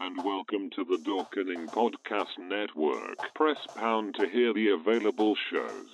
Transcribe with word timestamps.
and 0.00 0.16
welcome 0.24 0.70
to 0.70 0.84
the 0.84 0.96
Dorkening 0.98 1.66
Podcast 1.66 2.38
Network. 2.38 3.34
Press 3.34 3.56
pound 3.74 4.14
to 4.14 4.28
hear 4.28 4.54
the 4.54 4.68
available 4.68 5.34
shows. 5.50 5.88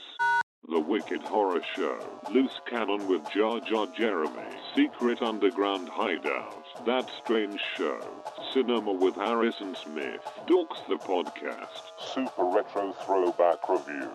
The 0.68 0.80
Wicked 0.80 1.22
Horror 1.22 1.62
Show, 1.74 1.98
Loose 2.30 2.60
Cannon 2.68 3.06
with 3.08 3.22
Jar 3.34 3.60
Jar 3.60 3.86
Jeremy, 3.96 4.56
Secret 4.74 5.22
Underground 5.22 5.88
Hideout, 5.88 6.84
That 6.86 7.08
Strange 7.22 7.60
Show, 7.76 8.00
Cinema 8.54 8.92
with 8.92 9.16
Harrison 9.16 9.74
Smith, 9.74 10.20
Dorks 10.46 10.86
the 10.88 10.94
Podcast, 10.94 11.90
Super 11.98 12.44
Retro 12.44 12.92
Throwback 13.04 13.68
Reviews, 13.68 14.06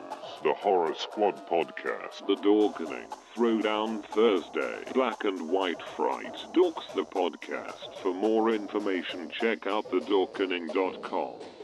The 0.45 0.53
Horror 0.53 0.93
Squad 0.95 1.45
Podcast, 1.45 2.25
The 2.25 2.35
Dorkening, 2.35 3.11
Throwdown 3.35 4.01
Thursday, 4.05 4.89
Black 4.93 5.25
and 5.25 5.49
White 5.49 5.81
Fright, 5.81 6.37
Dorks 6.53 6.87
the 6.95 7.03
Podcast. 7.03 7.93
For 8.01 8.13
more 8.13 8.51
information, 8.51 9.29
check 9.29 9.67
out 9.67 9.91
thedorkening.com. 9.91 11.58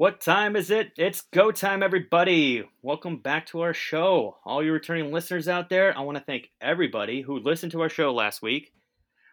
What 0.00 0.22
time 0.22 0.56
is 0.56 0.70
it? 0.70 0.92
It's 0.96 1.20
go 1.20 1.52
time, 1.52 1.82
everybody. 1.82 2.64
Welcome 2.80 3.18
back 3.18 3.44
to 3.48 3.60
our 3.60 3.74
show. 3.74 4.38
All 4.46 4.64
you 4.64 4.72
returning 4.72 5.12
listeners 5.12 5.46
out 5.46 5.68
there, 5.68 5.94
I 5.94 6.00
want 6.00 6.16
to 6.16 6.24
thank 6.24 6.48
everybody 6.58 7.20
who 7.20 7.38
listened 7.38 7.72
to 7.72 7.82
our 7.82 7.90
show 7.90 8.14
last 8.14 8.40
week. 8.40 8.72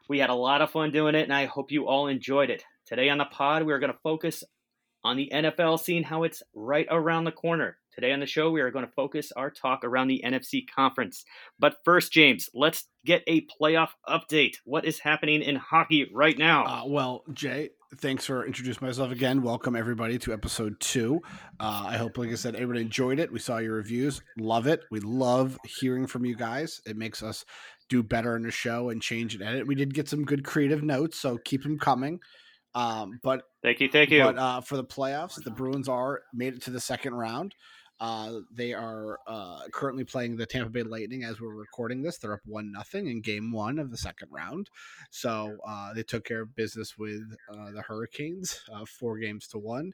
We 0.10 0.20
had 0.20 0.30
a 0.30 0.36
lot 0.36 0.62
of 0.62 0.70
fun 0.70 0.92
doing 0.92 1.16
it, 1.16 1.24
and 1.24 1.34
I 1.34 1.46
hope 1.46 1.72
you 1.72 1.88
all 1.88 2.08
enjoyed 2.08 2.50
it. 2.50 2.66
Today 2.86 3.08
on 3.08 3.18
the 3.18 3.24
pod, 3.24 3.66
we're 3.66 3.80
going 3.80 3.94
to 3.94 4.00
focus 4.04 4.44
on 5.06 5.16
the 5.16 5.32
NFL 5.34 5.80
scene, 5.80 6.04
how 6.04 6.24
it's 6.24 6.44
right 6.54 6.88
around 6.92 7.24
the 7.24 7.32
corner. 7.32 7.78
Today 7.96 8.12
on 8.12 8.20
the 8.20 8.26
show, 8.26 8.52
we 8.52 8.60
are 8.60 8.70
going 8.70 8.86
to 8.86 8.92
focus 8.92 9.32
our 9.38 9.50
talk 9.50 9.86
around 9.86 10.10
the 10.10 10.22
NFC 10.26 10.66
conference. 10.68 11.24
But 11.58 11.78
first, 11.86 12.12
James, 12.12 12.50
let's 12.54 12.90
get 13.06 13.24
a 13.26 13.48
playoff 13.60 13.92
update. 14.06 14.58
What 14.66 14.84
is 14.84 15.00
happening 15.00 15.44
in 15.44 15.56
hockey 15.56 16.10
right 16.14 16.38
now? 16.38 16.66
Uh, 16.66 16.88
well, 16.88 17.24
Jay, 17.32 17.70
thanks 17.96 18.26
for 18.26 18.46
introducing 18.46 18.86
myself 18.86 19.12
again. 19.12 19.42
Welcome 19.42 19.76
everybody 19.76 20.18
to 20.20 20.34
episode 20.34 20.80
two. 20.80 21.22
Uh, 21.60 21.86
I 21.88 21.98
hope, 21.98 22.18
like 22.18 22.30
I 22.30 22.36
said, 22.36 22.56
everybody 22.56 22.82
enjoyed 22.82 23.20
it. 23.20 23.32
We 23.32 23.40
saw 23.40 23.58
your 23.58 23.76
reviews, 23.76 24.22
love 24.38 24.68
it. 24.68 24.82
We 24.92 25.00
love 25.00 25.58
hearing 25.66 26.06
from 26.06 26.26
you 26.26 26.36
guys. 26.36 26.82
It 26.86 26.98
makes 26.98 27.24
us 27.24 27.46
do 27.90 28.04
better 28.04 28.36
in 28.36 28.44
the 28.44 28.52
show 28.52 28.90
and 28.90 29.02
change 29.02 29.36
and 29.36 29.44
edit. 29.44 29.66
We 29.66 29.76
did 29.76 29.94
get 29.94 30.10
some 30.10 30.26
good 30.26 30.44
creative 30.44 30.84
notes, 30.84 31.18
so 31.20 31.38
keep 31.38 31.64
them 31.64 31.80
coming. 31.80 32.20
Um, 32.76 33.20
but 33.24 33.44
thank 33.64 33.80
you, 33.80 33.88
thank 33.90 34.12
you. 34.12 34.22
But 34.22 34.38
uh, 34.38 34.62
for 34.62 34.76
the 34.76 34.84
playoffs, 34.84 35.42
the 35.42 35.52
Bruins 35.52 35.88
are 35.88 36.22
made 36.34 36.56
it 36.56 36.64
to 36.64 36.72
the 36.72 36.82
second 36.82 37.14
round. 37.16 37.56
Uh, 38.00 38.40
they 38.52 38.74
are 38.74 39.20
uh, 39.28 39.62
currently 39.72 40.04
playing 40.04 40.38
the 40.38 40.46
Tampa 40.46 40.70
Bay 40.70 40.84
Lightning 40.84 41.24
as 41.24 41.42
we're 41.42 41.56
recording 41.56 42.02
this. 42.02 42.18
They're 42.18 42.34
up 42.34 42.42
one 42.46 42.72
nothing 42.72 43.08
in 43.08 43.22
Game 43.22 43.52
One 43.52 43.80
of 43.80 43.90
the 43.90 43.98
second 43.98 44.30
round. 44.32 44.70
So 45.10 45.58
uh, 45.68 45.94
they 45.94 46.04
took 46.04 46.24
care 46.24 46.42
of 46.42 46.56
business 46.56 46.98
with 46.98 47.24
uh, 47.52 47.72
the 47.72 47.82
Hurricanes, 47.82 48.62
uh, 48.74 48.86
four 48.86 49.18
games 49.18 49.48
to 49.50 49.58
one. 49.58 49.94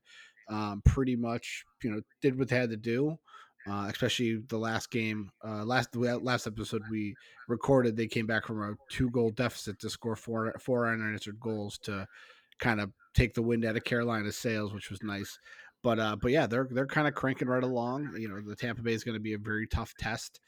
Um, 0.49 0.81
pretty 0.83 1.15
much, 1.15 1.63
you 1.81 1.91
know, 1.91 2.01
did 2.21 2.37
what 2.37 2.49
they 2.49 2.57
had 2.57 2.71
to 2.71 2.77
do. 2.77 3.17
Uh, 3.65 3.87
especially 3.89 4.43
the 4.49 4.57
last 4.57 4.91
game, 4.91 5.31
last 5.41 5.95
last 5.95 6.47
episode 6.47 6.81
we 6.91 7.15
recorded, 7.47 7.95
they 7.95 8.07
came 8.07 8.27
back 8.27 8.45
from 8.45 8.61
a 8.61 8.73
two 8.91 9.09
goal 9.09 9.29
deficit 9.29 9.79
to 9.79 9.89
score 9.89 10.17
four 10.17 10.53
four 10.59 10.85
unanswered 10.91 11.39
goals 11.39 11.77
to 11.77 12.05
kind 12.59 12.81
of 12.81 12.91
take 13.13 13.33
the 13.33 13.41
wind 13.41 13.65
out 13.65 13.77
of 13.77 13.83
Carolina's 13.83 14.37
sails, 14.37 14.73
which 14.73 14.89
was 14.89 15.01
nice. 15.03 15.39
But 15.83 15.99
uh, 15.99 16.15
but 16.15 16.31
yeah, 16.31 16.47
they're 16.47 16.67
they're 16.71 16.87
kind 16.87 17.07
of 17.07 17.13
cranking 17.13 17.49
right 17.49 17.63
along. 17.63 18.15
You 18.17 18.29
know, 18.29 18.41
the 18.41 18.55
Tampa 18.55 18.81
Bay 18.81 18.93
is 18.93 19.03
going 19.03 19.15
to 19.15 19.21
be 19.21 19.33
a 19.33 19.37
very 19.37 19.67
tough 19.67 19.93
test. 19.99 20.39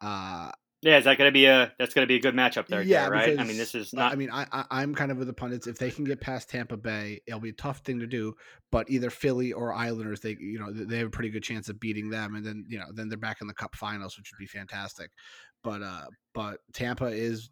Uh, 0.00 0.52
yeah, 0.84 0.98
is 0.98 1.04
that 1.04 1.16
going 1.16 1.28
to 1.28 1.32
be 1.32 1.46
a 1.46 1.72
that's 1.78 1.94
going 1.94 2.04
to 2.04 2.08
be 2.08 2.16
a 2.16 2.20
good 2.20 2.34
matchup 2.34 2.66
there? 2.66 2.82
Yeah, 2.82 3.08
right. 3.08 3.30
Because, 3.30 3.38
I 3.38 3.44
mean, 3.48 3.56
this 3.56 3.74
is 3.74 3.94
not. 3.94 4.12
I 4.12 4.16
mean, 4.16 4.30
I, 4.30 4.46
I 4.70 4.82
am 4.82 4.94
kind 4.94 5.10
of 5.10 5.16
with 5.16 5.26
the 5.26 5.32
pundits. 5.32 5.66
If 5.66 5.78
they 5.78 5.90
can 5.90 6.04
get 6.04 6.20
past 6.20 6.50
Tampa 6.50 6.76
Bay, 6.76 7.22
it'll 7.26 7.40
be 7.40 7.48
a 7.48 7.54
tough 7.54 7.78
thing 7.78 8.00
to 8.00 8.06
do. 8.06 8.34
But 8.70 8.90
either 8.90 9.08
Philly 9.08 9.52
or 9.52 9.72
Islanders, 9.72 10.20
they 10.20 10.36
you 10.38 10.58
know 10.58 10.70
they 10.70 10.98
have 10.98 11.06
a 11.08 11.10
pretty 11.10 11.30
good 11.30 11.42
chance 11.42 11.70
of 11.70 11.80
beating 11.80 12.10
them, 12.10 12.34
and 12.34 12.44
then 12.44 12.66
you 12.68 12.78
know 12.78 12.86
then 12.92 13.08
they're 13.08 13.16
back 13.16 13.40
in 13.40 13.46
the 13.46 13.54
Cup 13.54 13.74
Finals, 13.74 14.18
which 14.18 14.30
would 14.30 14.38
be 14.38 14.46
fantastic. 14.46 15.10
But 15.62 15.82
uh, 15.82 16.04
but 16.34 16.58
Tampa 16.74 17.06
is 17.06 17.48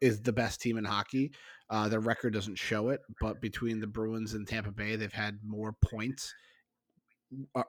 is 0.00 0.22
the 0.22 0.32
best 0.32 0.62
team 0.62 0.78
in 0.78 0.84
hockey. 0.84 1.32
Uh, 1.68 1.88
their 1.88 2.00
record 2.00 2.32
doesn't 2.32 2.58
show 2.58 2.88
it, 2.88 3.00
but 3.20 3.40
between 3.42 3.80
the 3.80 3.86
Bruins 3.86 4.32
and 4.32 4.48
Tampa 4.48 4.72
Bay, 4.72 4.96
they've 4.96 5.12
had 5.12 5.38
more 5.44 5.74
points 5.84 6.34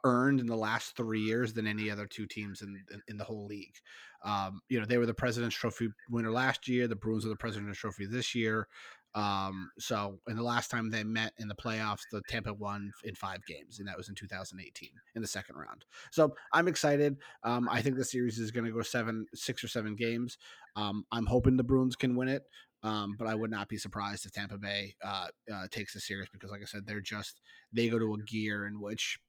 earned 0.03 0.39
in 0.39 0.47
the 0.47 0.55
last 0.55 0.95
three 0.95 1.21
years 1.21 1.53
than 1.53 1.67
any 1.67 1.89
other 1.89 2.05
two 2.05 2.25
teams 2.25 2.61
in 2.61 2.83
in, 2.91 3.01
in 3.07 3.17
the 3.17 3.23
whole 3.23 3.45
league. 3.45 3.75
Um, 4.23 4.61
you 4.69 4.79
know, 4.79 4.85
they 4.85 4.97
were 4.97 5.05
the 5.05 5.13
President's 5.13 5.55
Trophy 5.55 5.89
winner 6.09 6.31
last 6.31 6.67
year. 6.67 6.87
The 6.87 6.95
Bruins 6.95 7.25
are 7.25 7.29
the 7.29 7.35
President's 7.35 7.79
Trophy 7.79 8.05
this 8.05 8.33
year. 8.33 8.67
Um, 9.15 9.69
so, 9.77 10.19
and 10.25 10.37
the 10.37 10.43
last 10.43 10.71
time 10.71 10.89
they 10.89 11.03
met 11.03 11.33
in 11.37 11.47
the 11.47 11.55
playoffs, 11.55 12.01
the 12.11 12.21
Tampa 12.27 12.53
won 12.53 12.91
in 13.03 13.13
five 13.13 13.45
games, 13.45 13.77
and 13.77 13.87
that 13.87 13.97
was 13.97 14.09
in 14.09 14.15
2018 14.15 14.89
in 15.15 15.21
the 15.21 15.27
second 15.27 15.55
round. 15.55 15.85
So, 16.11 16.33
I'm 16.51 16.67
excited. 16.67 17.17
Um, 17.43 17.69
I 17.69 17.81
think 17.81 17.97
the 17.97 18.05
series 18.05 18.39
is 18.39 18.49
going 18.49 18.65
to 18.65 18.71
go 18.71 18.81
seven, 18.81 19.27
six 19.35 19.63
or 19.63 19.67
seven 19.67 19.95
games. 19.95 20.37
Um, 20.75 21.05
I'm 21.11 21.27
hoping 21.27 21.57
the 21.57 21.63
Bruins 21.63 21.95
can 21.95 22.15
win 22.15 22.27
it. 22.27 22.43
Um, 22.81 23.15
but 23.17 23.27
I 23.27 23.35
would 23.35 23.51
not 23.51 23.69
be 23.69 23.77
surprised 23.77 24.25
if 24.25 24.33
Tampa 24.33 24.57
Bay 24.57 24.95
uh, 25.01 25.27
uh, 25.51 25.67
takes 25.71 25.93
the 25.93 26.01
series 26.01 26.27
because, 26.33 26.51
like 26.51 26.61
I 26.61 26.65
said, 26.65 26.85
they're 26.85 26.99
just 26.99 27.39
they 27.71 27.87
go 27.87 27.97
to 27.97 28.13
a 28.13 28.23
gear 28.23 28.67
in 28.67 28.81
which 28.81 29.19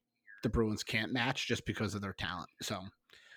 the 0.44 0.48
Bruins 0.48 0.84
can't 0.84 1.12
match 1.12 1.48
just 1.48 1.66
because 1.66 1.96
of 1.96 2.02
their 2.02 2.12
talent. 2.12 2.48
So, 2.62 2.78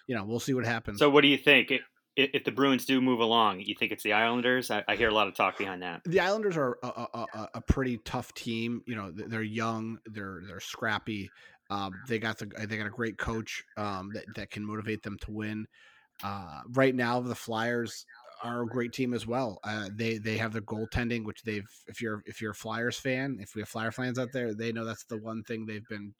you 0.05 0.15
know, 0.15 0.23
we'll 0.23 0.39
see 0.39 0.53
what 0.53 0.65
happens. 0.65 0.99
So, 0.99 1.09
what 1.09 1.21
do 1.21 1.27
you 1.27 1.37
think? 1.37 1.71
If, 1.71 1.81
if 2.15 2.43
the 2.43 2.51
Bruins 2.51 2.85
do 2.85 3.01
move 3.01 3.19
along, 3.19 3.61
you 3.61 3.73
think 3.73 3.91
it's 3.91 4.03
the 4.03 4.13
Islanders? 4.13 4.69
I, 4.69 4.83
I 4.87 4.95
hear 4.95 5.09
a 5.09 5.13
lot 5.13 5.27
of 5.27 5.35
talk 5.35 5.57
behind 5.57 5.81
that. 5.81 6.01
The 6.05 6.19
Islanders 6.19 6.57
are 6.57 6.77
a, 6.83 6.87
a, 6.87 7.49
a, 7.55 7.61
pretty 7.61 7.97
tough 8.05 8.33
team. 8.33 8.81
You 8.85 8.95
know, 8.95 9.11
they're 9.11 9.41
young, 9.41 9.97
they're 10.05 10.41
they're 10.47 10.59
scrappy. 10.59 11.31
Um, 11.69 11.91
they 12.07 12.19
got 12.19 12.37
the 12.37 12.45
they 12.67 12.77
got 12.77 12.87
a 12.87 12.91
great 12.91 13.17
coach 13.17 13.63
um, 13.77 14.11
that 14.13 14.25
that 14.35 14.51
can 14.51 14.65
motivate 14.65 15.03
them 15.03 15.17
to 15.21 15.31
win. 15.31 15.65
Uh, 16.23 16.61
right 16.73 16.95
now, 16.95 17.19
the 17.19 17.35
Flyers 17.35 18.05
are 18.43 18.63
a 18.63 18.67
great 18.67 18.93
team 18.93 19.13
as 19.13 19.27
well. 19.27 19.59
Uh, 19.63 19.89
they 19.93 20.17
they 20.17 20.37
have 20.37 20.53
their 20.53 20.61
goaltending, 20.61 21.25
which 21.25 21.43
they've 21.43 21.69
if 21.87 22.01
you're 22.01 22.21
if 22.25 22.41
you're 22.41 22.51
a 22.51 22.55
Flyers 22.55 22.97
fan, 22.97 23.37
if 23.39 23.55
we 23.55 23.61
have 23.61 23.69
Flyer 23.69 23.91
fans 23.91 24.17
out 24.17 24.31
there, 24.33 24.53
they 24.53 24.71
know 24.71 24.85
that's 24.85 25.05
the 25.05 25.17
one 25.17 25.43
thing 25.43 25.65
they've 25.65 25.87
been 25.87 26.13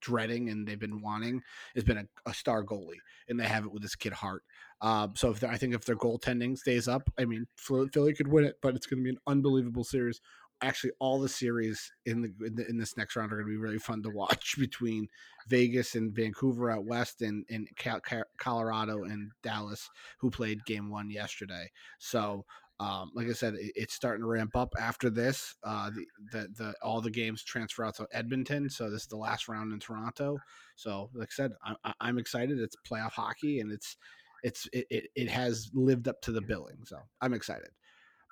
dreading 0.00 0.48
and 0.48 0.66
they've 0.66 0.78
been 0.78 1.00
wanting 1.00 1.42
has 1.74 1.84
been 1.84 1.98
a, 1.98 2.06
a 2.26 2.34
star 2.34 2.64
goalie, 2.64 3.00
and 3.28 3.38
they 3.38 3.44
have 3.44 3.64
it 3.64 3.72
with 3.72 3.82
this 3.82 3.96
kid 3.96 4.12
Hart. 4.12 4.42
Um, 4.80 5.14
so 5.16 5.30
if 5.30 5.42
I 5.42 5.56
think 5.56 5.74
if 5.74 5.84
their 5.84 5.96
goaltending 5.96 6.56
stays 6.56 6.88
up, 6.88 7.10
I 7.18 7.24
mean 7.24 7.46
Philly 7.56 8.14
could 8.14 8.28
win 8.28 8.44
it, 8.44 8.56
but 8.62 8.74
it's 8.74 8.86
going 8.86 9.00
to 9.00 9.04
be 9.04 9.10
an 9.10 9.18
unbelievable 9.26 9.84
series. 9.84 10.20
Actually, 10.60 10.90
all 10.98 11.20
the 11.20 11.28
series 11.28 11.92
in 12.04 12.20
the, 12.20 12.46
in, 12.46 12.56
the, 12.56 12.68
in 12.68 12.78
this 12.78 12.96
next 12.96 13.14
round 13.14 13.32
are 13.32 13.36
going 13.36 13.46
to 13.46 13.50
be 13.50 13.56
really 13.56 13.78
fun 13.78 14.02
to 14.02 14.10
watch 14.10 14.56
between 14.58 15.08
Vegas 15.48 15.94
and 15.94 16.12
Vancouver 16.12 16.70
out 16.70 16.84
west, 16.84 17.22
and 17.22 17.44
and 17.48 17.68
Colorado 18.38 19.04
and 19.04 19.30
Dallas, 19.42 19.88
who 20.18 20.30
played 20.30 20.64
Game 20.64 20.90
One 20.90 21.10
yesterday. 21.10 21.70
So 21.98 22.44
um, 22.80 23.10
like 23.14 23.26
I 23.28 23.32
said, 23.32 23.54
it, 23.54 23.72
it's 23.74 23.94
starting 23.94 24.22
to 24.22 24.28
ramp 24.28 24.54
up 24.54 24.74
after 24.78 25.10
this. 25.10 25.56
Uh, 25.64 25.90
the, 25.90 26.06
the, 26.30 26.48
the 26.56 26.74
all 26.82 27.00
the 27.00 27.10
games 27.10 27.42
transfer 27.42 27.84
out 27.84 27.96
to 27.96 28.06
Edmonton, 28.12 28.70
so 28.70 28.88
this 28.90 29.02
is 29.02 29.08
the 29.08 29.16
last 29.16 29.48
round 29.48 29.72
in 29.72 29.80
Toronto. 29.80 30.42
So, 30.76 31.10
like 31.14 31.28
I 31.28 31.34
said, 31.34 31.52
I, 31.64 31.94
I'm 32.00 32.18
excited. 32.18 32.58
It's 32.60 32.76
playoff 32.88 33.12
hockey, 33.12 33.60
and 33.60 33.72
it's 33.72 33.96
it's 34.42 34.68
it, 34.72 34.86
it, 34.90 35.10
it 35.16 35.28
has 35.28 35.70
lived 35.74 36.06
up 36.08 36.20
to 36.22 36.32
the 36.32 36.40
billing. 36.42 36.84
So 36.84 37.00
I'm 37.20 37.34
excited. 37.34 37.70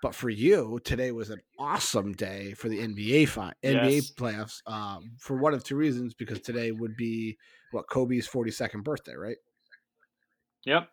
But 0.03 0.15
for 0.15 0.29
you, 0.31 0.79
today 0.85 1.13
was 1.13 1.31
an 1.31 1.41
awesome 1.59 2.13
day 2.13 2.55
for 2.55 2.69
the 2.69 2.81
NBA 2.81 3.27
fi- 3.27 3.55
NBA 3.63 4.03
Yes. 4.03 4.11
playoffs. 4.15 4.61
Um, 4.71 5.17
for 5.19 5.37
one 5.39 5.55
of 5.55 5.65
two 5.65 5.77
reasons, 5.77 6.15
because 6.15 6.41
today 6.41 6.71
would 6.73 6.97
be 6.97 7.39
what 7.71 7.89
Kobe's 7.89 8.27
forty 8.27 8.51
second 8.51 8.83
birthday, 8.85 9.15
right? 9.15 9.39
Yep. 10.65 10.91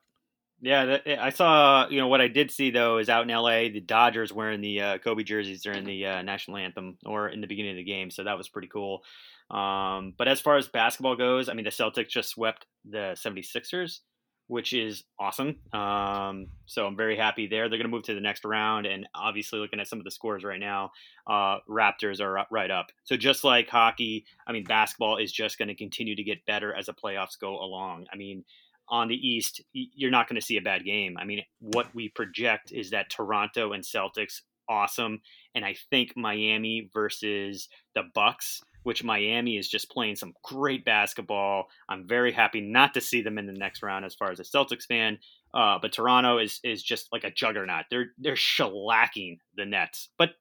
Yeah, 0.63 0.99
I 1.19 1.29
saw. 1.31 1.89
You 1.89 1.99
know 1.99 2.07
what 2.07 2.21
I 2.21 2.29
did 2.29 2.49
see 2.49 2.71
though 2.71 2.97
is 2.97 3.09
out 3.09 3.23
in 3.23 3.29
L.A. 3.29 3.69
The 3.69 3.81
Dodgers 3.81 4.31
wearing 4.31 4.61
the 4.61 4.79
uh, 4.81 4.97
Kobe 4.97 5.23
jerseys 5.23 5.61
during 5.61 5.83
the 5.83 6.05
uh, 6.05 6.21
national 6.21 6.55
anthem 6.55 6.97
or 7.05 7.27
in 7.27 7.41
the 7.41 7.47
beginning 7.47 7.71
of 7.71 7.77
the 7.77 7.83
game, 7.83 8.09
so 8.09 8.23
that 8.23 8.37
was 8.37 8.47
pretty 8.47 8.69
cool. 8.69 9.03
Um, 9.51 10.13
but 10.17 10.29
as 10.29 10.39
far 10.39 10.55
as 10.55 10.69
basketball 10.69 11.17
goes, 11.17 11.49
I 11.49 11.53
mean, 11.53 11.65
the 11.65 11.69
Celtics 11.69 12.07
just 12.07 12.29
swept 12.29 12.65
the 12.89 13.13
76ers, 13.17 13.99
which 14.47 14.71
is 14.71 15.03
awesome. 15.19 15.57
Um, 15.73 16.47
so 16.65 16.87
I'm 16.87 16.95
very 16.95 17.17
happy 17.17 17.45
there. 17.45 17.67
They're 17.67 17.77
going 17.77 17.91
to 17.91 17.93
move 17.93 18.03
to 18.03 18.15
the 18.15 18.21
next 18.21 18.45
round, 18.45 18.85
and 18.85 19.05
obviously, 19.13 19.59
looking 19.59 19.81
at 19.81 19.89
some 19.89 19.99
of 19.99 20.05
the 20.05 20.11
scores 20.11 20.45
right 20.45 20.61
now, 20.61 20.91
uh, 21.27 21.57
Raptors 21.69 22.21
are 22.21 22.47
right 22.51 22.71
up. 22.71 22.87
So 23.03 23.17
just 23.17 23.43
like 23.43 23.67
hockey, 23.67 24.23
I 24.47 24.53
mean, 24.53 24.63
basketball 24.63 25.17
is 25.17 25.33
just 25.33 25.57
going 25.57 25.67
to 25.67 25.75
continue 25.75 26.15
to 26.15 26.23
get 26.23 26.45
better 26.45 26.73
as 26.73 26.85
the 26.85 26.93
playoffs 26.93 27.37
go 27.37 27.49
along. 27.49 28.05
I 28.13 28.15
mean 28.15 28.45
on 28.89 29.07
the 29.07 29.15
East, 29.15 29.61
you're 29.73 30.11
not 30.11 30.27
going 30.27 30.39
to 30.39 30.45
see 30.45 30.57
a 30.57 30.61
bad 30.61 30.85
game. 30.85 31.15
I 31.17 31.25
mean, 31.25 31.43
what 31.59 31.93
we 31.95 32.09
project 32.09 32.71
is 32.71 32.91
that 32.91 33.09
Toronto 33.09 33.73
and 33.73 33.83
Celtics 33.83 34.41
awesome, 34.69 35.21
and 35.55 35.65
I 35.65 35.75
think 35.89 36.13
Miami 36.15 36.89
versus 36.93 37.69
the 37.95 38.03
Bucks, 38.13 38.61
which 38.83 39.03
Miami 39.03 39.57
is 39.57 39.69
just 39.69 39.89
playing 39.89 40.15
some 40.15 40.33
great 40.43 40.85
basketball. 40.85 41.67
I'm 41.89 42.07
very 42.07 42.31
happy 42.31 42.61
not 42.61 42.93
to 42.93 43.01
see 43.01 43.21
them 43.21 43.37
in 43.37 43.47
the 43.47 43.53
next 43.53 43.81
round 43.81 44.05
as 44.05 44.15
far 44.15 44.31
as 44.31 44.39
a 44.39 44.43
Celtics 44.43 44.85
fan. 44.85 45.19
Uh, 45.53 45.77
but 45.81 45.93
Toronto 45.93 46.39
is 46.39 46.59
is 46.63 46.81
just 46.81 47.09
like 47.11 47.23
a 47.23 47.31
juggernaut. 47.31 47.85
They're 47.89 48.07
they're 48.17 48.33
shellacking 48.33 49.37
the 49.55 49.65
Nets, 49.65 50.09
but 50.17 50.31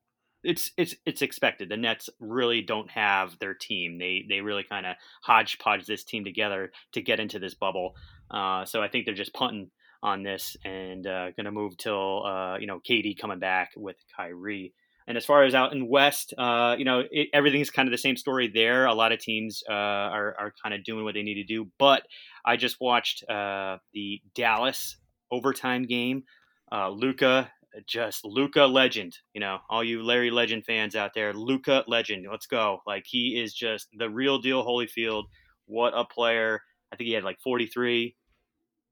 it's 0.45 0.71
it's 0.77 0.95
it's 1.07 1.23
expected. 1.23 1.69
The 1.69 1.77
Nets 1.77 2.11
really 2.19 2.63
don't 2.63 2.91
have 2.91 3.39
their 3.39 3.55
team. 3.55 3.99
They 3.99 4.25
they 4.29 4.41
really 4.41 4.65
kind 4.65 4.87
of 4.87 4.97
hodgepodge 5.23 5.87
this 5.87 6.05
team 6.05 6.25
together 6.25 6.73
to 6.93 7.03
get 7.03 7.21
into 7.21 7.39
this 7.39 7.55
bubble. 7.55 7.95
Uh, 8.31 8.65
so 8.65 8.83
I 8.83 8.89
think 8.89 9.05
they're 9.05 9.15
just 9.15 9.35
punting 9.35 9.71
on 10.03 10.23
this 10.23 10.57
and 10.65 11.07
uh, 11.07 11.31
going 11.33 11.45
to 11.45 11.53
move 11.53 11.77
till 11.77 12.25
uh, 12.25 12.59
you 12.59 12.67
know 12.67 12.81
KD 12.81 13.19
coming 13.19 13.39
back 13.39 13.71
with 13.77 13.97
Kyrie. 14.17 14.75
And 15.09 15.17
as 15.17 15.25
far 15.25 15.43
as 15.43 15.55
out 15.55 15.73
in 15.73 15.89
West, 15.89 16.33
uh, 16.39 16.77
you 16.79 16.85
know 16.85 17.03
it, 17.11 17.29
everything's 17.33 17.71
kind 17.71 17.89
of 17.89 17.93
the 17.93 17.99
same 17.99 18.17
story 18.17 18.51
there. 18.53 18.87
A 18.87 18.95
lot 18.95 19.13
of 19.13 19.21
teams 19.21 19.63
uh, 19.69 19.73
are 19.73 20.35
are 20.39 20.55
kind 20.63 20.75
of 20.75 20.85
doing 20.85 21.05
what 21.05 21.15
they 21.15 21.23
need 21.23 21.35
to 21.35 21.45
do. 21.45 21.69
But 21.79 22.03
I 22.45 22.57
just 22.57 22.79
watched 22.81 23.29
uh, 23.29 23.79
the 23.93 24.21
Dallas 24.35 24.97
overtime 25.31 25.85
game. 25.85 26.25
Uh, 26.71 26.89
Luka, 26.89 27.51
just 27.87 28.25
Luka 28.25 28.65
legend. 28.65 29.19
You 29.35 29.41
know, 29.41 29.59
all 29.69 29.85
you 29.85 30.03
Larry 30.03 30.31
Legend 30.31 30.65
fans 30.65 30.97
out 30.97 31.13
there, 31.15 31.33
Luka 31.33 31.85
legend. 31.87 32.27
Let's 32.31 32.47
go! 32.47 32.81
Like 32.87 33.05
he 33.07 33.41
is 33.41 33.55
just 33.55 33.89
the 33.97 34.11
real 34.11 34.39
deal. 34.39 34.65
Holyfield, 34.65 35.25
what 35.67 35.93
a 35.97 36.05
player! 36.05 36.63
I 36.93 36.97
think 36.97 37.09
he 37.09 37.15
had 37.15 37.25
like 37.25 37.41
43, 37.41 38.15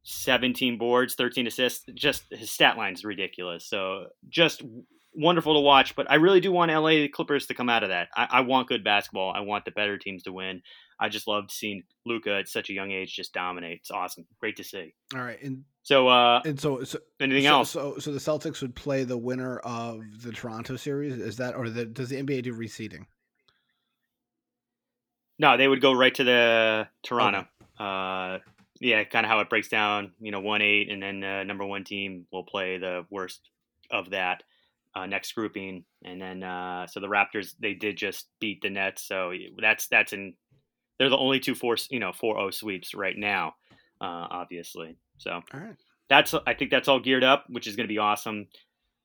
17 0.03 0.79
boards, 0.79 1.15
13 1.15 1.47
assists. 1.47 1.85
Just 1.95 2.25
his 2.31 2.51
stat 2.51 2.77
line 2.77 2.95
is 2.95 3.05
ridiculous. 3.05 3.69
So 3.69 4.07
just 4.29 4.63
wonderful 5.15 5.55
to 5.55 5.61
watch. 5.61 5.95
But 5.95 6.11
I 6.11 6.17
really 6.17 6.41
do 6.41 6.53
want 6.53 6.73
LA 6.73 7.07
Clippers 7.13 7.47
to 7.47 7.55
come 7.55 7.69
out 7.69 7.83
of 7.83 7.91
that. 7.91 8.09
I, 8.17 8.29
I 8.31 8.41
want 8.41 8.69
good 8.69 8.85
basketball. 8.85 9.33
I 9.35 9.41
want 9.41 9.65
the 9.65 9.71
better 9.71 9.99
teams 9.99 10.23
to 10.25 10.33
win. 10.33 10.63
I 10.99 11.09
just 11.09 11.27
loved 11.27 11.51
seeing 11.51 11.83
Luka 12.05 12.37
at 12.37 12.49
such 12.49 12.71
a 12.71 12.75
young 12.75 12.91
age 12.91 13.15
just 13.15 13.33
dominate. 13.33 13.81
It's 13.81 13.91
awesome. 13.91 14.27
Great 14.39 14.57
to 14.57 14.65
see. 14.65 14.95
All 15.15 15.23
right, 15.23 15.43
and 15.43 15.65
So, 15.83 16.09
uh, 16.09 16.43
and 16.45 16.61
so, 16.61 16.85
so 16.85 16.99
anything 17.21 17.45
so, 17.45 17.51
else? 17.51 17.71
So, 17.71 17.99
so 17.99 18.13
the 18.13 18.19
Celtics 18.19 18.61
would 18.61 18.75
play 18.75 19.05
the 19.05 19.17
winner 19.17 19.59
of 19.59 20.03
the 20.23 20.33
Toronto 20.33 20.77
series. 20.77 21.15
Is 21.15 21.39
that, 21.39 21.55
or 21.55 21.71
the, 21.71 21.87
does 21.87 22.11
the 22.11 22.23
NBA 22.23 22.43
do 22.43 22.55
reseeding? 22.55 23.07
No, 25.39 25.57
they 25.57 25.67
would 25.67 25.81
go 25.81 25.93
right 25.93 26.15
to 26.15 26.25
the 26.25 26.89
Toronto. 27.03 27.47
Uh, 27.79 28.39
yeah, 28.79 29.05
kind 29.05 29.25
of 29.25 29.31
how 29.31 29.41
it 29.41 29.49
breaks 29.49 29.69
down. 29.69 30.13
You 30.21 30.33
know, 30.33 30.41
one 30.41 30.61
eight, 30.61 30.91
and 30.91 31.03
then 31.03 31.25
uh, 31.25 31.45
number 31.45 31.65
one 31.65 31.85
team 31.85 32.27
will 32.31 32.45
play 32.45 32.77
the 32.77 33.07
worst 33.11 33.41
of 33.91 34.11
that 34.11 34.43
uh, 34.95 35.07
next 35.07 35.33
grouping, 35.33 35.85
and 36.05 36.21
then 36.21 36.43
uh, 36.43 36.87
so 36.87 37.01
the 37.01 37.07
Raptors 37.07 37.55
they 37.61 37.75
did 37.75 37.97
just 37.97 38.29
beat 38.41 38.61
the 38.63 38.71
Nets, 38.71 39.03
so 39.03 39.33
that's 39.61 39.87
that's 39.89 40.13
in 40.13 40.35
they're 40.99 41.09
the 41.09 41.17
only 41.17 41.41
two 41.41 41.55
four 41.55 41.77
you 41.91 42.01
know 42.01 42.13
four 42.13 42.37
zero 42.37 42.51
sweeps 42.51 42.95
right 42.95 43.17
now, 43.17 43.55
uh, 44.01 44.27
obviously. 44.31 44.97
So 45.21 45.33
All 45.33 45.61
right. 45.61 45.77
that's 46.09 46.35
I 46.47 46.55
think 46.55 46.71
that's 46.71 46.89
all 46.89 46.99
geared 46.99 47.25
up, 47.25 47.45
which 47.49 47.67
is 47.67 47.77
going 47.77 47.87
to 47.87 47.93
be 47.93 47.99
awesome. 47.99 48.49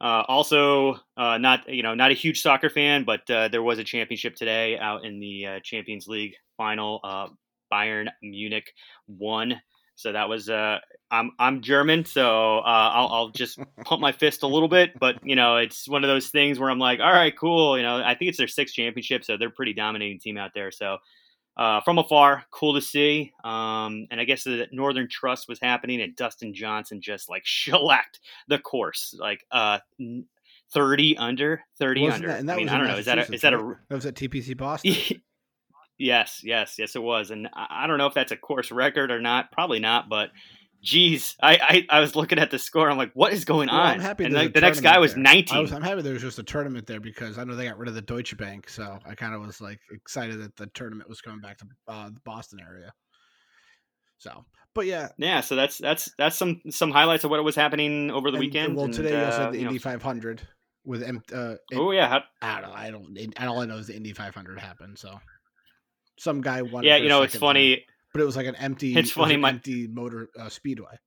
Uh, 0.02 0.24
also, 0.28 0.96
uh, 1.18 1.38
not 1.38 1.70
you 1.70 1.84
know 1.84 1.94
not 1.94 2.12
a 2.12 2.16
huge 2.16 2.42
soccer 2.42 2.70
fan, 2.70 3.04
but 3.04 3.30
uh, 3.30 3.48
there 3.50 3.64
was 3.64 3.80
a 3.80 3.84
championship 3.84 4.36
today 4.36 4.78
out 4.78 5.06
in 5.06 5.20
the 5.20 5.46
uh, 5.46 5.60
Champions 5.64 6.08
League 6.08 6.36
final. 6.58 7.00
Uh, 7.04 7.28
Bayern 7.72 8.08
Munich 8.22 8.72
won, 9.08 9.60
so 9.96 10.12
that 10.12 10.30
was. 10.30 10.50
Uh, 10.50 10.80
I'm 11.12 11.32
I'm 11.40 11.62
German, 11.62 12.06
so 12.06 12.60
uh, 12.60 12.62
I'll, 12.94 13.08
I'll 13.08 13.30
just 13.30 13.60
pump 13.86 14.02
my 14.02 14.12
fist 14.12 14.44
a 14.44 14.48
little 14.48 14.68
bit, 14.68 14.98
but 15.00 15.16
you 15.24 15.36
know 15.36 15.58
it's 15.58 15.88
one 15.88 16.04
of 16.04 16.10
those 16.10 16.30
things 16.30 16.60
where 16.60 16.70
I'm 16.70 16.80
like, 16.80 17.00
all 17.00 17.12
right, 17.12 17.36
cool. 17.38 17.78
You 17.78 17.84
know, 17.84 17.98
I 17.98 18.16
think 18.16 18.30
it's 18.30 18.38
their 18.38 18.48
sixth 18.48 18.74
championship, 18.74 19.24
so 19.26 19.38
they're 19.38 19.50
a 19.50 19.52
pretty 19.52 19.74
dominating 19.74 20.20
team 20.20 20.38
out 20.38 20.52
there. 20.54 20.72
So 20.72 20.98
uh, 21.58 21.82
from 21.82 21.98
afar, 21.98 22.44
cool 22.52 22.74
to 22.76 22.82
see. 22.82 23.34
Um, 23.44 24.08
and 24.12 24.20
I 24.20 24.26
guess 24.26 24.44
the 24.44 24.68
Northern 24.72 25.08
Trust 25.10 25.48
was 25.48 25.60
happening, 25.60 26.02
and 26.02 26.16
Dustin 26.16 26.54
Johnson 26.54 27.02
just 27.02 27.30
like 27.30 27.42
shellacked 27.46 28.20
the 28.48 28.60
course, 28.60 29.16
like 29.20 29.46
uh, 29.52 29.80
thirty 30.74 31.18
under, 31.18 31.62
30 31.80 32.02
Wasn't 32.02 32.16
under. 32.16 32.28
that- 32.28 32.40
and 32.40 32.50
that 32.50 32.54
I 32.54 32.58
mean, 32.58 32.66
was 32.66 32.74
I 32.74 32.78
don't 32.78 32.88
know. 32.88 32.98
Is 32.98 33.06
that 33.06 33.20
a, 33.20 33.34
is 33.34 33.42
that 33.42 33.54
a? 33.54 33.76
That 33.90 33.96
was 33.96 34.06
at 34.06 34.16
TPC 34.16 34.58
Boston. 34.58 34.94
yes, 35.98 36.42
yes, 36.44 36.76
yes, 36.78 36.96
it 36.96 37.02
was, 37.02 37.32
and 37.32 37.48
I, 37.54 37.84
I 37.84 37.88
don't 37.88 37.98
know 37.98 38.08
if 38.08 38.14
that's 38.14 38.32
a 38.32 38.38
course 38.38 38.72
record 38.72 39.12
or 39.12 39.22
not. 39.22 39.52
Probably 39.52 39.80
not, 39.80 40.10
but. 40.10 40.32
Geez, 40.86 41.36
I, 41.42 41.58
I, 41.90 41.98
I 41.98 42.00
was 42.00 42.16
looking 42.16 42.38
at 42.38 42.52
the 42.52 42.60
score. 42.60 42.90
I'm 42.92 42.98
like, 42.98 43.12
what 43.16 43.34
is 43.34 43.44
going 43.44 43.70
Well, 43.70 43.78
on? 43.80 43.96
I'm 43.96 44.00
happy 44.00 44.24
and 44.26 44.36
like 44.36 44.54
the 44.54 44.62
next 44.62 44.82
guy 44.82 45.00
was 45.00 45.16
there. 45.16 45.24
19. 45.24 45.58
I 45.58 45.62
was, 45.62 45.72
I'm 45.74 45.82
happy 45.82 46.04
there 46.04 46.14
was 46.14 46.22
just 46.22 46.38
a 46.38 46.44
tournament 46.44 46.86
there 46.86 47.00
because 47.00 47.40
I 47.40 47.44
know 47.44 47.56
they 47.56 47.66
got 47.68 47.80
rid 47.80 47.90
of 47.90 47.96
the 47.96 48.04
Deutsche 48.04 48.38
Bank, 48.38 48.70
so 48.70 49.00
I 49.04 49.16
kind 49.16 49.34
of 49.34 49.42
was 49.42 49.60
like 49.60 49.80
excited 49.92 50.40
that 50.44 50.56
the 50.58 50.68
tournament 50.68 51.10
was 51.10 51.22
coming 51.22 51.42
back 51.42 51.58
to 51.58 51.66
uh, 51.88 52.10
the 52.10 52.20
Boston 52.24 52.60
area. 52.62 52.94
So, 54.20 54.46
but 54.76 54.86
yeah, 54.86 55.10
yeah, 55.18 55.42
so 55.42 55.56
that's 55.56 55.80
that's 55.80 56.12
that's 56.20 56.36
some 56.38 56.62
some 56.70 56.92
highlights 56.92 57.24
of 57.24 57.32
what 57.32 57.44
was 57.44 57.56
happening 57.56 58.12
over 58.12 58.30
the 58.30 58.38
and- 58.38 58.46
weekend. 58.46 58.76
Well, 58.76 58.86
and, 58.86 58.94
today 58.94 59.26
also 59.26 59.38
uh, 59.40 59.46
had 59.46 59.54
the 59.54 59.62
Indy 59.62 59.80
500 59.80 60.48
with. 60.86 61.04
Uh, 61.34 61.56
Oh 61.74 61.92
yeah, 61.92 62.08
how, 62.08 62.22
I 62.42 62.62
don't 62.62 62.70
know. 62.70 62.76
I 62.76 62.92
don't. 62.92 63.40
All 63.48 63.62
I 63.62 63.66
know 63.66 63.78
is 63.78 63.88
the 63.88 63.96
Indy 63.96 64.14
500 64.14 64.60
happened. 64.60 65.00
So, 65.00 65.20
some 66.20 66.42
guy 66.42 66.62
won. 66.62 66.84
yeah. 66.84 66.98
You 66.98 67.10
know, 67.10 67.24
it's 67.24 67.34
second 67.34 67.42
time, 67.48 67.50
funny. 67.56 67.86
But 68.16 68.22
it 68.22 68.26
was 68.28 68.38
like 68.38 68.48
an 68.48 68.56
empty. 68.56 68.96
It's 68.96 69.10
it 69.10 69.14
funny, 69.14 69.34
an 69.34 69.42
my- 69.42 69.50
empty 69.50 69.88
motor 69.88 70.30
uh, 70.40 70.48
speedway. 70.48 70.98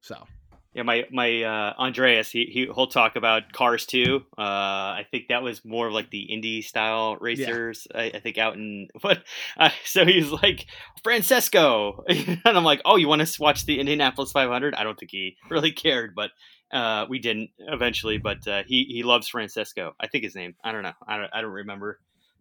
So 0.00 0.26
Yeah, 0.72 0.82
my 0.82 1.04
my 1.12 1.44
uh, 1.44 1.72
Andreas, 1.78 2.32
he, 2.32 2.46
he 2.46 2.64
he'll 2.64 2.88
talk 2.88 3.14
about 3.14 3.52
Cars 3.52 3.86
2. 3.86 4.20
Uh, 4.36 4.40
I 4.42 5.06
think 5.08 5.28
that 5.28 5.44
was 5.44 5.64
more 5.64 5.86
of 5.86 5.92
like 5.92 6.10
the 6.10 6.28
indie 6.32 6.64
style 6.64 7.16
racers. 7.20 7.86
I, 7.94 8.10
I 8.12 8.18
think 8.18 8.38
out 8.38 8.54
in 8.54 8.88
what. 9.02 9.22
Uh, 9.56 9.70
so 9.84 10.04
he's 10.04 10.32
like 10.32 10.66
Francesco, 11.04 12.02
and 12.08 12.40
I'm 12.44 12.64
like, 12.64 12.82
oh, 12.84 12.96
you 12.96 13.06
want 13.06 13.24
to 13.24 13.40
watch 13.40 13.64
the 13.64 13.78
Indianapolis 13.78 14.32
500? 14.32 14.74
I 14.74 14.82
don't 14.82 14.98
think 14.98 15.12
he 15.12 15.36
really 15.48 15.70
cared, 15.70 16.16
but 16.16 16.32
uh, 16.72 17.06
we 17.08 17.20
didn't 17.20 17.50
eventually. 17.58 18.18
But 18.18 18.48
uh, 18.48 18.64
he 18.66 18.84
he 18.88 19.04
loves 19.04 19.28
Francesco. 19.28 19.92
I 20.00 20.08
think 20.08 20.24
his 20.24 20.34
name. 20.34 20.56
I 20.64 20.72
don't 20.72 20.82
know. 20.82 20.94
I 21.06 21.18
don't 21.18 21.30
I 21.32 21.40
don't 21.40 21.52
remember 21.52 22.00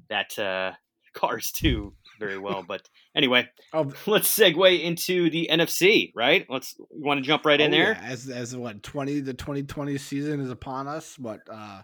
that 0.09 0.39
uh, 0.39 0.71
Cars 1.13 1.51
2 1.51 1.93
very 2.19 2.37
well. 2.37 2.63
But 2.67 2.87
anyway, 3.15 3.49
oh, 3.73 3.83
let's 4.07 4.35
segue 4.37 4.81
into 4.83 5.29
the 5.29 5.49
NFC. 5.51 6.11
Right? 6.15 6.45
Let's. 6.49 6.75
You 6.77 6.87
want 7.05 7.19
to 7.19 7.25
jump 7.25 7.45
right 7.45 7.59
in 7.59 7.73
Oh, 7.73 7.77
there? 7.77 7.91
yeah, 7.93 8.09
As 8.09 8.29
as 8.29 8.55
what 8.55 8.83
twenty 8.83 9.19
the 9.19 9.33
twenty 9.33 9.63
twenty 9.63 9.97
season 9.97 10.39
is 10.39 10.49
upon 10.49 10.87
us. 10.87 11.17
What 11.17 11.39
uh 11.51 11.81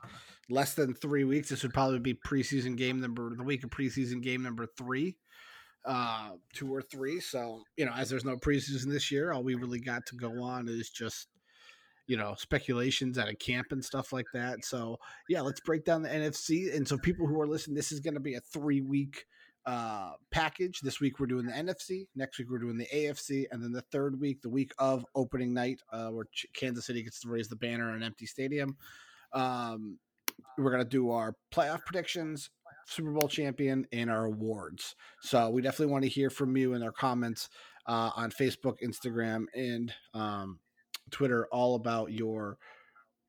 less 0.50 0.74
than 0.74 0.93
three 0.95 1.24
weeks. 1.25 1.50
This 1.50 1.63
would 1.63 1.74
probably 1.74 2.00
be 2.00 2.13
preseason 2.13 2.75
game 2.75 3.00
number 3.00 3.36
the 3.36 3.43
week 3.43 3.63
of 3.63 3.69
preseason 3.69 4.21
game 4.21 4.41
number 4.41 4.65
three, 4.77 5.15
uh, 5.86 6.31
two 6.53 6.74
or 6.74 6.81
three. 6.81 7.19
So 7.19 7.63
you 7.77 7.86
know, 7.86 7.93
as 7.95 8.09
there's 8.09 8.25
no 8.25 8.36
preseason 8.38 8.89
this 8.91 9.12
year, 9.12 9.31
all 9.31 9.43
we 9.43 9.55
really 9.55 9.79
got 9.79 10.05
to 10.07 10.15
go 10.15 10.41
on 10.43 10.67
is 10.67 10.89
just 10.89 11.27
you 12.09 12.17
know 12.17 12.33
speculations 12.35 13.19
at 13.19 13.29
a 13.29 13.35
camp 13.35 13.67
and 13.71 13.85
stuff 13.85 14.11
like 14.11 14.25
that. 14.33 14.65
So 14.65 14.97
yeah, 15.29 15.41
let's 15.41 15.59
break 15.59 15.85
down 15.85 16.01
the 16.01 16.09
NFC. 16.09 16.75
And 16.75 16.85
so 16.85 16.97
people 16.97 17.27
who 17.27 17.39
are 17.39 17.47
listening, 17.47 17.75
this 17.75 17.91
is 17.91 17.99
going 17.99 18.15
to 18.15 18.19
be 18.19 18.33
a 18.33 18.41
three 18.41 18.81
week 18.81 19.25
uh 19.65 20.13
package 20.31 20.79
this 20.79 21.01
week 21.01 21.19
we're 21.19 21.25
doing 21.27 21.45
the 21.45 21.51
nfc 21.51 22.07
next 22.15 22.39
week 22.39 22.49
we're 22.49 22.59
doing 22.59 22.77
the 22.77 22.87
afc 22.93 23.45
and 23.51 23.61
then 23.61 23.73
the 23.73 23.81
third 23.91 24.17
week 24.17 24.41
the 24.41 24.49
week 24.49 24.71
of 24.79 25.05
opening 25.15 25.53
night 25.53 25.81
uh 25.91 26.07
where 26.07 26.25
kansas 26.53 26.85
city 26.85 27.03
gets 27.03 27.19
to 27.19 27.27
raise 27.27 27.49
the 27.49 27.57
banner 27.57 27.89
in 27.89 27.95
an 27.95 28.01
empty 28.01 28.25
stadium 28.25 28.77
um 29.33 29.99
we're 30.57 30.71
gonna 30.71 30.85
do 30.85 31.11
our 31.11 31.35
playoff 31.53 31.85
predictions 31.85 32.49
super 32.87 33.11
bowl 33.11 33.27
champion 33.27 33.85
and 33.91 34.09
our 34.09 34.25
awards 34.25 34.95
so 35.21 35.49
we 35.49 35.61
definitely 35.61 35.91
want 35.91 36.03
to 36.03 36.09
hear 36.09 36.29
from 36.29 36.55
you 36.55 36.73
in 36.73 36.81
our 36.81 36.93
comments 36.93 37.49
uh 37.85 38.11
on 38.15 38.31
facebook 38.31 38.77
instagram 38.81 39.43
and 39.53 39.93
um 40.13 40.57
twitter 41.11 41.47
all 41.51 41.75
about 41.75 42.11
your 42.11 42.57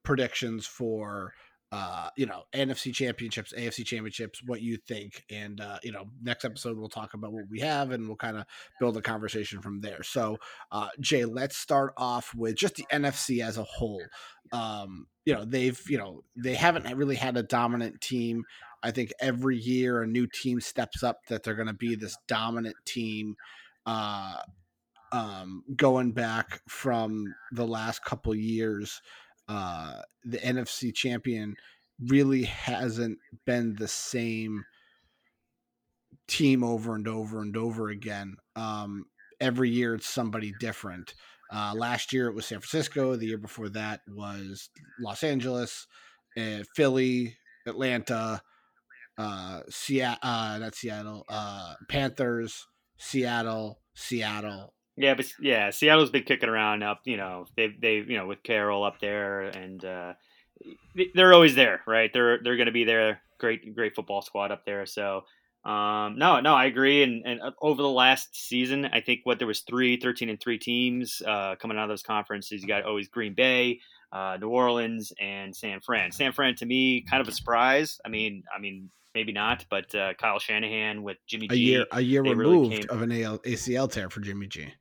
predictions 0.03 0.67
for 0.67 1.33
uh, 1.73 2.09
you 2.17 2.27
know, 2.27 2.43
NFC 2.53 2.93
championships, 2.93 3.53
AFC 3.57 3.85
championships, 3.87 4.43
what 4.45 4.61
you 4.61 4.77
think. 4.77 5.25
And, 5.31 5.61
uh, 5.61 5.79
you 5.85 5.93
know, 5.93 6.07
next 6.21 6.45
episode, 6.45 6.77
we'll 6.77 6.89
talk 6.89 7.15
about 7.15 7.33
what 7.33 7.45
we 7.49 7.61
have 7.61 7.93
and 7.93 8.09
we'll 8.09 8.17
kind 8.17 8.37
of 8.37 8.45
build 8.81 8.97
a 8.97 9.03
conversation 9.03 9.61
from 9.63 9.81
there. 9.81 10.03
So, 10.03 10.39
uh, 10.73 10.89
Jay, 10.99 11.25
let's 11.25 11.57
start 11.57 11.95
off 11.97 12.35
with 12.35 12.57
just 12.57 12.75
the 12.75 12.87
NFC 12.93 13.45
as 13.45 13.57
a 13.57 13.63
whole. 13.63 14.03
Um, 14.53 15.07
you 15.25 15.33
know, 15.33 15.45
they've, 15.45 15.81
you 15.89 15.99
know, 15.99 16.25
they 16.35 16.55
haven't 16.55 16.93
really 16.97 17.15
had 17.15 17.37
a 17.37 17.45
dominant 17.45 18.01
team. 18.01 18.43
I 18.83 18.91
think 18.91 19.13
every 19.21 19.57
year 19.57 20.03
a 20.03 20.09
new 20.09 20.27
team 20.27 20.61
steps 20.61 21.05
up 21.05 21.19
that 21.29 21.45
they're 21.45 21.55
going 21.55 21.69
to 21.69 21.73
be 21.73 21.95
this 21.95 22.17
dominant 22.27 22.77
team. 22.85 23.37
Uh, 23.87 24.39
um, 25.13 25.65
going 25.77 26.13
back 26.13 26.61
from 26.69 27.35
the 27.53 27.67
last 27.67 28.05
couple 28.05 28.35
years, 28.35 29.01
uh, 29.49 30.03
the 30.25 30.39
NFC 30.39 30.95
champion 30.95 31.57
really 32.07 32.45
hasn't 32.45 33.19
been 33.47 33.75
the 33.77 33.89
same 33.89 34.65
team 36.29 36.63
over 36.63 36.95
and 36.95 37.09
over 37.09 37.43
and 37.43 37.57
over 37.57 37.89
again. 37.89 38.37
Um, 38.57 39.07
every 39.41 39.71
year 39.71 39.95
it's 39.95 40.09
somebody 40.09 40.55
different. 40.61 41.15
Uh, 41.53 41.73
last 41.75 42.13
year 42.13 42.29
it 42.29 42.35
was 42.35 42.47
San 42.47 42.61
Francisco. 42.61 43.17
The 43.17 43.27
year 43.27 43.39
before 43.39 43.69
that 43.71 44.03
was 44.09 44.71
Los 45.01 45.25
Angeles, 45.25 45.87
uh, 46.37 46.63
Philly, 46.77 47.37
Atlanta, 47.67 48.41
uh, 49.19 49.61
Seattle, 49.69 50.19
uh, 50.23 50.59
not 50.59 50.75
Seattle, 50.75 51.25
uh, 51.29 51.75
Panthers, 51.89 52.67
Seattle, 52.99 53.81
Seattle, 53.95 54.73
yeah, 55.01 55.15
but 55.15 55.33
yeah, 55.41 55.71
Seattle's 55.71 56.11
been 56.11 56.25
kicking 56.25 56.49
around 56.49 56.83
up. 56.83 57.01
You 57.05 57.17
know, 57.17 57.47
they 57.57 57.69
they 57.69 57.97
you 57.97 58.17
know 58.17 58.27
with 58.27 58.43
Carroll 58.43 58.85
up 58.85 59.01
there, 59.01 59.43
and 59.43 59.85
uh, 59.85 60.13
they're 61.15 61.35
always 61.35 61.55
there, 61.55 61.83
right? 61.87 62.13
They're 62.13 62.39
they're 62.43 62.57
going 62.57 62.67
to 62.67 62.73
be 62.73 62.85
there. 62.85 63.21
Great 63.39 63.75
great 63.75 63.95
football 63.95 64.23
squad 64.23 64.53
up 64.53 64.65
there. 64.65 64.87
So 64.87 65.25
um, 65.65 66.17
no, 66.17 66.41
no, 66.41 66.55
I 66.55 66.67
agree. 66.67 67.03
And, 67.03 67.23
and 67.27 67.41
uh, 67.41 67.51
over 67.61 67.83
the 67.83 67.89
last 67.89 68.35
season, 68.35 68.87
I 68.87 69.01
think 69.01 69.21
what 69.25 69.39
there 69.39 69.47
was 69.47 69.61
three, 69.61 69.99
13 69.99 70.31
and 70.31 70.41
three 70.41 70.59
teams 70.59 71.21
uh, 71.27 71.57
coming 71.57 71.77
out 71.77 71.85
of 71.85 71.91
those 71.91 72.03
conferences. 72.03 72.63
You 72.63 72.69
got 72.69 72.85
always 72.85 73.09
Green 73.09 73.35
Bay, 73.35 73.81
uh, 74.11 74.39
New 74.41 74.49
Orleans, 74.49 75.13
and 75.21 75.55
San 75.55 75.81
Fran. 75.81 76.13
San 76.13 76.33
Fran 76.33 76.55
to 76.57 76.67
me, 76.67 77.03
kind 77.03 77.21
of 77.21 77.29
a 77.29 77.33
surprise. 77.33 78.01
I 78.07 78.09
mean, 78.09 78.43
I 78.55 78.59
mean, 78.59 78.91
maybe 79.15 79.33
not, 79.33 79.67
but 79.69 79.95
uh, 79.95 80.15
Kyle 80.15 80.39
Shanahan 80.39 81.03
with 81.03 81.19
Jimmy 81.27 81.49
G. 81.49 81.55
A 81.55 81.59
year, 81.59 81.87
a 81.93 82.01
year 82.01 82.23
removed 82.23 82.73
really 82.73 82.89
of 82.89 83.03
an 83.03 83.11
ACL 83.11 83.91
tear 83.91 84.09
for 84.09 84.21
Jimmy 84.21 84.47
G. 84.47 84.73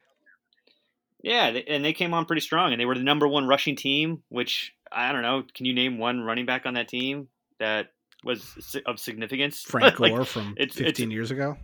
Yeah, 1.22 1.48
and 1.48 1.84
they 1.84 1.94
came 1.94 2.14
on 2.14 2.26
pretty 2.26 2.42
strong, 2.42 2.72
and 2.72 2.80
they 2.80 2.86
were 2.86 2.96
the 2.96 3.04
number 3.04 3.28
one 3.28 3.48
rushing 3.48 3.76
team. 3.76 4.24
Which 4.30 4.74
I 4.92 5.12
don't 5.12 5.22
know. 5.22 5.44
Can 5.54 5.66
you 5.66 5.74
name 5.74 5.98
one 5.98 6.22
running 6.22 6.46
back 6.46 6.66
on 6.66 6.76
that 6.76 6.88
team 6.88 7.28
that 7.60 7.92
was 8.24 8.82
of 8.86 9.00
significance? 9.00 9.62
Frank 9.68 10.00
like, 10.00 10.14
Gore 10.14 10.26
from 10.26 10.56
it's, 10.58 10.76
15 10.76 10.88
it's, 10.90 11.14
years 11.14 11.32
ago. 11.32 11.58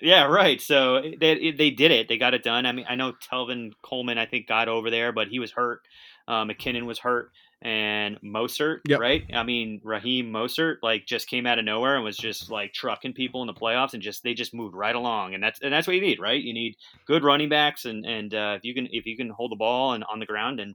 Yeah, 0.00 0.24
right. 0.24 0.60
So 0.60 1.02
they 1.18 1.52
they 1.52 1.70
did 1.70 1.90
it. 1.90 2.08
They 2.08 2.18
got 2.18 2.34
it 2.34 2.42
done. 2.42 2.66
I 2.66 2.72
mean, 2.72 2.86
I 2.88 2.94
know 2.96 3.12
Tevin 3.12 3.72
Coleman, 3.82 4.18
I 4.18 4.26
think, 4.26 4.46
got 4.46 4.68
over 4.68 4.90
there, 4.90 5.12
but 5.12 5.28
he 5.28 5.38
was 5.38 5.52
hurt. 5.52 5.80
Uh, 6.28 6.44
McKinnon 6.44 6.86
was 6.86 6.98
hurt 6.98 7.30
and 7.62 8.20
Mostert, 8.20 8.80
yep. 8.86 9.00
right? 9.00 9.24
I 9.32 9.42
mean, 9.42 9.80
Raheem 9.82 10.30
Mostert 10.30 10.76
like 10.82 11.06
just 11.06 11.28
came 11.28 11.46
out 11.46 11.58
of 11.58 11.64
nowhere 11.64 11.96
and 11.96 12.04
was 12.04 12.16
just 12.16 12.50
like 12.50 12.74
trucking 12.74 13.14
people 13.14 13.42
in 13.42 13.46
the 13.46 13.54
playoffs, 13.54 13.94
and 13.94 14.02
just 14.02 14.22
they 14.22 14.34
just 14.34 14.54
moved 14.54 14.74
right 14.74 14.94
along, 14.94 15.34
and 15.34 15.42
that's 15.42 15.60
and 15.60 15.72
that's 15.72 15.86
what 15.86 15.96
you 15.96 16.02
need, 16.02 16.20
right? 16.20 16.42
You 16.42 16.52
need 16.52 16.76
good 17.06 17.24
running 17.24 17.48
backs, 17.48 17.84
and 17.84 18.04
and 18.04 18.34
uh, 18.34 18.54
if 18.56 18.64
you 18.64 18.74
can 18.74 18.88
if 18.90 19.06
you 19.06 19.16
can 19.16 19.30
hold 19.30 19.52
the 19.52 19.56
ball 19.56 19.92
and 19.94 20.04
on 20.04 20.20
the 20.20 20.26
ground, 20.26 20.60
and 20.60 20.74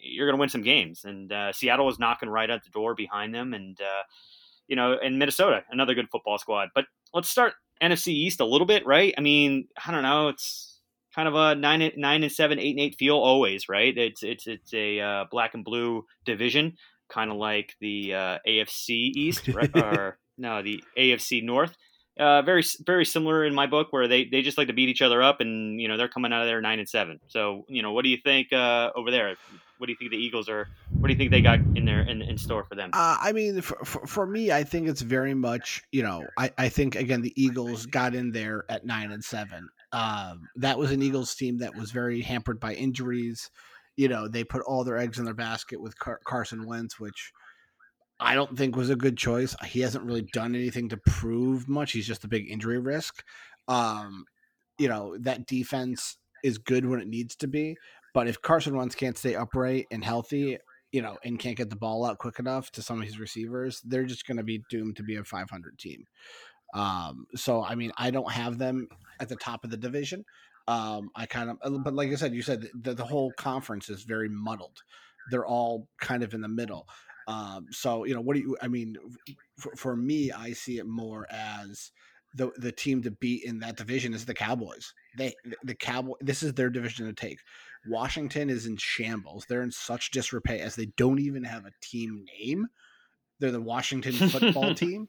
you're 0.00 0.26
going 0.26 0.36
to 0.36 0.40
win 0.40 0.48
some 0.48 0.62
games. 0.62 1.04
And 1.04 1.32
uh, 1.32 1.52
Seattle 1.52 1.86
was 1.86 1.98
knocking 1.98 2.28
right 2.28 2.50
at 2.50 2.64
the 2.64 2.70
door 2.70 2.94
behind 2.94 3.34
them, 3.34 3.52
and 3.52 3.78
uh, 3.80 4.02
you 4.68 4.76
know, 4.76 4.96
and 5.02 5.18
Minnesota, 5.18 5.64
another 5.70 5.94
good 5.94 6.08
football 6.10 6.38
squad. 6.38 6.70
But 6.74 6.86
let's 7.12 7.28
start 7.28 7.54
NFC 7.82 8.08
East 8.08 8.40
a 8.40 8.46
little 8.46 8.66
bit, 8.66 8.86
right? 8.86 9.14
I 9.16 9.20
mean, 9.20 9.68
I 9.84 9.92
don't 9.92 10.02
know, 10.02 10.28
it's 10.28 10.80
kind 11.14 11.28
of 11.28 11.34
a 11.34 11.54
nine 11.54 11.90
nine 11.96 12.22
and 12.22 12.32
seven, 12.32 12.58
eight 12.58 12.76
and 12.76 12.80
eight 12.80 12.96
feel 12.98 13.16
always, 13.16 13.68
right? 13.68 13.96
It's 13.96 14.22
it's 14.22 14.46
it's 14.46 14.72
a 14.74 15.00
uh, 15.00 15.24
black 15.30 15.54
and 15.54 15.64
blue 15.64 16.04
division, 16.24 16.74
kind 17.08 17.30
of 17.30 17.38
like 17.38 17.74
the 17.80 18.14
uh, 18.14 18.38
AFC 18.46 18.90
East, 19.16 19.48
right? 19.54 19.70
or 19.74 20.18
no, 20.38 20.62
the 20.62 20.84
AFC 20.96 21.42
North. 21.42 21.74
Uh, 22.18 22.40
very 22.40 22.64
very 22.86 23.04
similar 23.04 23.44
in 23.44 23.54
my 23.54 23.66
book, 23.66 23.88
where 23.90 24.08
they, 24.08 24.24
they 24.24 24.40
just 24.40 24.56
like 24.56 24.68
to 24.68 24.72
beat 24.72 24.88
each 24.88 25.02
other 25.02 25.22
up, 25.22 25.40
and 25.40 25.80
you 25.80 25.88
know 25.88 25.96
they're 25.96 26.08
coming 26.08 26.32
out 26.32 26.42
of 26.42 26.46
there 26.46 26.60
nine 26.60 26.78
and 26.78 26.88
seven. 26.88 27.20
So 27.28 27.64
you 27.68 27.82
know, 27.82 27.92
what 27.92 28.04
do 28.04 28.10
you 28.10 28.18
think 28.22 28.52
uh, 28.52 28.90
over 28.94 29.10
there? 29.10 29.36
What 29.78 29.86
do 29.86 29.92
you 29.92 29.96
think 29.98 30.10
the 30.10 30.16
Eagles 30.16 30.48
are? 30.48 30.68
What 30.90 31.08
do 31.08 31.12
you 31.12 31.18
think 31.18 31.30
they 31.30 31.42
got 31.42 31.58
in 31.74 31.84
there 31.84 32.00
in, 32.00 32.22
in 32.22 32.38
store 32.38 32.64
for 32.64 32.74
them? 32.74 32.90
Uh, 32.92 33.16
I 33.20 33.32
mean, 33.32 33.60
for, 33.60 33.84
for, 33.84 34.06
for, 34.06 34.26
me, 34.26 34.52
I 34.52 34.64
think 34.64 34.88
it's 34.88 35.02
very 35.02 35.34
much 35.34 35.82
you 35.92 36.02
know 36.02 36.26
I, 36.38 36.50
I 36.56 36.68
think 36.68 36.96
again 36.96 37.22
the 37.22 37.32
Eagles 37.40 37.86
got 37.86 38.14
in 38.14 38.32
there 38.32 38.64
at 38.68 38.84
nine 38.84 39.12
and 39.12 39.24
seven. 39.24 39.68
Um, 39.92 40.48
that 40.56 40.78
was 40.78 40.90
an 40.90 41.02
Eagles 41.02 41.34
team 41.34 41.58
that 41.58 41.74
was 41.74 41.90
very 41.90 42.20
hampered 42.20 42.60
by 42.60 42.74
injuries. 42.74 43.50
You 43.96 44.08
know, 44.08 44.28
they 44.28 44.44
put 44.44 44.62
all 44.62 44.84
their 44.84 44.98
eggs 44.98 45.18
in 45.18 45.24
their 45.24 45.34
basket 45.34 45.80
with 45.80 45.98
Car- 45.98 46.20
Carson 46.24 46.66
Wentz, 46.66 47.00
which 47.00 47.32
I 48.18 48.34
don't 48.34 48.56
think 48.56 48.76
was 48.76 48.90
a 48.90 48.96
good 48.96 49.16
choice. 49.16 49.54
He 49.64 49.80
hasn't 49.80 50.04
really 50.04 50.26
done 50.32 50.54
anything 50.54 50.88
to 50.90 50.96
prove 50.96 51.68
much. 51.68 51.92
He's 51.92 52.06
just 52.06 52.24
a 52.24 52.28
big 52.28 52.50
injury 52.50 52.78
risk. 52.78 53.22
Um, 53.68 54.24
you 54.78 54.88
know, 54.88 55.16
that 55.18 55.46
defense 55.46 56.16
is 56.42 56.58
good 56.58 56.86
when 56.86 57.00
it 57.00 57.08
needs 57.08 57.36
to 57.36 57.48
be, 57.48 57.76
but 58.16 58.28
if 58.28 58.40
Carson 58.40 58.74
Wentz 58.74 58.94
can't 58.94 59.18
stay 59.18 59.34
upright 59.34 59.88
and 59.90 60.02
healthy, 60.02 60.56
you 60.90 61.02
know, 61.02 61.18
and 61.22 61.38
can't 61.38 61.54
get 61.54 61.68
the 61.68 61.76
ball 61.76 62.06
out 62.06 62.16
quick 62.16 62.38
enough 62.38 62.72
to 62.72 62.80
some 62.80 62.98
of 62.98 63.04
his 63.06 63.18
receivers, 63.18 63.82
they're 63.84 64.06
just 64.06 64.26
going 64.26 64.38
to 64.38 64.42
be 64.42 64.64
doomed 64.70 64.96
to 64.96 65.02
be 65.02 65.16
a 65.16 65.22
500 65.22 65.78
team. 65.78 66.06
Um, 66.72 67.26
so 67.34 67.62
I 67.62 67.74
mean, 67.74 67.92
I 67.98 68.10
don't 68.10 68.32
have 68.32 68.56
them 68.56 68.88
at 69.20 69.28
the 69.28 69.36
top 69.36 69.64
of 69.64 69.70
the 69.70 69.76
division. 69.76 70.24
Um, 70.66 71.10
I 71.14 71.26
kind 71.26 71.50
of, 71.50 71.58
uh, 71.60 71.76
but 71.84 71.92
like 71.92 72.10
I 72.10 72.14
said, 72.14 72.32
you 72.32 72.40
said 72.40 72.70
the, 72.80 72.94
the 72.94 73.04
whole 73.04 73.32
conference 73.32 73.90
is 73.90 74.04
very 74.04 74.30
muddled. 74.30 74.82
They're 75.30 75.44
all 75.44 75.86
kind 76.00 76.22
of 76.22 76.32
in 76.32 76.40
the 76.40 76.48
middle. 76.48 76.88
Um, 77.28 77.66
so 77.70 78.06
you 78.06 78.14
know, 78.14 78.22
what 78.22 78.32
do 78.32 78.40
you? 78.40 78.56
I 78.62 78.68
mean, 78.68 78.96
for, 79.58 79.76
for 79.76 79.94
me, 79.94 80.32
I 80.32 80.54
see 80.54 80.78
it 80.78 80.86
more 80.86 81.26
as 81.30 81.90
the 82.36 82.52
the 82.56 82.72
team 82.72 83.02
to 83.02 83.10
beat 83.10 83.44
in 83.44 83.58
that 83.60 83.76
division 83.76 84.14
is 84.14 84.24
the 84.24 84.34
Cowboys. 84.34 84.92
They 85.16 85.34
the 85.64 85.74
Cowboy. 85.74 86.14
This 86.20 86.42
is 86.42 86.54
their 86.54 86.70
division 86.70 87.06
to 87.06 87.12
take. 87.12 87.38
Washington 87.88 88.50
is 88.50 88.66
in 88.66 88.76
shambles. 88.76 89.46
They're 89.48 89.62
in 89.62 89.72
such 89.72 90.10
disrepair 90.10 90.62
as 90.62 90.76
they 90.76 90.86
don't 90.96 91.20
even 91.20 91.44
have 91.44 91.64
a 91.64 91.72
team 91.80 92.24
name. 92.38 92.66
They're 93.40 93.50
the 93.50 93.60
Washington 93.60 94.12
football 94.12 94.74
team. 94.76 95.08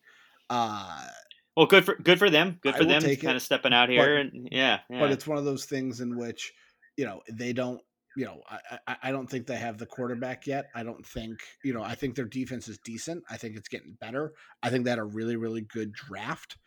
Uh, 0.50 1.08
well, 1.56 1.66
good 1.66 1.86
for 1.86 1.96
good 1.96 2.20
for 2.20 2.30
them. 2.30 2.60
Good 2.62 2.76
for 2.76 2.86
them. 2.86 3.02
Kind 3.02 3.36
of 3.36 3.42
stepping 3.42 3.74
out 3.74 3.90
here, 3.90 4.24
but, 4.24 4.34
and 4.34 4.50
yeah, 4.52 4.80
yeah, 4.90 5.00
But 5.00 5.12
it's 5.12 5.28
one 5.28 5.38
of 5.38 5.46
those 5.46 5.66
things 5.66 6.00
in 6.00 6.18
which 6.18 6.54
you 6.96 7.06
know 7.06 7.22
they 7.32 7.54
don't. 7.54 7.82
You 8.16 8.26
know, 8.26 8.42
I, 8.88 8.96
I 9.04 9.12
don't 9.12 9.30
think 9.30 9.46
they 9.46 9.58
have 9.58 9.78
the 9.78 9.86
quarterback 9.86 10.48
yet. 10.48 10.70
I 10.74 10.82
don't 10.82 11.06
think 11.06 11.40
you 11.64 11.74
know. 11.74 11.84
I 11.84 11.94
think 11.94 12.16
their 12.16 12.26
defense 12.26 12.68
is 12.68 12.80
decent. 12.80 13.24
I 13.30 13.38
think 13.38 13.56
it's 13.56 13.68
getting 13.68 13.96
better. 14.00 14.34
I 14.64 14.70
think 14.70 14.86
they 14.86 14.90
had 14.90 15.00
a 15.00 15.04
really 15.04 15.36
really 15.36 15.62
good 15.62 15.94
draft. 15.94 16.58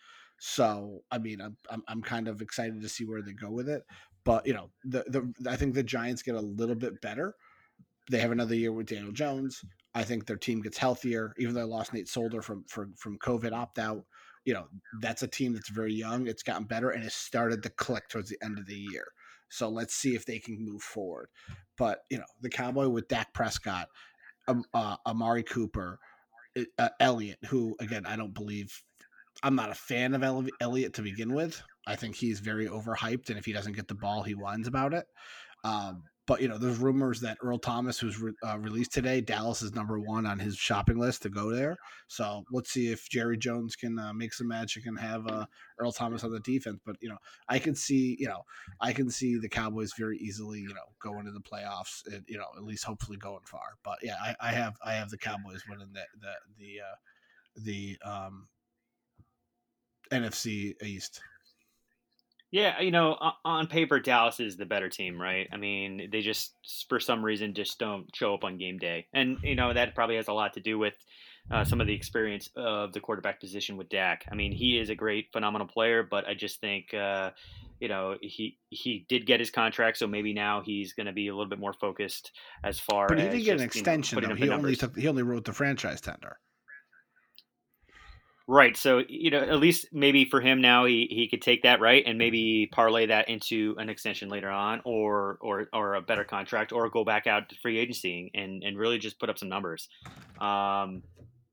So 0.40 1.02
I 1.10 1.18
mean, 1.18 1.40
I'm 1.40 1.56
I'm, 1.70 1.82
I'm 1.86 2.02
kind 2.02 2.26
of 2.26 2.42
excited 2.42 2.82
to 2.82 2.88
see 2.88 3.04
where 3.04 3.22
they 3.22 3.32
go 3.32 3.50
with 3.50 3.68
it. 3.68 3.84
But 4.24 4.46
you 4.46 4.54
know, 4.54 4.70
the 4.84 5.04
the 5.06 5.50
I 5.50 5.56
think 5.56 5.74
the 5.74 5.82
Giants 5.82 6.22
get 6.22 6.34
a 6.34 6.40
little 6.40 6.74
bit 6.74 7.00
better. 7.00 7.34
They 8.10 8.18
have 8.18 8.32
another 8.32 8.56
year 8.56 8.72
with 8.72 8.86
Daniel 8.86 9.12
Jones. 9.12 9.64
I 9.94 10.02
think 10.02 10.26
their 10.26 10.36
team 10.36 10.62
gets 10.62 10.78
healthier, 10.78 11.34
even 11.38 11.54
though 11.54 11.60
they 11.60 11.66
lost 11.66 11.92
Nate 11.92 12.08
Solder 12.08 12.42
from 12.42 12.64
from 12.64 12.94
from 12.94 13.18
COVID 13.18 13.52
opt 13.52 13.78
out 13.78 14.04
you 14.44 14.54
know, 14.54 14.66
that's 15.00 15.22
a 15.22 15.28
team 15.28 15.52
that's 15.52 15.68
very 15.68 15.92
young. 15.92 16.26
It's 16.26 16.42
gotten 16.42 16.64
better 16.64 16.90
and 16.90 17.04
it 17.04 17.12
started 17.12 17.62
to 17.62 17.70
click 17.70 18.08
towards 18.08 18.30
the 18.30 18.38
end 18.42 18.58
of 18.58 18.66
the 18.66 18.74
year. 18.74 19.06
So 19.50 19.68
let's 19.68 19.94
see 19.94 20.14
if 20.14 20.24
they 20.24 20.38
can 20.38 20.64
move 20.64 20.82
forward. 20.82 21.28
But, 21.76 22.00
you 22.08 22.18
know, 22.18 22.24
the 22.40 22.48
Cowboy 22.48 22.88
with 22.88 23.08
Dak 23.08 23.32
Prescott, 23.34 23.88
um, 24.48 24.64
uh, 24.72 24.96
Amari 25.06 25.42
Cooper, 25.42 25.98
uh, 26.78 26.88
Elliott, 27.00 27.38
who, 27.46 27.76
again, 27.80 28.06
I 28.06 28.16
don't 28.16 28.34
believe, 28.34 28.72
I'm 29.42 29.54
not 29.54 29.70
a 29.70 29.74
fan 29.74 30.14
of 30.14 30.50
Elliott 30.60 30.94
to 30.94 31.02
begin 31.02 31.32
with. 31.34 31.62
I 31.86 31.96
think 31.96 32.14
he's 32.14 32.40
very 32.40 32.66
overhyped. 32.66 33.30
And 33.30 33.38
if 33.38 33.44
he 33.44 33.52
doesn't 33.52 33.76
get 33.76 33.88
the 33.88 33.94
ball, 33.94 34.22
he 34.22 34.34
whines 34.34 34.68
about 34.68 34.94
it. 34.94 35.06
Um, 35.64 36.02
but 36.26 36.40
you 36.40 36.46
know, 36.46 36.58
there's 36.58 36.78
rumors 36.78 37.20
that 37.22 37.38
Earl 37.42 37.58
Thomas, 37.58 37.98
who's 37.98 38.20
re- 38.20 38.32
uh, 38.46 38.56
released 38.56 38.92
today, 38.92 39.20
Dallas 39.20 39.62
is 39.62 39.74
number 39.74 39.98
one 39.98 40.26
on 40.26 40.38
his 40.38 40.56
shopping 40.56 40.96
list 40.96 41.22
to 41.22 41.28
go 41.28 41.50
there. 41.50 41.76
So 42.06 42.44
let's 42.52 42.70
see 42.70 42.92
if 42.92 43.08
Jerry 43.08 43.36
Jones 43.36 43.74
can 43.74 43.98
uh, 43.98 44.12
make 44.12 44.32
some 44.32 44.46
magic 44.46 44.86
and 44.86 44.96
have 45.00 45.26
uh, 45.26 45.46
Earl 45.80 45.90
Thomas 45.90 46.22
on 46.22 46.30
the 46.30 46.38
defense. 46.38 46.78
But 46.86 46.96
you 47.00 47.08
know, 47.08 47.16
I 47.48 47.58
can 47.58 47.74
see, 47.74 48.16
you 48.20 48.28
know, 48.28 48.42
I 48.80 48.92
can 48.92 49.10
see 49.10 49.38
the 49.38 49.48
Cowboys 49.48 49.92
very 49.98 50.18
easily, 50.18 50.60
you 50.60 50.68
know, 50.68 50.94
going 51.02 51.24
to 51.24 51.32
the 51.32 51.40
playoffs. 51.40 52.02
And, 52.06 52.22
you 52.28 52.38
know, 52.38 52.46
at 52.56 52.62
least 52.62 52.84
hopefully 52.84 53.16
going 53.16 53.44
far. 53.46 53.74
But 53.82 53.98
yeah, 54.00 54.14
I, 54.22 54.36
I 54.40 54.52
have 54.52 54.76
I 54.84 54.92
have 54.92 55.10
the 55.10 55.18
Cowboys 55.18 55.64
winning 55.68 55.92
the 55.92 56.04
the 56.20 56.34
the 56.58 56.80
uh, 56.80 56.96
the 57.56 57.98
um, 58.08 58.46
NFC 60.10 60.74
East. 60.82 61.20
Yeah, 62.52 62.80
you 62.80 62.90
know, 62.90 63.16
on 63.44 63.68
paper, 63.68 64.00
Dallas 64.00 64.40
is 64.40 64.56
the 64.56 64.66
better 64.66 64.88
team, 64.88 65.20
right? 65.20 65.48
I 65.52 65.56
mean, 65.56 66.08
they 66.10 66.20
just 66.20 66.52
for 66.88 66.98
some 66.98 67.24
reason 67.24 67.54
just 67.54 67.78
don't 67.78 68.06
show 68.14 68.34
up 68.34 68.42
on 68.42 68.58
game 68.58 68.78
day, 68.78 69.06
and 69.14 69.38
you 69.44 69.54
know 69.54 69.72
that 69.72 69.94
probably 69.94 70.16
has 70.16 70.26
a 70.26 70.32
lot 70.32 70.54
to 70.54 70.60
do 70.60 70.76
with 70.76 70.94
uh, 71.50 71.64
some 71.64 71.80
of 71.80 71.86
the 71.86 71.94
experience 71.94 72.48
of 72.56 72.92
the 72.92 73.00
quarterback 73.00 73.40
position 73.40 73.76
with 73.76 73.88
Dak. 73.88 74.24
I 74.30 74.34
mean, 74.34 74.52
he 74.52 74.78
is 74.78 74.90
a 74.90 74.94
great, 74.94 75.28
phenomenal 75.32 75.66
player, 75.66 76.02
but 76.02 76.26
I 76.26 76.34
just 76.34 76.60
think, 76.60 76.92
uh, 76.92 77.30
you 77.80 77.88
know, 77.88 78.16
he 78.20 78.58
he 78.68 79.06
did 79.08 79.26
get 79.26 79.38
his 79.40 79.50
contract, 79.50 79.98
so 79.98 80.08
maybe 80.08 80.32
now 80.32 80.60
he's 80.60 80.92
going 80.92 81.06
to 81.06 81.12
be 81.12 81.28
a 81.28 81.32
little 81.32 81.48
bit 81.48 81.60
more 81.60 81.72
focused 81.72 82.32
as 82.64 82.80
far. 82.80 83.06
But 83.08 83.18
he 83.18 83.24
didn't 83.24 83.44
get 83.44 83.56
an 83.58 83.62
extension. 83.62 84.18
You 84.18 84.22
know, 84.22 84.34
though. 84.34 84.34
He 84.34 84.50
only 84.50 84.76
took 84.76 84.96
he 84.96 85.08
only 85.08 85.22
wrote 85.22 85.44
the 85.44 85.52
franchise 85.52 86.00
tender. 86.00 86.38
Right. 88.52 88.76
So, 88.76 89.04
you 89.08 89.30
know, 89.30 89.38
at 89.38 89.60
least 89.60 89.86
maybe 89.92 90.24
for 90.24 90.40
him 90.40 90.60
now 90.60 90.84
he, 90.84 91.06
he 91.08 91.28
could 91.28 91.40
take 91.40 91.62
that 91.62 91.78
right 91.80 92.02
and 92.04 92.18
maybe 92.18 92.68
parlay 92.72 93.06
that 93.06 93.28
into 93.28 93.76
an 93.78 93.88
extension 93.88 94.28
later 94.28 94.50
on 94.50 94.80
or 94.84 95.38
or 95.40 95.68
or 95.72 95.94
a 95.94 96.02
better 96.02 96.24
contract 96.24 96.72
or 96.72 96.90
go 96.90 97.04
back 97.04 97.28
out 97.28 97.48
to 97.50 97.54
free 97.62 97.78
agency 97.78 98.28
and, 98.34 98.64
and 98.64 98.76
really 98.76 98.98
just 98.98 99.20
put 99.20 99.30
up 99.30 99.38
some 99.38 99.48
numbers. 99.48 99.88
Um, 100.40 101.04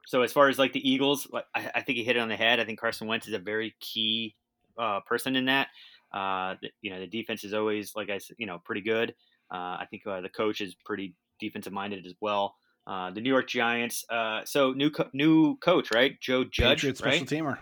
so 0.07 0.23
as 0.23 0.33
far 0.33 0.49
as 0.49 0.57
like 0.57 0.73
the 0.73 0.89
Eagles, 0.89 1.27
I, 1.53 1.69
I 1.75 1.81
think 1.81 1.99
he 1.99 2.03
hit 2.03 2.15
it 2.15 2.19
on 2.19 2.29
the 2.29 2.35
head. 2.35 2.59
I 2.59 2.65
think 2.65 2.79
Carson 2.79 3.07
Wentz 3.07 3.27
is 3.27 3.35
a 3.35 3.39
very 3.39 3.75
key 3.79 4.33
uh, 4.75 5.01
person 5.01 5.35
in 5.35 5.45
that. 5.45 5.67
Uh, 6.11 6.55
the, 6.63 6.71
you 6.81 6.89
know, 6.89 6.99
the 6.99 7.05
defense 7.05 7.43
is 7.43 7.53
always, 7.53 7.95
like 7.95 8.09
I 8.09 8.17
said, 8.17 8.37
you 8.39 8.47
know, 8.47 8.57
pretty 8.65 8.81
good. 8.81 9.13
Uh, 9.53 9.77
I 9.77 9.85
think 9.91 10.07
uh, 10.07 10.21
the 10.21 10.29
coach 10.29 10.61
is 10.61 10.73
pretty 10.83 11.13
defensive 11.39 11.73
minded 11.73 12.07
as 12.07 12.15
well. 12.21 12.55
Uh, 12.87 13.11
the 13.11 13.19
New 13.19 13.29
York 13.29 13.49
Giants. 13.49 14.05
Uh, 14.09 14.45
so 14.45 14.71
new 14.71 14.89
co- 14.89 15.09
new 15.11 15.57
coach, 15.57 15.91
right? 15.93 16.19
Joe 16.21 16.45
Judge, 16.45 16.83
Patriots 16.83 17.01
right? 17.01 17.21
teamer. 17.21 17.57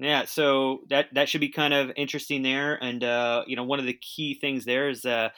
Yeah, 0.00 0.24
so 0.24 0.80
that 0.90 1.06
that 1.14 1.28
should 1.28 1.40
be 1.40 1.48
kind 1.48 1.72
of 1.72 1.92
interesting 1.96 2.42
there. 2.42 2.74
And 2.82 3.04
uh, 3.04 3.44
you 3.46 3.54
know, 3.54 3.62
one 3.62 3.78
of 3.78 3.86
the 3.86 3.94
key 3.94 4.34
things 4.34 4.64
there 4.64 4.88
is 4.88 5.04
uh, 5.04 5.28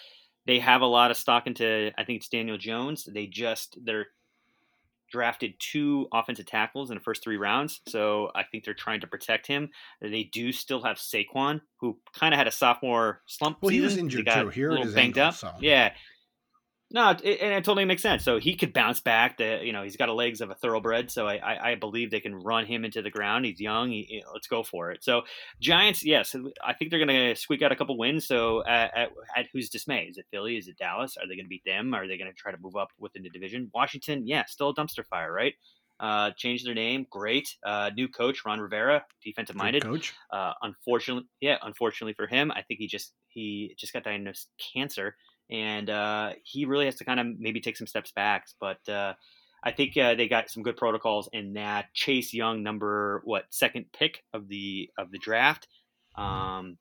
they 0.47 0.59
have 0.59 0.81
a 0.81 0.87
lot 0.87 1.11
of 1.11 1.19
stock 1.19 1.47
into. 1.47 1.93
I 1.99 2.05
think 2.05 2.17
it's 2.19 2.29
Daniel 2.29 2.57
Jones. 2.57 3.07
They 3.13 3.27
just 3.27 3.77
they're 3.85 4.07
drafted 5.13 5.55
two 5.59 6.07
offensive 6.13 6.47
tackles 6.47 6.91
in 6.91 6.97
the 6.97 7.03
first 7.03 7.23
three 7.23 7.37
rounds, 7.37 7.81
so 7.89 8.31
I 8.35 8.45
think 8.45 8.65
they're 8.65 8.73
trying 8.73 9.01
to 9.01 9.07
protect 9.07 9.47
him. 9.47 9.69
They 10.01 10.25
do 10.25 10.51
still 10.51 10.83
have 10.83 10.97
Saquon, 10.97 11.61
who 11.79 11.99
kind 12.15 12.33
of 12.33 12.39
had 12.39 12.47
a 12.47 12.53
sophomore 12.53 13.21
slump. 13.27 13.59
Well, 13.61 13.69
season. 13.69 13.81
he 13.81 13.85
was 13.85 13.97
injured 13.99 14.27
got 14.27 14.43
too. 14.43 14.49
Here 14.49 14.71
a 14.71 14.75
little 14.75 14.95
banged 14.95 15.19
ankle, 15.19 15.23
up. 15.25 15.35
so. 15.35 15.53
Yeah, 15.61 15.93
no, 16.93 17.11
it, 17.11 17.41
and 17.41 17.53
it 17.53 17.65
totally 17.65 17.85
makes 17.85 18.03
sense. 18.03 18.25
So 18.25 18.39
he 18.39 18.57
could 18.57 18.73
bounce 18.73 19.01
back. 19.01 19.39
The 19.39 19.61
you 19.63 19.73
know 19.73 19.83
he's 19.85 19.97
got 19.97 20.07
the 20.07 20.13
legs 20.13 20.41
of 20.41 20.51
a 20.51 20.55
thoroughbred. 20.55 21.11
So 21.11 21.27
I, 21.27 21.37
I, 21.37 21.71
I 21.71 21.75
believe 21.77 22.11
they 22.11 22.21
can 22.21 22.35
run 22.35 22.67
him 22.67 22.85
into 22.85 23.01
the 23.01 23.11
ground. 23.11 23.45
He's 23.45 23.61
young. 23.61 23.91
He, 23.91 24.07
you 24.09 24.21
know, 24.23 24.31
let's 24.33 24.49
go 24.49 24.65
for 24.65 24.91
it. 24.91 25.05
So 25.05 25.23
Giants, 25.61 26.05
yes, 26.05 26.35
I 26.65 26.73
think 26.73 26.91
they're 26.91 27.05
going 27.05 27.35
to 27.35 27.41
squeak 27.41 27.63
out 27.63 27.71
a 27.71 27.77
couple 27.77 27.97
wins. 27.97 28.27
So 28.27 28.65
at, 28.65 28.97
at, 28.97 29.11
at, 29.37 29.47
who's 29.53 29.69
dismay? 29.69 30.07
Is 30.11 30.19
it 30.19 30.27
Philly? 30.33 30.57
Is 30.57 30.67
it 30.67 30.79
Dallas? 30.79 31.17
Are 31.17 31.29
they 31.29 31.37
going 31.37 31.45
to 31.45 31.49
beat 31.51 31.65
them? 31.65 31.95
Are 31.95 32.09
they 32.09 32.19
going 32.19 32.31
to 32.31 32.37
try 32.37 32.51
to 32.51 32.59
move 32.61 32.77
up 32.77 32.91
within 32.99 33.23
the 33.23 33.31
division? 33.31 33.71
Washington, 33.73 34.27
yeah, 34.27 34.45
still 34.47 34.71
a 34.71 34.75
dumpster 34.75 35.07
fire, 35.07 35.33
right? 35.33 35.55
Uh, 36.01 36.31
changed 36.35 36.67
their 36.67 36.75
name, 36.75 37.07
great. 37.11 37.57
Uh, 37.65 37.91
new 37.95 38.09
coach 38.09 38.45
Ron 38.47 38.59
Rivera, 38.59 39.05
defensive 39.23 39.55
minded. 39.55 39.85
Coach. 39.85 40.15
Uh, 40.33 40.55
unfortunately, 40.63 41.29
yeah, 41.41 41.57
unfortunately 41.63 42.15
for 42.15 42.27
him, 42.27 42.51
I 42.51 42.63
think 42.63 42.81
he 42.81 42.87
just 42.87 43.13
he 43.29 43.77
just 43.79 43.93
got 43.93 44.03
diagnosed 44.03 44.49
cancer 44.73 45.15
and 45.51 45.91
uh, 45.91 46.33
he 46.45 46.65
really 46.65 46.85
has 46.85 46.97
to 46.97 47.05
kind 47.05 47.21
of 47.21 47.27
maybe 47.39 47.61
take 47.61 47.77
some 47.77 47.87
steps 47.87 48.13
back. 48.13 48.47
But 48.61 48.89
uh, 48.89 49.15
I 49.63 49.73
think 49.73 49.97
uh, 49.97 50.15
they 50.15 50.29
got 50.29 50.51
some 50.51 50.63
good 50.63 50.77
protocols 50.77 51.29
in 51.33 51.55
that 51.55 51.93
Chase 51.93 52.33
Young, 52.33 52.63
number 52.63 53.21
what 53.25 53.45
second 53.51 53.87
pick 53.93 54.23
of 54.33 54.49
the 54.49 54.91
of 54.97 55.11
the 55.11 55.19
draft. 55.19 55.67
Um, 56.17 56.79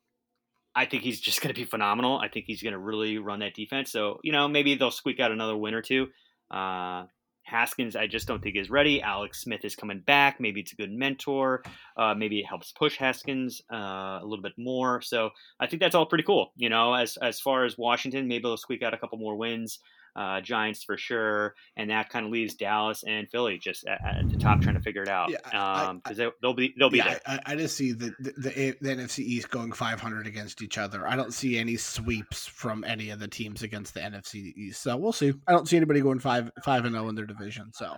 I 0.75 0.85
think 0.85 1.03
he's 1.03 1.19
just 1.19 1.41
going 1.41 1.53
to 1.53 1.59
be 1.59 1.65
phenomenal. 1.65 2.19
I 2.19 2.27
think 2.27 2.45
he's 2.47 2.61
going 2.61 2.73
to 2.73 2.79
really 2.79 3.17
run 3.17 3.39
that 3.39 3.55
defense. 3.55 3.91
So 3.91 4.19
you 4.23 4.31
know 4.31 4.47
maybe 4.47 4.75
they'll 4.75 4.91
squeak 4.91 5.19
out 5.19 5.31
another 5.31 5.57
win 5.57 5.73
or 5.73 5.81
two. 5.81 6.07
Uh, 6.51 7.05
Haskins, 7.49 7.95
I 7.95 8.07
just 8.07 8.27
don't 8.27 8.41
think 8.41 8.55
is 8.55 8.69
ready. 8.69 9.01
Alex 9.01 9.41
Smith 9.41 9.65
is 9.65 9.75
coming 9.75 9.99
back. 9.99 10.39
Maybe 10.39 10.61
it's 10.61 10.71
a 10.71 10.75
good 10.75 10.91
mentor. 10.91 11.63
Uh, 11.97 12.13
maybe 12.13 12.39
it 12.39 12.45
helps 12.45 12.71
push 12.71 12.97
Haskins 12.97 13.61
uh, 13.71 14.19
a 14.21 14.23
little 14.23 14.43
bit 14.43 14.53
more. 14.57 15.01
So 15.01 15.31
I 15.59 15.67
think 15.67 15.81
that's 15.81 15.95
all 15.95 16.05
pretty 16.05 16.23
cool. 16.23 16.53
You 16.55 16.69
know, 16.69 16.93
as 16.93 17.17
as 17.17 17.39
far 17.39 17.65
as 17.65 17.77
Washington, 17.77 18.27
maybe 18.27 18.43
they'll 18.43 18.57
squeak 18.57 18.83
out 18.83 18.93
a 18.93 18.97
couple 18.97 19.17
more 19.17 19.35
wins. 19.35 19.79
Uh, 20.19 20.41
Giants 20.41 20.83
for 20.83 20.97
sure, 20.97 21.55
and 21.77 21.91
that 21.91 22.09
kind 22.09 22.25
of 22.25 22.31
leaves 22.33 22.53
Dallas 22.53 23.05
and 23.07 23.29
Philly 23.29 23.57
just 23.57 23.87
at, 23.87 24.01
at, 24.03 24.29
the 24.29 24.37
top 24.37 24.59
trying 24.59 24.75
to 24.75 24.81
figure 24.81 25.01
it 25.01 25.07
out. 25.07 25.29
Yeah, 25.29 25.37
because 25.43 25.89
um, 25.89 26.01
they, 26.17 26.29
will 26.43 26.53
be 26.53 26.73
they'll 26.77 26.89
be 26.89 26.97
yeah, 26.97 27.05
there. 27.05 27.19
I, 27.25 27.39
I, 27.45 27.55
just 27.55 27.77
see 27.77 27.93
the, 27.93 28.13
the 28.19 28.33
the, 28.37 28.77
the 28.81 28.89
NFC 28.89 29.19
East 29.19 29.49
going 29.49 29.71
500 29.71 30.27
against 30.27 30.61
each 30.61 30.77
other. 30.77 31.07
I 31.07 31.15
don't 31.15 31.33
see 31.33 31.57
any 31.57 31.77
sweeps 31.77 32.45
from 32.45 32.83
any 32.83 33.11
of 33.11 33.19
the 33.19 33.29
teams 33.29 33.63
against 33.63 33.93
the 33.93 34.01
NFC 34.01 34.53
East. 34.57 34.81
So 34.81 34.97
we'll 34.97 35.13
see. 35.13 35.33
I 35.47 35.53
don't 35.53 35.69
see 35.69 35.77
anybody 35.77 36.01
going 36.01 36.19
five 36.19 36.51
five 36.65 36.83
and 36.83 36.95
zero 36.95 37.07
in 37.07 37.15
their 37.15 37.25
division. 37.25 37.71
So 37.73 37.95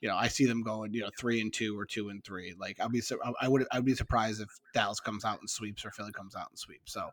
you 0.00 0.10
know, 0.10 0.16
I 0.16 0.28
see 0.28 0.44
them 0.44 0.62
going, 0.62 0.92
you 0.92 1.00
know, 1.00 1.08
three 1.18 1.40
and 1.40 1.50
two 1.50 1.78
or 1.78 1.86
two 1.86 2.10
and 2.10 2.22
three. 2.22 2.54
Like 2.58 2.78
I'll 2.78 2.90
be, 2.90 3.02
I 3.40 3.48
would, 3.48 3.64
I'd 3.72 3.86
be 3.86 3.94
surprised 3.94 4.42
if 4.42 4.50
Dallas 4.74 5.00
comes 5.00 5.24
out 5.24 5.40
and 5.40 5.48
sweeps 5.48 5.82
or 5.82 5.90
Philly 5.92 6.12
comes 6.12 6.36
out 6.36 6.48
and 6.50 6.58
sweeps. 6.58 6.92
So, 6.92 7.08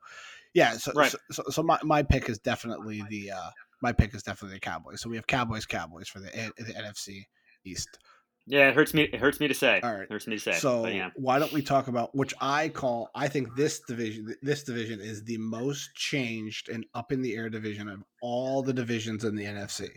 yeah, 0.54 0.74
so, 0.74 0.92
right. 0.94 1.10
so, 1.10 1.18
so, 1.32 1.44
so, 1.50 1.64
my, 1.64 1.80
my 1.84 2.04
pick 2.04 2.28
is 2.28 2.38
definitely 2.40 3.02
the, 3.10 3.32
uh, 3.32 3.50
my 3.82 3.92
pick 3.92 4.14
is 4.14 4.24
definitely 4.24 4.58
the 4.58 4.62
Cowboys. 4.62 5.02
So 5.02 5.10
we 5.10 5.16
have 5.16 5.28
Cowboys, 5.28 5.66
Cowboys 5.66 6.08
for 6.08 6.20
the, 6.20 6.28
the 6.58 6.74
NFC 6.74 7.26
East. 7.66 8.00
Yeah, 8.48 8.70
it 8.70 8.76
hurts 8.76 8.94
me. 8.94 9.04
It 9.04 9.20
hurts 9.20 9.40
me 9.40 9.48
to 9.48 9.54
say. 9.54 9.80
All 9.82 9.94
right, 9.94 10.04
it 10.04 10.12
hurts 10.12 10.28
me 10.28 10.36
to 10.36 10.42
say. 10.42 10.54
So 10.54 10.88
yeah. 10.88 11.12
why 11.16 11.38
don't 11.40 11.54
we 11.54 11.62
talk 11.62 11.88
about 11.88 12.16
which 12.16 12.34
I 12.42 12.70
call? 12.70 13.10
I 13.14 13.28
think 13.28 13.56
this 13.56 13.80
division, 13.88 14.36
this 14.42 14.64
division 14.64 15.00
is 15.00 15.24
the 15.24 15.38
most 15.38 15.94
changed 15.96 16.70
and 16.70 16.86
up 16.96 17.12
in 17.12 17.22
the 17.22 17.36
air 17.36 17.50
division 17.50 17.88
of 17.88 18.04
all 18.22 18.64
the 18.64 18.74
divisions 18.74 19.24
in 19.24 19.36
the 19.36 19.46
NFC, 19.46 19.90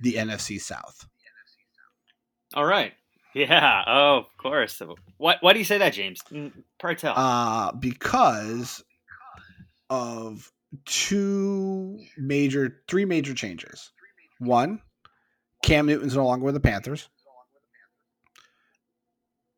the 0.00 0.14
NFC 0.14 0.60
South. 0.60 1.06
All 2.54 2.66
right. 2.66 2.92
Yeah. 3.34 3.84
Oh, 3.86 4.16
of 4.18 4.36
course. 4.38 4.80
Why, 5.18 5.36
why 5.40 5.52
do 5.52 5.58
you 5.58 5.64
say 5.64 5.78
that, 5.78 5.92
James? 5.92 6.20
Mm, 6.32 6.52
Part 6.78 6.98
tell. 6.98 7.14
Uh, 7.16 7.72
because 7.72 8.82
of 9.90 10.50
two 10.84 11.98
major, 12.16 12.82
three 12.88 13.04
major 13.04 13.34
changes. 13.34 13.92
One, 14.38 14.80
Cam 15.62 15.86
Newton's 15.86 16.16
no 16.16 16.26
longer 16.26 16.44
with 16.44 16.54
the 16.54 16.60
Panthers. 16.60 17.08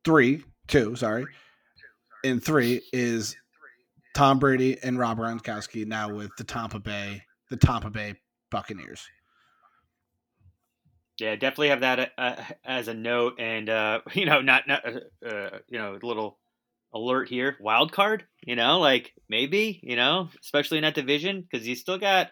Three, 0.04 0.44
two, 0.66 0.96
sorry. 0.96 1.26
And 2.24 2.42
three 2.42 2.82
is 2.92 3.36
Tom 4.14 4.38
Brady 4.38 4.78
and 4.82 4.98
Rob 4.98 5.18
Gronkowski 5.18 5.86
now 5.86 6.12
with 6.12 6.30
the 6.38 6.44
Tampa 6.44 6.78
Bay, 6.78 7.22
the 7.50 7.56
Tampa 7.56 7.90
Bay 7.90 8.14
Buccaneers. 8.50 9.06
Yeah, 11.18 11.34
definitely 11.34 11.68
have 11.68 11.80
that 11.80 12.12
uh, 12.16 12.36
as 12.64 12.88
a 12.88 12.94
note, 12.94 13.34
and 13.38 13.68
uh, 13.68 14.00
you 14.14 14.24
know, 14.24 14.40
not 14.40 14.66
not 14.66 14.82
uh, 14.86 15.26
uh, 15.26 15.58
you 15.68 15.78
know, 15.78 15.98
a 16.00 16.06
little 16.06 16.38
alert 16.92 17.28
here, 17.28 17.56
wild 17.60 17.92
card. 17.92 18.24
You 18.44 18.56
know, 18.56 18.78
like 18.78 19.12
maybe 19.28 19.80
you 19.82 19.96
know, 19.96 20.28
especially 20.40 20.78
in 20.78 20.82
that 20.82 20.94
division 20.94 21.42
because 21.42 21.66
you 21.66 21.74
still 21.74 21.98
got 21.98 22.30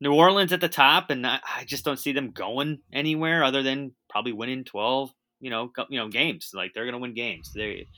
New 0.00 0.14
Orleans 0.14 0.52
at 0.52 0.60
the 0.60 0.68
top, 0.68 1.10
and 1.10 1.26
I, 1.26 1.40
I, 1.56 1.64
just 1.64 1.84
don't 1.84 1.98
see 1.98 2.12
them 2.12 2.30
going 2.30 2.80
anywhere 2.92 3.42
other 3.42 3.62
than 3.62 3.92
probably 4.08 4.32
winning 4.32 4.64
twelve. 4.64 5.10
You 5.40 5.50
know, 5.50 5.70
you 5.88 5.98
know, 5.98 6.08
games 6.08 6.50
like 6.54 6.72
they're 6.74 6.86
gonna 6.86 6.98
win 6.98 7.14
games. 7.14 7.52
They, 7.54 7.88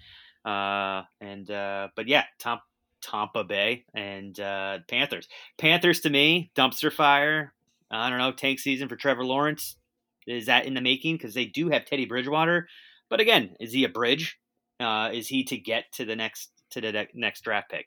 uh, 0.45 1.03
and 1.21 1.51
uh, 1.51 1.89
but 1.97 2.09
yeah, 2.09 2.25
Tom, 2.39 2.61
Tampa 3.03 3.45
Bay 3.45 3.85
and 3.95 4.39
uh, 4.39 4.79
Panthers. 4.89 5.29
Panthers 5.59 6.01
to 6.01 6.11
me, 6.11 6.51
dumpster 6.55 6.93
fire. 6.93 7.53
I 7.91 8.11
don't 8.11 8.19
know, 8.19 8.33
tank 8.33 8.59
season 8.59 8.89
for 8.89 8.97
Trevor 8.97 9.25
Lawrence 9.25 9.77
is 10.29 10.47
that 10.47 10.67
in 10.67 10.75
the 10.75 10.81
making? 10.81 11.17
Because 11.17 11.35
they 11.35 11.47
do 11.47 11.71
have 11.71 11.87
Teddy 11.87 12.05
Bridgewater, 12.05 12.69
but 13.09 13.21
again, 13.21 13.57
is 13.59 13.73
he 13.73 13.85
a 13.85 13.89
bridge? 13.89 14.39
Uh, 14.81 15.11
is 15.13 15.29
he 15.29 15.45
to 15.45 15.57
get 15.57 15.85
to 15.93 16.05
the 16.05 16.17
next 16.17 16.51
to 16.71 16.81
the 16.81 17.07
next 17.15 17.43
draft 17.43 17.71
pick? 17.71 17.87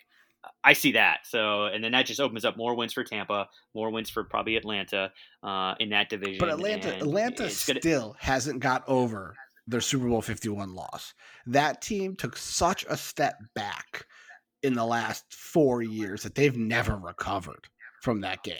I 0.63 0.73
see 0.73 0.93
that. 0.93 1.19
So, 1.25 1.65
and 1.65 1.83
then 1.83 1.91
that 1.91 2.07
just 2.07 2.19
opens 2.19 2.45
up 2.45 2.57
more 2.57 2.75
wins 2.75 2.93
for 2.93 3.03
Tampa, 3.03 3.47
more 3.75 3.91
wins 3.91 4.09
for 4.09 4.23
probably 4.23 4.55
Atlanta 4.55 5.11
uh, 5.43 5.75
in 5.79 5.89
that 5.89 6.09
division. 6.09 6.37
But 6.39 6.49
Atlanta, 6.49 6.95
Atlanta 6.95 7.49
still 7.49 8.01
gonna... 8.01 8.13
hasn't 8.17 8.59
got 8.59 8.83
over 8.87 9.35
their 9.67 9.81
Super 9.81 10.07
Bowl 10.09 10.21
Fifty 10.21 10.49
One 10.49 10.73
loss. 10.73 11.13
That 11.45 11.81
team 11.81 12.15
took 12.15 12.35
such 12.37 12.85
a 12.89 12.97
step 12.97 13.35
back 13.53 14.05
in 14.63 14.73
the 14.73 14.85
last 14.85 15.25
four 15.31 15.81
years 15.81 16.23
that 16.23 16.35
they've 16.35 16.57
never 16.57 16.95
recovered 16.95 17.67
from 18.01 18.21
that 18.21 18.43
game. 18.43 18.57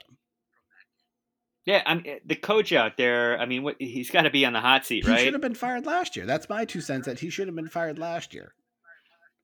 Yeah, 1.65 1.83
I 1.85 1.95
mean, 1.95 2.07
eh, 2.07 2.19
the 2.25 2.35
coach 2.35 2.73
out 2.73 2.97
there. 2.97 3.39
I 3.39 3.45
mean, 3.45 3.63
what, 3.63 3.75
he's 3.79 4.09
got 4.09 4.23
to 4.23 4.31
be 4.31 4.45
on 4.45 4.53
the 4.53 4.61
hot 4.61 4.85
seat, 4.85 5.07
right? 5.07 5.19
He 5.19 5.25
should 5.25 5.33
have 5.33 5.41
been 5.41 5.53
fired 5.53 5.85
last 5.85 6.15
year. 6.15 6.25
That's 6.25 6.49
my 6.49 6.65
two 6.65 6.81
cents. 6.81 7.05
That 7.05 7.19
he 7.19 7.29
should 7.29 7.47
have 7.47 7.55
been 7.55 7.69
fired 7.69 7.99
last 7.99 8.33
year, 8.33 8.53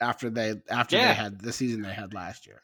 after 0.02 0.30
they 0.30 0.56
after 0.70 0.96
yeah. 0.96 1.10
they 1.10 1.14
had 1.14 1.42
the 1.42 1.54
season 1.54 1.82
they 1.84 1.94
had 1.94 2.14
last 2.14 2.48
year. 2.48 2.62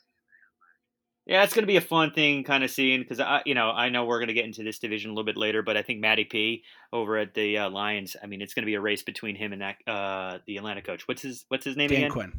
Yeah, 1.26 1.44
it's 1.44 1.54
going 1.54 1.64
to 1.64 1.68
be 1.68 1.78
a 1.78 1.82
fun 1.82 2.12
thing, 2.12 2.44
kind 2.44 2.66
of 2.66 2.72
seeing 2.72 3.00
because 3.00 3.22
I, 3.22 3.44
you 3.46 3.56
know, 3.56 3.70
I 3.70 3.88
know 3.88 4.04
we're 4.04 4.20
going 4.20 4.28
to 4.28 4.34
get 4.34 4.44
into 4.44 4.62
this 4.62 4.80
division 4.80 5.10
a 5.10 5.14
little 5.14 5.24
bit 5.24 5.38
later, 5.38 5.62
but 5.62 5.78
I 5.78 5.82
think 5.82 6.02
Matty 6.02 6.26
P 6.26 6.64
over 6.92 7.18
at 7.18 7.34
the 7.34 7.60
uh, 7.60 7.70
Lions. 7.70 8.18
I 8.22 8.26
mean, 8.26 8.42
it's 8.42 8.54
going 8.54 8.64
to 8.64 8.68
be 8.68 8.74
a 8.74 8.82
race 8.82 9.04
between 9.04 9.36
him 9.36 9.54
and 9.54 9.62
that 9.62 9.76
uh, 9.88 10.40
the 10.48 10.58
Atlanta 10.58 10.82
coach. 10.82 11.08
What's 11.08 11.22
his 11.22 11.46
What's 11.48 11.64
his 11.64 11.78
name 11.78 11.90
Dan 11.90 11.98
again? 12.00 12.12
Quinn. 12.12 12.34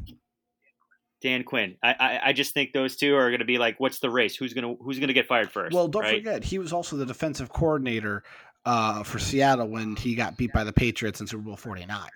Dan 1.25 1.43
Quinn. 1.43 1.75
I, 1.81 1.95
I, 1.99 2.19
I 2.25 2.33
just 2.33 2.53
think 2.53 2.71
those 2.71 2.95
two 2.95 3.15
are 3.15 3.31
going 3.31 3.39
to 3.39 3.45
be 3.45 3.57
like, 3.57 3.79
what's 3.79 3.97
the 3.97 4.11
race? 4.11 4.35
Who's 4.35 4.53
gonna 4.53 4.75
who's 4.75 4.99
gonna 4.99 5.11
get 5.11 5.25
fired 5.25 5.51
first? 5.51 5.73
Well, 5.73 5.87
don't 5.87 6.03
right? 6.03 6.17
forget 6.17 6.43
he 6.43 6.59
was 6.59 6.71
also 6.71 6.97
the 6.97 7.05
defensive 7.05 7.49
coordinator 7.49 8.21
uh, 8.63 9.01
for 9.01 9.17
Seattle 9.17 9.67
when 9.67 9.95
he 9.95 10.13
got 10.13 10.37
beat 10.37 10.53
by 10.53 10.63
the 10.63 10.71
Patriots 10.71 11.21
in 11.21 11.25
Super 11.25 11.41
Bowl 11.41 11.57
forty 11.57 11.83
nine. 11.87 12.11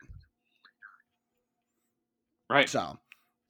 Right. 2.51 2.69
So, 2.69 2.99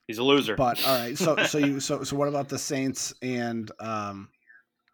He's 0.08 0.18
a 0.18 0.24
loser. 0.24 0.56
but 0.56 0.82
all 0.88 0.98
right. 0.98 1.18
So 1.18 1.36
so 1.44 1.58
you 1.58 1.80
so 1.82 2.06
so 2.06 2.16
what 2.16 2.30
about 2.30 2.48
the 2.48 2.58
Saints 2.58 3.14
and 3.22 3.70
um 3.82 4.30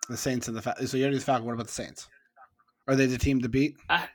the 0.10 0.17
Saints 0.17 0.47
and 0.47 0.58
the 0.58 0.63
Fal- 0.63 0.84
so 0.84 0.97
you 0.97 1.04
already 1.04 1.19
the 1.19 1.25
Falcons. 1.25 1.45
What 1.45 1.54
about 1.54 1.67
the 1.67 1.73
Saints? 1.73 2.08
Are 2.88 2.95
they 2.95 3.06
the 3.06 3.19
team 3.19 3.39
to 3.43 3.49
beat? 3.49 3.75
I 3.88 4.08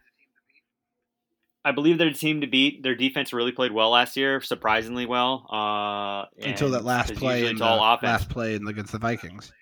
believe 1.73 1.99
they're 1.99 2.09
their 2.09 2.15
team 2.15 2.41
to 2.41 2.47
beat. 2.47 2.83
Their 2.83 2.95
defense 2.95 3.33
really 3.33 3.53
played 3.53 3.73
well 3.73 3.91
last 3.91 4.17
year, 4.17 4.41
surprisingly 4.41 5.07
well. 5.07 5.47
Uh, 5.51 6.25
Until 6.49 6.71
that 6.71 6.85
last 6.85 7.15
play 7.15 7.47
in 7.47 7.57
the 7.57 7.65
last 7.65 8.29
play 8.31 8.55
in, 8.55 8.67
against 8.67 8.93
the 8.93 8.99
Vikings. 8.99 9.53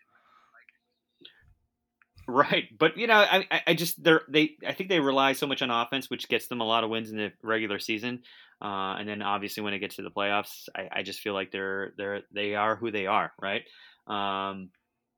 Right, 2.30 2.64
but 2.78 2.98
you 2.98 3.06
know, 3.06 3.14
I 3.14 3.46
I- 3.50 3.62
I 3.68 3.74
just 3.74 4.02
they're 4.04 4.20
they 4.28 4.56
I 4.66 4.74
think 4.74 4.90
they 4.90 5.00
rely 5.00 5.32
so 5.32 5.46
much 5.46 5.62
on 5.62 5.70
offense, 5.70 6.10
which 6.10 6.28
gets 6.28 6.46
them 6.46 6.60
a 6.60 6.64
lot 6.64 6.84
of 6.84 6.90
wins 6.90 7.10
in 7.10 7.16
the 7.16 7.32
regular 7.42 7.78
season, 7.78 8.22
uh, 8.60 8.96
and 8.98 9.08
then 9.08 9.22
obviously 9.22 9.62
when 9.62 9.72
it 9.72 9.78
gets 9.78 9.96
to 9.96 10.02
the 10.02 10.10
playoffs, 10.10 10.68
I, 10.76 10.88
I 10.92 11.02
just 11.02 11.20
feel 11.20 11.32
like 11.32 11.50
they're 11.50 11.94
they're 11.96 12.20
they 12.34 12.54
are 12.54 12.76
who 12.76 12.90
they 12.90 13.06
are, 13.06 13.32
right? 13.40 13.62
Um, 14.06 14.68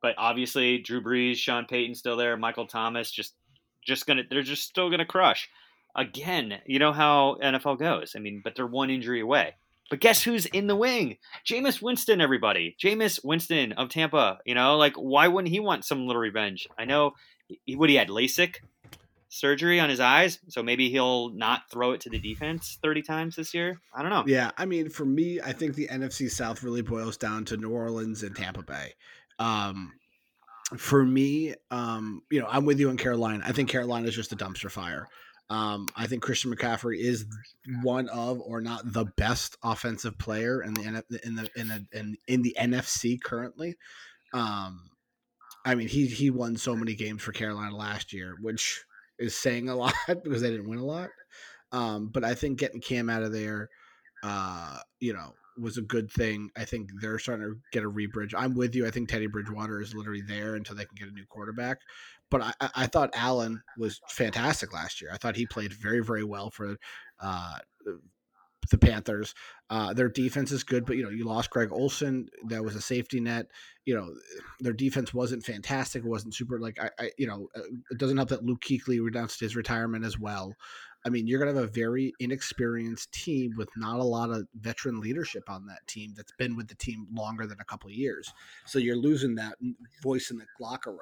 but 0.01 0.15
obviously 0.19 0.79
Drew 0.79 1.03
Brees, 1.03 1.37
Sean 1.37 1.67
Payton 1.67 1.97
still 1.97 2.17
there, 2.17 2.37
Michael 2.37 2.67
Thomas 2.69 3.11
just 3.11 3.35
just 3.85 4.07
gonna 4.07 4.23
they're 4.31 4.43
just 4.43 4.63
still 4.63 4.89
gonna 4.89 5.05
crush. 5.05 5.49
Again, 5.97 6.61
you 6.67 6.79
know 6.79 6.93
how 6.93 7.37
NFL 7.43 7.79
goes. 7.79 8.13
I 8.17 8.21
mean, 8.21 8.41
but 8.43 8.55
they're 8.55 8.67
one 8.67 8.91
injury 8.91 9.21
away. 9.21 9.55
But 9.91 10.01
guess 10.01 10.23
who's 10.23 10.47
in 10.47 10.69
the 10.69 10.77
wing? 10.77 11.19
Jameis 11.45 11.83
Winston, 11.83 12.21
everybody. 12.21 12.77
Jameis 12.83 13.25
Winston 13.25 13.73
of 13.73 13.89
Tampa. 13.89 14.39
You 14.47 14.55
know, 14.55 14.77
like 14.77 14.95
why 14.95 15.27
wouldn't 15.27 15.53
he 15.53 15.59
want 15.59 15.85
some 15.85 16.07
little 16.07 16.23
revenge? 16.23 16.69
I 16.79 16.85
know 16.85 17.13
he, 17.65 17.75
what 17.75 17.91
he 17.91 17.97
had 17.97 18.09
LASIK 18.09 18.57
surgery 19.29 19.81
on 19.81 19.91
his 19.91 20.01
eyes, 20.01 20.39
so 20.49 20.63
maybe 20.63 20.91
he'll 20.91 21.31
not 21.31 21.63
throw 21.71 21.93
it 21.93 22.01
to 22.03 22.11
the 22.11 22.21
defense 22.21 22.79
thirty 22.83 23.03
times 23.03 23.35
this 23.35 23.53
year. 23.53 23.81
I 23.93 24.03
don't 24.03 24.11
know. 24.11 24.25
Yeah, 24.27 24.53
I 24.57 24.65
mean, 24.65 24.91
for 24.91 25.05
me, 25.05 25.41
I 25.41 25.53
think 25.53 25.75
the 25.75 25.89
NFC 25.89 26.31
South 26.31 26.63
really 26.63 26.83
boils 26.83 27.17
down 27.17 27.45
to 27.47 27.57
New 27.57 27.71
Orleans 27.71 28.23
and 28.23 28.35
Tampa 28.35 28.63
Bay. 28.63 28.95
Um, 29.41 29.93
for 30.77 31.05
me, 31.05 31.55
um, 31.73 32.23
you 32.31 32.41
know, 32.41 32.47
I'm 32.49 32.65
with 32.65 32.79
you 32.79 32.91
in 32.91 32.97
Carolina. 32.97 33.43
I 33.45 33.51
think 33.51 33.69
Carolina 33.69 34.07
is 34.07 34.15
just 34.15 34.33
a 34.33 34.37
dumpster 34.37 34.71
fire. 34.71 35.09
Um, 35.51 35.89
I 35.97 36.07
think 36.07 36.23
Christian 36.23 36.55
McCaffrey 36.55 36.99
is 36.99 37.27
one 37.83 38.09
of, 38.09 38.41
or 38.41 38.61
not 38.61 38.93
the 38.93 39.07
best 39.17 39.57
offensive 39.65 40.17
player 40.17 40.63
in 40.63 40.75
the 40.75 40.83
in 41.25 41.35
the 41.35 41.51
in 41.57 41.69
the 41.69 41.87
in, 41.93 42.17
in 42.29 42.43
the 42.43 42.57
NFC 42.59 43.21
currently. 43.21 43.75
Um, 44.33 44.91
I 45.65 45.75
mean, 45.75 45.89
he 45.89 46.07
he 46.07 46.31
won 46.31 46.57
so 46.57 46.77
many 46.77 46.95
games 46.95 47.23
for 47.23 47.33
Carolina 47.33 47.77
last 47.77 48.13
year, 48.13 48.37
which 48.41 48.85
is 49.19 49.37
saying 49.37 49.69
a 49.69 49.75
lot 49.77 49.95
because 50.07 50.41
they 50.41 50.51
didn't 50.51 50.69
win 50.69 50.79
a 50.79 50.85
lot. 50.85 51.11
Um, 51.73 52.11
but 52.13 52.25
I 52.25 52.35
think 52.35 52.59
getting 52.59 52.81
Cam 52.81 53.11
out 53.11 53.23
of 53.23 53.33
there, 53.33 53.71
uh, 54.23 54.79
you 55.01 55.13
know, 55.13 55.35
was 55.61 55.79
a 55.79 55.83
good 55.83 56.11
thing. 56.11 56.51
I 56.57 56.65
think 56.65 56.91
they're 57.01 57.19
starting 57.19 57.47
to 57.47 57.59
get 57.73 57.85
a 57.85 57.91
rebridge. 57.91 58.35
I'm 58.37 58.55
with 58.55 58.75
you. 58.75 58.87
I 58.87 58.91
think 58.91 59.09
Teddy 59.09 59.27
Bridgewater 59.27 59.81
is 59.81 59.95
literally 59.95 60.23
there 60.23 60.55
until 60.55 60.77
they 60.77 60.85
can 60.85 60.97
get 60.97 61.09
a 61.09 61.13
new 61.13 61.27
quarterback. 61.29 61.79
But 62.31 62.43
I, 62.43 62.53
I- 62.75 62.87
thought 62.87 63.11
Allen 63.15 63.63
was 63.77 64.01
fantastic 64.09 64.73
last 64.73 65.01
year. 65.01 65.11
I 65.13 65.17
thought 65.17 65.37
he 65.37 65.47
played 65.47 65.73
very, 65.73 66.01
very 66.03 66.25
well 66.25 66.51
for 66.51 66.77
uh, 67.21 67.59
the 68.71 68.79
Panthers. 68.79 69.35
Uh, 69.69 69.93
their 69.93 70.09
defense 70.09 70.53
is 70.53 70.65
good, 70.65 70.85
but 70.87 70.97
you 70.97 71.03
know, 71.03 71.11
you 71.11 71.25
lost 71.25 71.51
Greg 71.51 71.71
Olsen. 71.73 72.29
That 72.49 72.65
was 72.65 72.75
a 72.77 72.81
safety 72.81 73.21
net. 73.21 73.47
You 73.85 73.95
know, 73.95 74.15
their 74.61 74.73
defense 74.73 75.13
wasn't 75.13 75.45
fantastic. 75.45 76.05
It 76.05 76.09
wasn't 76.09 76.35
super 76.35 76.59
like 76.59 76.79
I, 76.81 76.91
I 76.99 77.11
you 77.19 77.27
know, 77.27 77.49
uh, 77.57 77.63
it 77.91 77.99
doesn't 77.99 78.17
help 78.17 78.29
that 78.31 78.45
Luke 78.45 78.61
Kuechly 78.61 79.03
renounced 79.03 79.41
his 79.41 79.57
retirement 79.57 80.05
as 80.05 80.19
well. 80.19 80.55
I 81.05 81.09
mean, 81.09 81.27
you're 81.27 81.41
to 81.41 81.47
have 81.47 81.57
a 81.57 81.67
very 81.67 82.13
inexperienced 82.21 83.11
team 83.13 83.55
with 83.57 83.71
not 83.77 84.01
a 84.01 84.05
lot 84.05 84.31
of 84.31 84.47
veteran 84.55 85.01
leadership 85.01 85.49
on 85.49 85.67
that 85.67 85.87
team 85.87 86.13
that's 86.15 86.33
been 86.39 86.57
with 86.57 86.69
the 86.69 86.75
team 86.75 87.07
longer 87.13 87.47
than 87.47 87.59
a 87.61 87.65
couple 87.65 87.89
of 87.89 87.95
years. 87.95 88.31
So 88.67 88.79
you're 88.79 88.97
losing 88.97 89.37
that 89.37 89.55
voice 90.03 90.31
in 90.31 90.37
the 90.37 90.45
locker 90.61 90.91
room. 90.91 91.01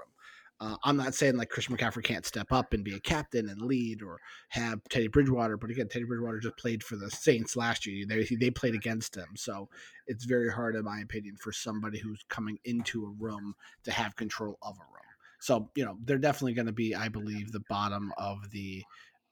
Uh, 0.60 0.76
I'm 0.82 0.96
not 0.96 1.14
saying 1.14 1.36
like 1.36 1.50
Christian 1.50 1.76
McCaffrey 1.76 2.02
can't 2.02 2.26
step 2.26 2.50
up 2.50 2.72
and 2.72 2.82
be 2.82 2.94
a 2.94 3.00
captain 3.00 3.48
and 3.48 3.62
lead 3.62 4.02
or 4.02 4.18
have 4.48 4.80
Teddy 4.90 5.06
Bridgewater, 5.06 5.56
but 5.56 5.70
again, 5.70 5.88
Teddy 5.88 6.04
Bridgewater 6.04 6.40
just 6.40 6.56
played 6.56 6.82
for 6.82 6.96
the 6.96 7.10
Saints 7.10 7.54
last 7.56 7.86
year. 7.86 8.04
They 8.08 8.24
they 8.24 8.50
played 8.50 8.74
against 8.74 9.16
him, 9.16 9.28
so 9.36 9.68
it's 10.08 10.24
very 10.24 10.50
hard, 10.50 10.74
in 10.74 10.84
my 10.84 11.00
opinion, 11.00 11.36
for 11.36 11.52
somebody 11.52 12.00
who's 12.00 12.24
coming 12.28 12.58
into 12.64 13.04
a 13.06 13.22
room 13.22 13.54
to 13.84 13.92
have 13.92 14.16
control 14.16 14.58
of 14.62 14.74
a 14.76 14.92
room. 14.92 15.04
So 15.38 15.70
you 15.76 15.84
know 15.84 15.96
they're 16.04 16.18
definitely 16.18 16.54
going 16.54 16.66
to 16.66 16.72
be, 16.72 16.92
I 16.94 17.08
believe, 17.08 17.52
the 17.52 17.62
bottom 17.68 18.12
of 18.18 18.50
the, 18.50 18.82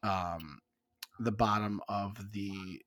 um, 0.04 0.60
the 1.18 1.32
bottom 1.32 1.80
of 1.88 2.16
the 2.30 2.80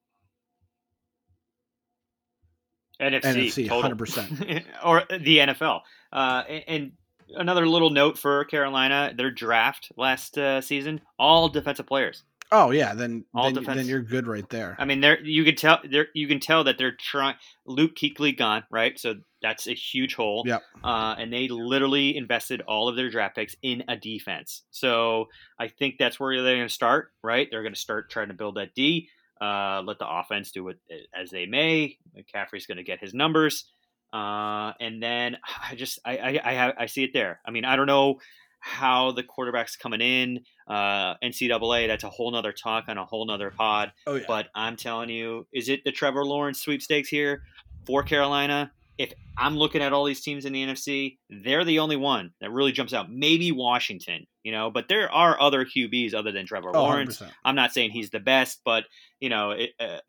NFC, 3.01 3.67
NFC, 3.67 3.69
100%. 3.69 4.63
or 4.85 5.03
the 5.09 5.37
NFL. 5.39 5.81
Uh, 6.11 6.43
and, 6.47 6.63
and 6.67 6.91
another 7.35 7.67
little 7.67 7.89
note 7.89 8.17
for 8.17 8.43
Carolina: 8.45 9.13
their 9.15 9.31
draft 9.31 9.91
last 9.97 10.37
uh, 10.37 10.61
season, 10.61 11.01
all 11.17 11.49
defensive 11.49 11.85
players. 11.87 12.23
Oh 12.51 12.71
yeah, 12.71 12.95
then 12.95 13.25
All 13.33 13.43
then, 13.45 13.53
defense- 13.53 13.77
then 13.77 13.87
you're 13.87 14.01
good 14.01 14.25
right 14.25 14.47
there. 14.49 14.75
I 14.79 14.85
mean, 14.85 15.01
there 15.01 15.21
you 15.23 15.43
can 15.43 15.55
tell 15.55 15.79
there 15.89 16.07
you 16.15 16.27
can 16.27 16.39
tell 16.39 16.63
that 16.63 16.77
they're 16.79 16.95
trying. 16.95 17.35
Luke 17.65 17.95
Kuechly 17.95 18.35
gone, 18.35 18.63
right? 18.71 18.99
So 18.99 19.15
that's 19.41 19.67
a 19.67 19.73
huge 19.73 20.15
hole. 20.15 20.43
Yep. 20.47 20.63
Uh, 20.83 21.15
and 21.17 21.31
they 21.31 21.47
literally 21.47 22.17
invested 22.17 22.61
all 22.61 22.89
of 22.89 22.95
their 22.95 23.09
draft 23.09 23.35
picks 23.35 23.55
in 23.61 23.83
a 23.87 23.95
defense. 23.95 24.63
So 24.71 25.27
I 25.59 25.67
think 25.67 25.95
that's 25.99 26.19
where 26.19 26.41
they're 26.41 26.55
going 26.55 26.67
to 26.67 26.73
start, 26.73 27.11
right? 27.23 27.47
They're 27.49 27.61
going 27.61 27.73
to 27.73 27.79
start 27.79 28.09
trying 28.09 28.29
to 28.29 28.33
build 28.33 28.55
that 28.55 28.73
D. 28.73 29.09
Uh, 29.39 29.81
let 29.85 29.99
the 29.99 30.09
offense 30.09 30.51
do 30.51 30.67
it 30.67 30.79
as 31.15 31.29
they 31.29 31.45
may. 31.45 31.97
McCaffrey's 32.17 32.65
going 32.65 32.77
to 32.77 32.83
get 32.83 32.99
his 32.99 33.13
numbers, 33.13 33.65
uh, 34.13 34.73
and 34.79 35.01
then 35.01 35.37
I 35.69 35.75
just 35.75 35.99
I 36.05 36.17
I 36.17 36.39
I, 36.43 36.53
have, 36.53 36.73
I 36.77 36.85
see 36.87 37.03
it 37.03 37.11
there. 37.13 37.39
I 37.45 37.51
mean, 37.51 37.65
I 37.65 37.75
don't 37.75 37.87
know 37.87 38.19
how 38.61 39.11
the 39.11 39.23
quarterback's 39.23 39.75
coming 39.75 40.01
in. 40.01 40.41
Uh, 40.67 41.15
NCAA, 41.23 41.87
that's 41.87 42.03
a 42.03 42.09
whole 42.09 42.31
nother 42.31 42.51
talk 42.51 42.85
on 42.87 42.97
a 42.97 43.05
whole 43.05 43.25
nother 43.25 43.51
pod. 43.51 43.91
Oh 44.05 44.15
yeah. 44.15 44.25
But 44.27 44.47
I'm 44.53 44.75
telling 44.75 45.09
you, 45.09 45.47
is 45.53 45.69
it 45.69 45.83
the 45.85 45.91
Trevor 45.91 46.25
Lawrence 46.25 46.61
sweepstakes 46.61 47.09
here 47.09 47.43
for 47.85 48.03
Carolina? 48.03 48.71
If 48.97 49.13
I'm 49.37 49.55
looking 49.55 49.81
at 49.81 49.93
all 49.93 50.03
these 50.03 50.19
teams 50.19 50.43
in 50.43 50.51
the 50.51 50.65
NFC, 50.65 51.19
they're 51.29 51.63
the 51.63 51.79
only 51.79 51.95
one 51.95 52.31
that 52.41 52.51
really 52.51 52.73
jumps 52.73 52.93
out. 52.93 53.09
Maybe 53.09 53.53
Washington, 53.53 54.27
you 54.43 54.51
know, 54.51 54.69
but 54.69 54.89
there 54.89 55.09
are 55.09 55.39
other 55.39 55.63
QBs 55.63 56.13
other 56.13 56.33
than 56.33 56.45
Trevor 56.45 56.71
oh, 56.73 56.83
Lawrence. 56.83 57.19
100%. 57.19 57.31
I'm 57.45 57.55
not 57.55 57.71
saying 57.71 57.91
he's 57.91 58.09
the 58.09 58.19
best, 58.19 58.59
but 58.65 58.83
you 59.21 59.29
know, 59.29 59.51
it, 59.51 59.69
uh, 59.79 59.99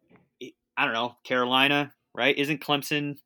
it, 0.40 0.54
I 0.76 0.86
don't 0.86 0.94
know. 0.94 1.14
Carolina, 1.22 1.92
right? 2.16 2.36
Isn't 2.36 2.60
Clemson 2.60 3.18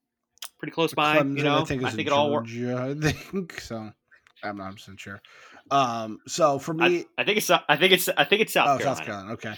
pretty 0.58 0.72
close 0.72 0.94
by? 0.94 1.16
Clemson, 1.16 1.36
you 1.36 1.44
know, 1.44 1.60
I 1.60 1.64
think, 1.64 1.86
is 1.86 1.94
in 1.94 2.00
it 2.00 2.08
all 2.08 2.32
works. 2.32 2.50
I 2.52 2.94
think 2.94 3.60
so. 3.60 3.92
I'm 4.42 4.56
not 4.56 4.64
100 4.64 4.72
percent 4.74 5.00
sure. 5.00 5.22
Um, 5.70 6.18
so 6.26 6.58
for 6.58 6.74
me, 6.74 7.06
I, 7.16 7.22
I 7.22 7.24
think 7.24 7.38
it's 7.38 7.50
I 7.50 7.76
think 7.76 7.92
it's 7.92 8.08
I 8.08 8.24
think 8.24 8.42
it's 8.42 8.52
South 8.52 8.68
oh, 8.68 8.78
Carolina. 8.78 8.96
South 8.96 9.06
Carolina. 9.06 9.32
Okay. 9.32 9.54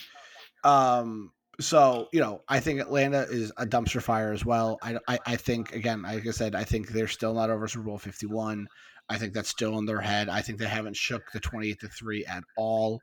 Um, 0.64 1.33
so 1.61 2.09
you 2.12 2.20
know, 2.20 2.42
I 2.49 2.61
think 2.61 2.81
Atlanta 2.81 3.22
is 3.22 3.53
a 3.57 3.66
dumpster 3.66 4.03
fire 4.03 4.33
as 4.33 4.44
well. 4.44 4.79
I, 4.83 4.99
I, 5.09 5.18
I 5.27 5.37
think 5.37 5.75
again, 5.75 6.03
like 6.03 6.27
I 6.27 6.31
said, 6.31 6.55
I 6.55 6.64
think 6.64 6.88
they're 6.88 7.09
still 7.09 7.35
not 7.35 7.51
over 7.51 7.66
Super 7.66 7.85
Bowl 7.85 7.99
51. 7.99 8.68
I 9.09 9.18
think 9.18 9.33
that's 9.33 9.49
still 9.49 9.79
in 9.79 9.87
their 9.87 10.01
head. 10.01 10.29
I 10.29 10.42
think 10.42 10.59
they 10.59 10.66
haven't 10.66 10.96
shook 10.96 11.31
the 11.33 11.40
28 11.40 11.81
to 11.81 11.88
three 11.88 12.25
at 12.25 12.44
all. 12.57 13.01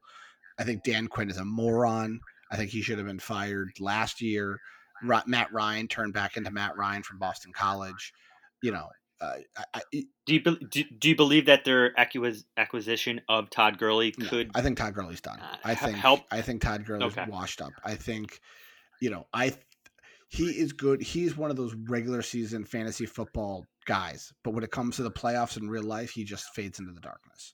I 0.59 0.63
think 0.63 0.83
Dan 0.83 1.07
Quinn 1.07 1.29
is 1.29 1.37
a 1.37 1.45
moron. 1.45 2.19
I 2.51 2.57
think 2.57 2.71
he 2.71 2.81
should 2.81 2.97
have 2.97 3.07
been 3.07 3.19
fired 3.19 3.71
last 3.79 4.21
year. 4.21 4.59
Matt 5.03 5.51
Ryan 5.53 5.87
turned 5.87 6.13
back 6.13 6.37
into 6.37 6.51
Matt 6.51 6.77
Ryan 6.77 7.03
from 7.03 7.19
Boston 7.19 7.51
College. 7.53 8.13
You 8.61 8.71
know, 8.71 8.87
uh, 9.21 9.35
I, 9.57 9.63
I, 9.73 9.81
Do 10.25 10.33
you 10.33 10.41
be- 10.43 10.65
do, 10.69 10.83
do 10.97 11.09
you 11.09 11.15
believe 11.15 11.45
that 11.47 11.65
their 11.65 11.93
acquis- 11.99 12.43
acquisition 12.57 13.21
of 13.29 13.49
Todd 13.49 13.77
Gurley 13.77 14.13
No, 14.17 14.27
could 14.27 14.51
I 14.55 14.61
think 14.61 14.77
Todd 14.77 14.93
Gurley's 14.93 15.21
done. 15.21 15.39
uh, 15.39 15.57
I 15.63 15.75
think 15.75 15.97
help? 15.97 16.21
I 16.31 16.41
think 16.41 16.61
Todd 16.61 16.85
Gurley's 16.85 17.17
Okay. 17.17 17.29
washed 17.29 17.61
up. 17.61 17.73
I 17.83 17.95
think, 17.95 18.39
you 19.01 19.09
know, 19.09 19.27
I 19.33 19.53
he 20.29 20.45
is 20.45 20.73
good. 20.73 21.01
He's 21.01 21.37
one 21.37 21.51
of 21.51 21.57
those 21.57 21.75
regular 21.75 22.21
season 22.23 22.65
fantasy 22.65 23.05
football 23.05 23.65
guys, 23.85 24.33
but 24.43 24.53
when 24.55 24.63
it 24.63 24.71
comes 24.71 24.95
to 24.95 25.03
the 25.03 25.11
playoffs 25.11 25.57
in 25.57 25.69
real 25.69 25.83
life, 25.83 26.09
he 26.09 26.23
just 26.23 26.45
fades 26.55 26.79
into 26.79 26.91
the 26.93 27.01
darkness. 27.01 27.53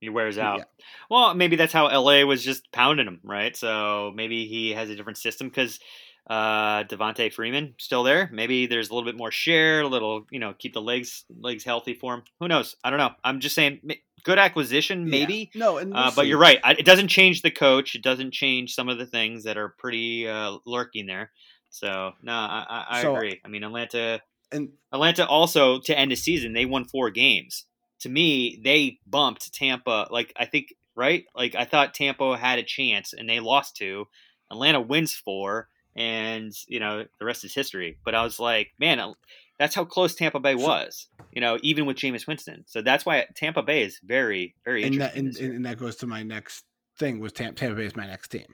he 0.00 0.08
wears 0.10 0.36
Yeah. 0.36 0.52
out? 0.54 0.62
Well, 1.08 1.34
maybe 1.34 1.56
that's 1.56 1.72
how 1.72 1.86
LA 1.88 2.24
was 2.24 2.44
just 2.44 2.70
pounding 2.70 3.06
him, 3.06 3.18
right? 3.22 3.56
So 3.56 4.12
maybe 4.14 4.46
he 4.46 4.72
has 4.72 4.90
a 4.90 4.94
different 4.94 5.16
system 5.18 5.48
because 5.48 5.80
uh, 6.28 6.84
Devonta 6.84 7.32
Freeman 7.32 7.74
still 7.78 8.02
there. 8.02 8.28
Maybe 8.32 8.66
there's 8.66 8.90
a 8.90 8.94
little 8.94 9.08
bit 9.08 9.16
more 9.16 9.30
share, 9.30 9.82
a 9.82 9.86
little, 9.88 10.26
you 10.30 10.38
know, 10.40 10.54
keep 10.58 10.74
the 10.74 10.82
legs 10.82 11.24
legs 11.40 11.64
healthy 11.64 11.94
for 11.94 12.14
him. 12.14 12.22
Who 12.40 12.48
knows? 12.48 12.74
I 12.82 12.90
don't 12.90 12.98
know. 12.98 13.12
I'm 13.22 13.40
just 13.40 13.54
saying, 13.54 13.80
good 14.24 14.38
acquisition, 14.38 15.08
maybe. 15.08 15.50
Yeah. 15.54 15.58
No, 15.60 15.78
and 15.78 15.92
we'll 15.92 16.02
Uh, 16.02 16.10
but 16.16 16.26
you're 16.26 16.38
right. 16.38 16.58
I, 16.64 16.72
it 16.72 16.84
doesn't 16.84 17.08
change 17.08 17.42
the 17.42 17.50
coach. 17.52 17.94
It 17.94 18.02
doesn't 18.02 18.32
change 18.32 18.74
some 18.74 18.88
of 18.88 18.98
the 18.98 19.06
things 19.06 19.44
that 19.44 19.56
are 19.56 19.68
pretty 19.78 20.26
uh, 20.28 20.56
lurking 20.66 21.06
there. 21.06 21.30
So 21.70 22.12
no, 22.22 22.32
I, 22.32 22.64
I, 22.68 22.86
I 22.98 23.02
So- 23.02 23.14
agree. 23.14 23.40
I 23.44 23.48
mean, 23.48 23.62
Atlanta. 23.62 24.20
and 24.50 24.70
Atlanta 24.92 25.26
also 25.28 25.78
to 25.80 25.96
end 25.98 26.10
the 26.10 26.16
season 26.16 26.52
they 26.54 26.64
won 26.66 26.84
four 26.86 27.10
games. 27.10 27.66
To 28.00 28.08
me, 28.08 28.60
they 28.64 28.98
bumped 29.06 29.52
Tampa. 29.54 30.08
Like 30.10 30.32
I 30.36 30.44
think 30.46 30.74
right, 30.96 31.24
like 31.36 31.54
I 31.54 31.64
thought 31.64 31.94
Tampa 31.94 32.36
had 32.36 32.58
a 32.58 32.62
chance 32.64 33.12
and 33.12 33.28
they 33.28 33.38
lost 33.40 33.76
two. 33.76 34.06
Atlanta 34.50 34.80
wins 34.80 35.14
four, 35.14 35.68
and 35.96 36.52
you 36.68 36.80
know 36.80 37.04
the 37.18 37.24
rest 37.24 37.44
is 37.44 37.54
history. 37.54 37.98
But 38.04 38.14
I 38.14 38.22
was 38.22 38.38
like, 38.38 38.72
man, 38.78 39.00
uh, 39.00 39.12
that's 39.58 39.74
how 39.74 39.84
close 39.84 40.14
Tampa 40.14 40.40
Bay 40.40 40.54
was. 40.54 41.08
You 41.32 41.40
know, 41.40 41.58
even 41.62 41.86
with 41.86 41.96
Jameis 41.96 42.26
Winston. 42.26 42.64
So 42.66 42.82
that's 42.82 43.06
why 43.06 43.26
Tampa 43.34 43.62
Bay 43.62 43.82
is 43.82 43.98
very, 44.04 44.54
very 44.64 44.84
and 44.84 45.00
that 45.00 45.16
interesting. 45.16 45.46
and, 45.46 45.54
and 45.56 45.66
that 45.66 45.78
goes 45.78 45.96
to 45.96 46.06
my 46.06 46.22
next 46.22 46.64
thing 46.98 47.20
was 47.20 47.32
Tampa, 47.32 47.60
Tampa 47.60 47.76
Bay 47.76 47.86
is 47.86 47.96
my 47.96 48.06
next 48.06 48.28
team. 48.28 48.46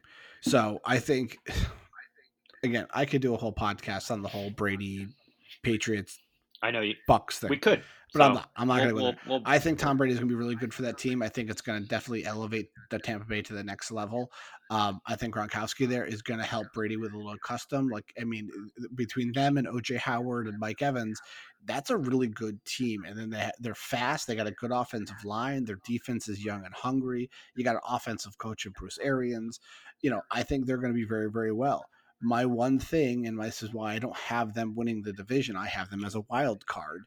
So 0.43 0.81
I 0.85 0.99
think 0.99 1.39
again, 2.63 2.87
I 2.93 3.05
could 3.05 3.23
do 3.23 3.35
a 3.35 3.37
whole 3.37 3.53
podcast 3.53 4.11
on 4.11 4.23
the 4.23 4.29
whole 4.29 4.51
Brady 4.51 5.09
Patriots 5.63 6.19
I 6.63 6.71
know 6.71 6.81
you, 6.81 6.95
Bucks 7.09 7.41
thing. 7.41 7.51
we 7.51 7.59
could, 7.59 7.83
but 8.13 8.23
I'm 8.23 8.35
not. 8.35 8.51
I'm 8.57 8.69
not 8.69 8.81
we'll- 8.81 8.91
go 8.91 8.95
there. 8.97 9.19
we'll- 9.27 9.39
we'll- 9.39 9.43
I 9.45 9.59
think 9.59 9.79
Tom 9.79 9.97
Brady 9.97 10.13
is 10.13 10.19
going 10.19 10.29
to 10.29 10.35
be 10.35 10.39
really 10.39 10.55
good 10.55 10.73
for 10.73 10.83
that 10.83 10.99
team. 10.99 11.23
I 11.23 11.29
think 11.29 11.51
it's 11.51 11.61
going 11.61 11.83
to 11.83 11.89
definitely 11.89 12.25
elevate 12.25 12.69
the 12.91 12.99
Tampa 12.99 13.27
Bay 13.27 13.43
to 13.43 13.53
the 13.53 13.65
next 13.65 13.91
level. 13.91 14.31
Um, 14.71 15.01
I 15.07 15.17
think 15.17 15.35
Gronkowski 15.35 15.87
there 15.89 16.05
is 16.05 16.23
going 16.23 16.41
to 16.41 16.47
help 16.47 16.67
Brady 16.73 16.97
with 16.97 17.13
a 17.13 17.17
little 17.17 17.37
custom. 17.39 17.89
Like, 17.89 18.13
I 18.21 18.25
mean, 18.25 18.51
between 18.95 19.33
them 19.33 19.59
and 19.59 19.67
OJ 19.67 19.99
Howard 19.99 20.47
and 20.47 20.59
Mike 20.59 20.83
Evans, 20.83 21.21
that's 21.65 21.91
a 21.91 21.97
really 21.97 22.29
good 22.29 22.65
team. 22.65 23.05
And 23.05 23.19
then 23.19 23.31
they 23.31 23.51
they're 23.61 23.75
fast. 23.75 24.27
They 24.27 24.35
got 24.35 24.47
a 24.47 24.53
good 24.53 24.73
offensive 24.73 25.25
line. 25.25 25.65
Their 25.65 25.79
defense 25.87 26.29
is 26.29 26.45
young 26.45 26.65
and 26.65 26.75
hungry. 26.75 27.31
You 27.55 27.65
got 27.65 27.77
an 27.77 27.83
offensive 27.89 28.39
coach 28.39 28.67
in 28.67 28.73
Bruce 28.73 28.99
Arians. 29.03 29.61
You 30.01 30.11
know, 30.11 30.23
I 30.31 30.43
think 30.43 30.67
they're 30.67 30.79
going 30.79 30.93
to 30.93 30.99
be 30.99 31.07
very 31.07 31.31
very 31.31 31.53
well. 31.53 31.85
My 32.25 32.47
one 32.47 32.79
thing, 32.79 33.27
and 33.27 33.39
this 33.41 33.63
is 33.63 33.73
why 33.73 33.95
I 33.95 33.99
don't 33.99 34.17
have 34.17 34.55
them 34.55 34.77
winning 34.77 35.03
the 35.03 35.13
division. 35.13 35.57
I 35.57 35.67
have 35.67 35.91
them 35.91 36.05
as 36.05 36.15
a 36.15 36.21
wild 36.31 36.65
card 36.67 37.03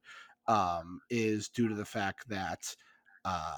um, 0.47 0.99
is 1.09 1.49
due 1.49 1.67
to 1.67 1.75
the 1.75 1.85
fact 1.85 2.27
that 2.29 2.75
uh, 3.23 3.57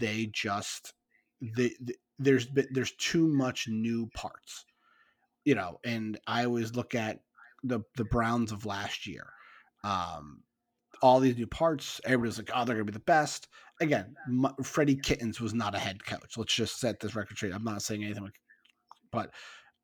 they 0.00 0.26
just 0.32 0.94
they, 1.40 1.70
th 1.70 1.98
there's 2.18 2.48
there's 2.70 2.92
too 2.92 3.28
much 3.28 3.68
new 3.68 4.08
parts, 4.14 4.64
you 5.44 5.54
know. 5.54 5.78
And 5.84 6.18
I 6.26 6.44
always 6.44 6.74
look 6.74 6.94
at 6.94 7.20
the 7.62 7.80
the 7.96 8.04
Browns 8.04 8.52
of 8.52 8.66
last 8.66 9.06
year. 9.06 9.26
Um, 9.84 10.42
all 11.00 11.20
these 11.20 11.36
new 11.36 11.46
parts, 11.46 12.00
everybody's 12.04 12.38
like, 12.38 12.50
"Oh, 12.54 12.64
they're 12.64 12.76
gonna 12.76 12.84
be 12.84 12.92
the 12.92 13.00
best." 13.00 13.48
Again, 13.80 14.16
M- 14.28 14.54
Freddie 14.64 14.96
Kitchens 14.96 15.40
was 15.40 15.54
not 15.54 15.74
a 15.74 15.78
head 15.78 16.04
coach. 16.04 16.36
Let's 16.36 16.54
just 16.54 16.80
set 16.80 17.00
this 17.00 17.14
record 17.14 17.36
straight. 17.36 17.54
I'm 17.54 17.64
not 17.64 17.82
saying 17.82 18.04
anything, 18.04 18.30
but 19.12 19.30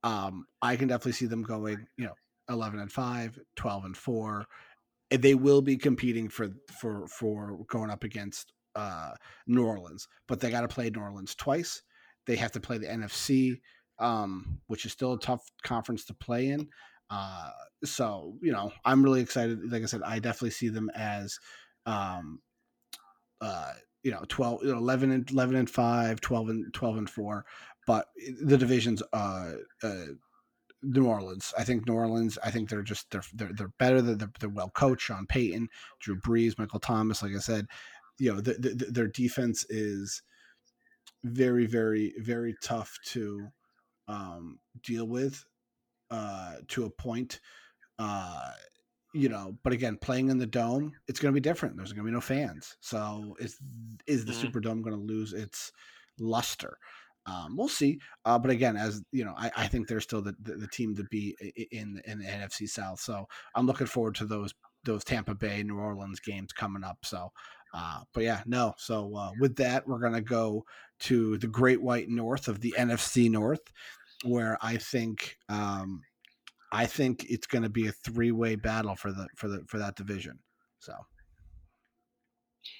um, 0.03 0.47
I 0.61 0.77
can 0.77 0.89
definitely 0.89 1.13
see 1.13 1.27
them 1.27 1.43
going, 1.43 1.87
you 1.97 2.07
know, 2.07 2.15
11 2.49 2.81
and 2.81 2.93
5, 2.93 3.39
12 3.57 3.85
and 3.85 3.97
4 3.97 4.39
and 4.39 4.47
they 5.11 5.35
will 5.35 5.63
be 5.63 5.77
competing 5.77 6.29
for 6.29 6.51
for 6.81 7.07
for 7.07 7.59
going 7.69 7.91
up 7.91 8.05
against 8.05 8.53
uh 8.75 9.13
New 9.47 9.65
Orleans, 9.65 10.09
but 10.27 10.41
they 10.41 10.51
got 10.51 10.63
to 10.63 10.69
play 10.69 10.91
New 10.91 11.01
Orleans 11.01 11.35
twice. 11.35 11.83
They 12.27 12.37
have 12.37 12.53
to 12.53 12.61
play 12.61 12.79
the 12.79 12.87
NFC, 12.87 13.61
um, 13.99 14.61
which 14.67 14.87
is 14.87 14.93
still 14.93 15.13
a 15.13 15.21
tough 15.21 15.43
conference 15.63 16.05
to 16.07 16.15
play 16.15 16.49
in. 16.49 16.69
Uh, 17.11 17.51
so 17.85 18.35
you 18.41 18.53
know, 18.53 18.73
I'm 18.85 19.03
really 19.03 19.21
excited. 19.21 19.71
Like 19.71 19.83
I 19.83 19.87
said, 19.87 20.03
I 20.03 20.19
definitely 20.19 20.51
see 20.51 20.69
them 20.69 20.91
as, 20.95 21.39
um, 21.87 22.41
uh, 23.41 23.73
you 24.03 24.11
know, 24.11 24.25
12, 24.29 24.65
you 24.65 24.73
know, 24.73 24.79
11 24.79 25.11
and 25.11 25.31
11 25.31 25.55
and 25.57 25.71
5, 25.71 26.21
12 26.21 26.49
and 26.49 26.75
12 26.75 26.97
and 26.97 27.11
4, 27.11 27.45
but 27.87 28.07
the 28.43 28.57
divisions, 28.57 29.03
uh, 29.13 29.53
uh, 29.83 30.05
New 30.85 31.07
Orleans. 31.07 31.53
I 31.59 31.65
think 31.65 31.87
New 31.87 31.95
Orleans. 31.95 32.39
I 32.45 32.51
think 32.51 32.69
they're 32.69 32.83
just 32.83 33.11
they're 33.11 33.23
they're, 33.33 33.53
they're 33.53 33.73
better. 33.79 34.03
They're, 34.03 34.31
they're, 34.39 34.49
well 34.49 34.71
coached. 34.71 35.07
Sean 35.07 35.27
Payton, 35.27 35.69
Drew 36.01 36.21
Brees, 36.21 36.59
Michael 36.59 36.81
Thomas. 36.81 37.23
Like 37.23 37.33
I 37.37 37.41
said, 37.41 37.67
you 38.19 38.33
know 38.33 38.41
the, 38.41 38.55
the, 38.55 38.87
their 38.91 39.09
defense 39.09 39.65
is 39.69 40.23
very 41.25 41.67
very 41.67 42.15
very 42.19 42.55
tough 42.63 42.99
to 43.07 43.49
um, 44.09 44.59
deal 44.83 45.07
with 45.07 45.45
uh, 46.11 46.57
to 46.69 46.85
a 46.85 46.91
point. 46.91 47.41
Uh, 47.99 48.51
you 49.13 49.29
know, 49.29 49.57
but 49.63 49.73
again, 49.73 49.97
playing 49.97 50.29
in 50.29 50.39
the 50.39 50.47
dome, 50.47 50.93
it's 51.07 51.21
going 51.21 51.33
to 51.33 51.41
be 51.41 51.49
different. 51.49 51.77
There's 51.77 51.93
going 51.93 52.05
to 52.05 52.11
be 52.11 52.15
no 52.15 52.21
fans, 52.21 52.77
so 52.81 53.37
is 53.39 53.57
is 54.07 54.25
the 54.25 54.33
Mhm. 54.33 54.51
Superdome 54.53 54.83
going 54.83 54.97
to 54.97 54.97
lose 54.97 55.33
its 55.33 55.73
luster? 56.19 56.79
Um, 57.27 57.57
we'll 57.57 57.69
see. 57.69 57.99
Uh, 58.25 58.39
but 58.39 58.51
again, 58.51 58.77
as 58.77 59.03
you 59.13 59.25
know, 59.25 59.35
I, 59.37 59.51
I 59.57 59.67
think 59.67 59.89
they're 59.89 60.01
still 60.01 60.23
the, 60.23 60.35
the, 60.43 60.57
the 60.57 60.69
team 60.69 60.95
to 60.97 61.05
be 61.05 61.37
in 61.71 62.01
in 62.05 62.19
the 62.19 62.27
NFC 62.27 62.69
South. 62.69 63.01
So 63.01 63.27
I'm 63.55 63.67
looking 63.67 63.87
forward 63.87 64.15
to 64.17 64.27
those 64.27 64.55
those 64.85 65.05
Tampa 65.05 65.35
Bay, 65.35 65.63
New 65.63 65.79
Orleans 65.79 66.21
games 66.21 66.53
coming 66.53 66.85
up. 66.85 66.99
So, 67.05 67.33
uh, 67.73 68.01
but 68.13 68.25
yeah, 68.25 68.43
no. 68.47 68.75
So 68.77 69.17
uh, 69.17 69.31
with 69.41 69.57
that, 69.57 69.89
we're 69.89 70.01
gonna 70.01 70.21
go 70.21 70.65
to 71.01 71.39
the 71.39 71.47
Great 71.49 71.83
White 71.83 72.09
North 72.09 72.49
of 72.49 72.61
the 72.61 72.75
NFC 72.79 73.31
North, 73.31 73.73
where 74.25 74.59
I 74.61 74.77
think 74.77 75.39
um, 75.49 76.03
I 76.75 76.87
think 76.87 77.25
it's 77.31 77.47
going 77.47 77.63
to 77.63 77.71
be 77.71 77.87
a 77.87 77.93
three 77.93 78.33
way 78.33 78.57
battle 78.57 78.97
for 78.97 79.13
the 79.13 79.29
for 79.37 79.49
the 79.49 79.63
for 79.67 79.79
that 79.79 79.95
division. 79.95 80.41
So 80.81 80.93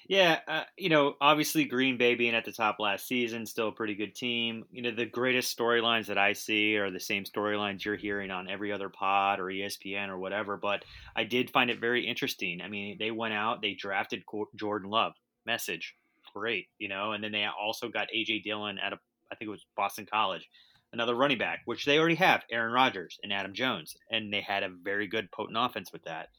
Yeah, 0.07 0.39
uh, 0.47 0.63
you 0.77 0.89
know, 0.89 1.15
obviously 1.19 1.65
Green 1.65 1.97
Bay 1.97 2.15
being 2.15 2.35
at 2.35 2.45
the 2.45 2.51
top 2.51 2.77
last 2.79 3.07
season, 3.07 3.45
still 3.45 3.69
a 3.69 3.71
pretty 3.71 3.95
good 3.95 4.15
team. 4.15 4.65
You 4.71 4.83
know, 4.83 4.91
the 4.91 5.05
greatest 5.05 5.57
storylines 5.57 6.07
that 6.07 6.17
I 6.17 6.33
see 6.33 6.77
are 6.77 6.91
the 6.91 6.99
same 6.99 7.23
storylines 7.23 7.83
you're 7.83 7.95
hearing 7.95 8.31
on 8.31 8.49
every 8.49 8.71
other 8.71 8.89
pod 8.89 9.39
or 9.39 9.45
ESPN 9.45 10.09
or 10.09 10.17
whatever. 10.17 10.57
But 10.57 10.83
I 11.15 11.23
did 11.23 11.49
find 11.49 11.69
it 11.69 11.79
very 11.79 12.05
interesting. 12.05 12.61
I 12.61 12.67
mean, 12.67 12.97
they 12.99 13.11
went 13.11 13.33
out, 13.33 13.61
they 13.61 13.73
drafted 13.73 14.23
Jordan 14.55 14.89
Love, 14.89 15.13
message, 15.45 15.95
great, 16.35 16.67
you 16.77 16.87
know, 16.87 17.13
and 17.13 17.23
then 17.23 17.31
they 17.31 17.45
also 17.45 17.89
got 17.89 18.09
AJ 18.15 18.43
Dillon 18.43 18.77
at 18.77 18.93
a, 18.93 18.99
I 19.31 19.35
think 19.35 19.47
it 19.47 19.51
was 19.51 19.65
Boston 19.75 20.05
College, 20.11 20.47
another 20.93 21.15
running 21.15 21.37
back, 21.37 21.61
which 21.65 21.85
they 21.85 21.97
already 21.97 22.15
have, 22.15 22.43
Aaron 22.51 22.73
Rodgers 22.73 23.19
and 23.23 23.33
Adam 23.33 23.53
Jones, 23.53 23.95
and 24.11 24.31
they 24.31 24.41
had 24.41 24.63
a 24.63 24.69
very 24.69 25.07
good 25.07 25.31
potent 25.31 25.57
offense 25.59 25.91
with 25.91 26.03
that. 26.03 26.29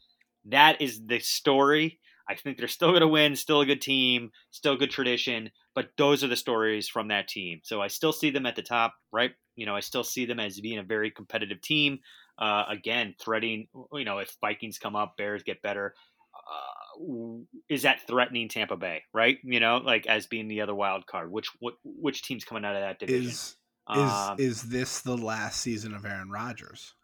That 0.45 0.81
is 0.81 1.05
the 1.05 1.19
story. 1.19 1.99
I 2.29 2.35
think 2.35 2.59
they're 2.59 2.69
still 2.69 2.91
going 2.91 3.03
to 3.03 3.09
win, 3.09 3.37
still 3.37 3.61
a 3.61 3.67
good 3.67 3.81
team, 3.81 4.31
still 4.51 4.77
good 4.77 4.91
tradition, 4.91 5.51
but 5.75 5.91
those 5.97 6.25
are 6.25 6.29
the 6.29 6.37
stories 6.37 6.89
from 6.89 7.09
that 7.09 7.29
team. 7.29 7.61
So 7.63 7.81
I 7.81 7.89
still 7.89 8.13
see 8.13 8.31
them 8.31 8.47
at 8.47 8.57
the 8.57 8.63
top, 8.63 8.95
right? 9.13 9.33
You 9.55 9.67
know, 9.67 9.77
I 9.77 9.81
still 9.81 10.05
see 10.05 10.27
them 10.27 10.41
as 10.41 10.61
being 10.61 10.79
a 10.79 10.83
very 10.83 11.11
competitive 11.11 11.61
team. 11.61 12.01
Uh, 12.39 12.65
again, 12.69 13.15
threatening, 13.21 13.69
you 13.93 14.05
know, 14.05 14.19
if 14.19 14.37
Vikings 14.41 14.79
come 14.79 14.97
up, 14.97 15.17
Bears 15.17 15.43
get 15.43 15.63
better. 15.63 15.95
Uh, 16.35 17.39
is 17.69 17.83
that 17.83 18.07
threatening 18.07 18.49
Tampa 18.49 18.77
Bay, 18.77 19.03
right? 19.15 19.39
You 19.43 19.61
know, 19.61 19.79
like 19.79 20.07
as 20.07 20.27
being 20.27 20.49
the 20.49 20.61
other 20.61 20.75
wild 20.75 21.07
card. 21.07 21.31
Which 21.31 21.49
what 21.61 21.75
which 21.85 22.23
team's 22.23 22.45
coming 22.45 22.65
out 22.65 22.77
of 22.77 22.83
that 22.83 22.99
division? 22.99 23.31
is 23.31 23.57
is 23.95 24.13
Um, 24.13 24.37
is 24.39 24.63
this 24.63 25.01
the 25.01 25.17
last 25.17 25.61
season 25.61 25.95
of 25.95 26.05
Aaron 26.05 26.31
Rodgers? 26.31 26.95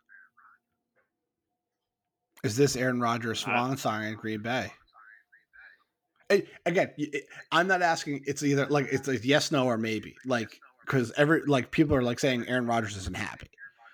Is 2.44 2.56
this 2.56 2.74
Aaron 2.76 3.00
Rodgers' 3.00 3.40
swan 3.40 3.76
song 3.76 4.04
in 4.04 4.14
Green 4.16 4.42
Bay? 4.42 4.72
Again, 6.66 6.90
I'm 7.51 7.66
not 7.66 7.83
asking. 7.83 8.23
It's 8.27 8.42
either 8.42 8.66
like 8.66 8.87
it's 8.90 9.09
like 9.09 9.25
yes, 9.25 9.51
no, 9.53 9.66
or 9.66 9.79
maybe. 9.79 10.14
Like 10.25 10.61
because 10.85 11.12
every 11.16 11.42
like 11.47 11.71
people 11.71 11.97
are 11.97 12.03
like 12.03 12.18
saying 12.18 12.47
Aaron 12.49 12.66
Rodgers 12.66 12.97
isn't 12.97 13.16
happy. 13.16 13.51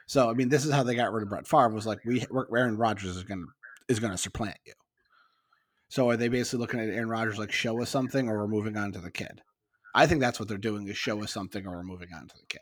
So 0.07 0.31
I 0.31 0.35
mean, 0.35 0.48
this 0.48 0.64
is 0.64 0.72
how 0.72 0.83
they 0.83 0.94
got 0.94 1.12
rid 1.12 1.22
of 1.22 1.29
Brett 1.29 1.46
Favre. 1.46 1.68
Was 1.70 1.87
like 1.87 2.05
we 2.05 2.24
Aaron 2.55 2.77
Rodgers 2.77 3.16
is 3.16 3.24
gonna 3.24 3.46
is 3.88 4.01
gonna 4.01 4.18
supplant 4.18 4.59
you. 4.66 4.72
So 5.88 6.11
are 6.11 6.16
they 6.16 6.29
basically 6.29 6.61
looking 6.61 6.81
at 6.81 6.88
Aaron 6.88 7.09
Rodgers 7.09 7.38
like 7.38 7.53
show 7.53 7.81
us 7.83 7.90
something, 7.90 8.29
or 8.29 8.38
we're 8.38 8.48
moving 8.48 8.77
on 8.77 8.92
to 8.92 9.01
the 9.01 9.11
kid? 9.11 9.40
I 9.94 10.07
think 10.07 10.20
that's 10.20 10.38
what 10.38 10.48
they're 10.48 10.59
doing 10.59 10.87
is 10.88 10.96
show 10.96 11.22
us 11.22 11.33
something, 11.33 11.66
or 11.66 11.72
we're 11.72 11.83
moving 11.83 12.09
on 12.14 12.29
to 12.29 12.37
the 12.37 12.46
kid. 12.46 12.61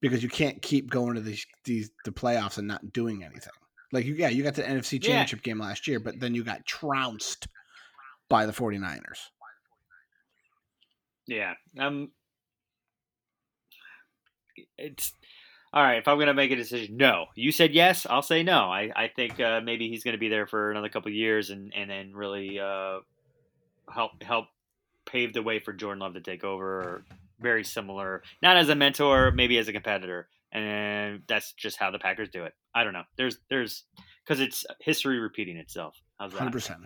Because 0.00 0.22
you 0.22 0.28
can't 0.28 0.60
keep 0.62 0.90
going 0.90 1.14
to 1.14 1.20
these 1.20 1.46
these 1.64 1.90
the 2.04 2.12
playoffs 2.12 2.58
and 2.58 2.66
not 2.66 2.92
doing 2.92 3.22
anything. 3.22 3.52
Like 3.92 4.06
you, 4.06 4.14
yeah, 4.14 4.28
you 4.28 4.42
got 4.42 4.54
the 4.54 4.62
NFC 4.62 4.94
Yeah. 4.94 5.00
Championship 5.00 5.42
game 5.42 5.60
last 5.60 5.86
year, 5.86 6.00
but 6.00 6.18
then 6.18 6.34
you 6.34 6.42
got 6.42 6.64
trounced 6.66 7.46
by 8.28 8.46
the 8.46 8.52
49ers. 8.52 9.30
Yeah. 11.26 11.54
Um 11.78 12.10
it's 14.76 15.12
all 15.72 15.82
right, 15.82 15.98
if 15.98 16.06
I'm 16.08 16.18
gonna 16.18 16.34
make 16.34 16.50
a 16.50 16.56
decision, 16.56 16.96
no. 16.96 17.26
You 17.34 17.52
said 17.52 17.72
yes, 17.72 18.06
I'll 18.08 18.22
say 18.22 18.42
no. 18.42 18.64
I, 18.64 18.90
I 18.94 19.08
think 19.08 19.40
uh, 19.40 19.62
maybe 19.64 19.88
he's 19.88 20.04
gonna 20.04 20.18
be 20.18 20.28
there 20.28 20.46
for 20.46 20.70
another 20.70 20.90
couple 20.90 21.08
of 21.08 21.14
years 21.14 21.50
and, 21.50 21.72
and 21.74 21.88
then 21.88 22.12
really 22.12 22.60
uh, 22.60 22.98
help 23.90 24.22
help 24.22 24.46
pave 25.06 25.32
the 25.32 25.42
way 25.42 25.58
for 25.58 25.72
Jordan 25.72 26.00
Love 26.00 26.14
to 26.14 26.20
take 26.20 26.44
over 26.44 27.04
very 27.40 27.64
similar. 27.64 28.22
Not 28.40 28.56
as 28.56 28.68
a 28.68 28.74
mentor, 28.74 29.32
maybe 29.32 29.58
as 29.58 29.68
a 29.68 29.72
competitor. 29.72 30.28
And 30.52 31.22
that's 31.26 31.52
just 31.52 31.78
how 31.78 31.90
the 31.90 31.98
Packers 31.98 32.28
do 32.28 32.44
it. 32.44 32.52
I 32.74 32.84
don't 32.84 32.92
know. 32.92 33.04
There's 33.16 33.38
there's 33.48 33.84
because 34.24 34.40
it's 34.40 34.66
history 34.80 35.18
repeating 35.18 35.56
itself. 35.56 35.96
How's 36.18 36.32
that? 36.34 36.52
100%. 36.52 36.84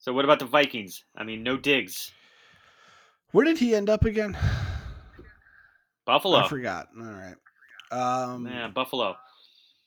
So 0.00 0.12
what 0.12 0.24
about 0.24 0.38
the 0.38 0.46
Vikings? 0.46 1.04
I 1.16 1.24
mean, 1.24 1.42
no 1.42 1.56
digs. 1.56 2.10
Where 3.32 3.44
did 3.44 3.58
he 3.58 3.74
end 3.74 3.88
up 3.88 4.04
again? 4.04 4.36
Buffalo. 6.06 6.38
I 6.38 6.48
forgot. 6.48 6.88
All 6.98 7.04
right. 7.06 7.34
Um, 7.92 8.46
Yeah, 8.46 8.68
Buffalo. 8.68 9.16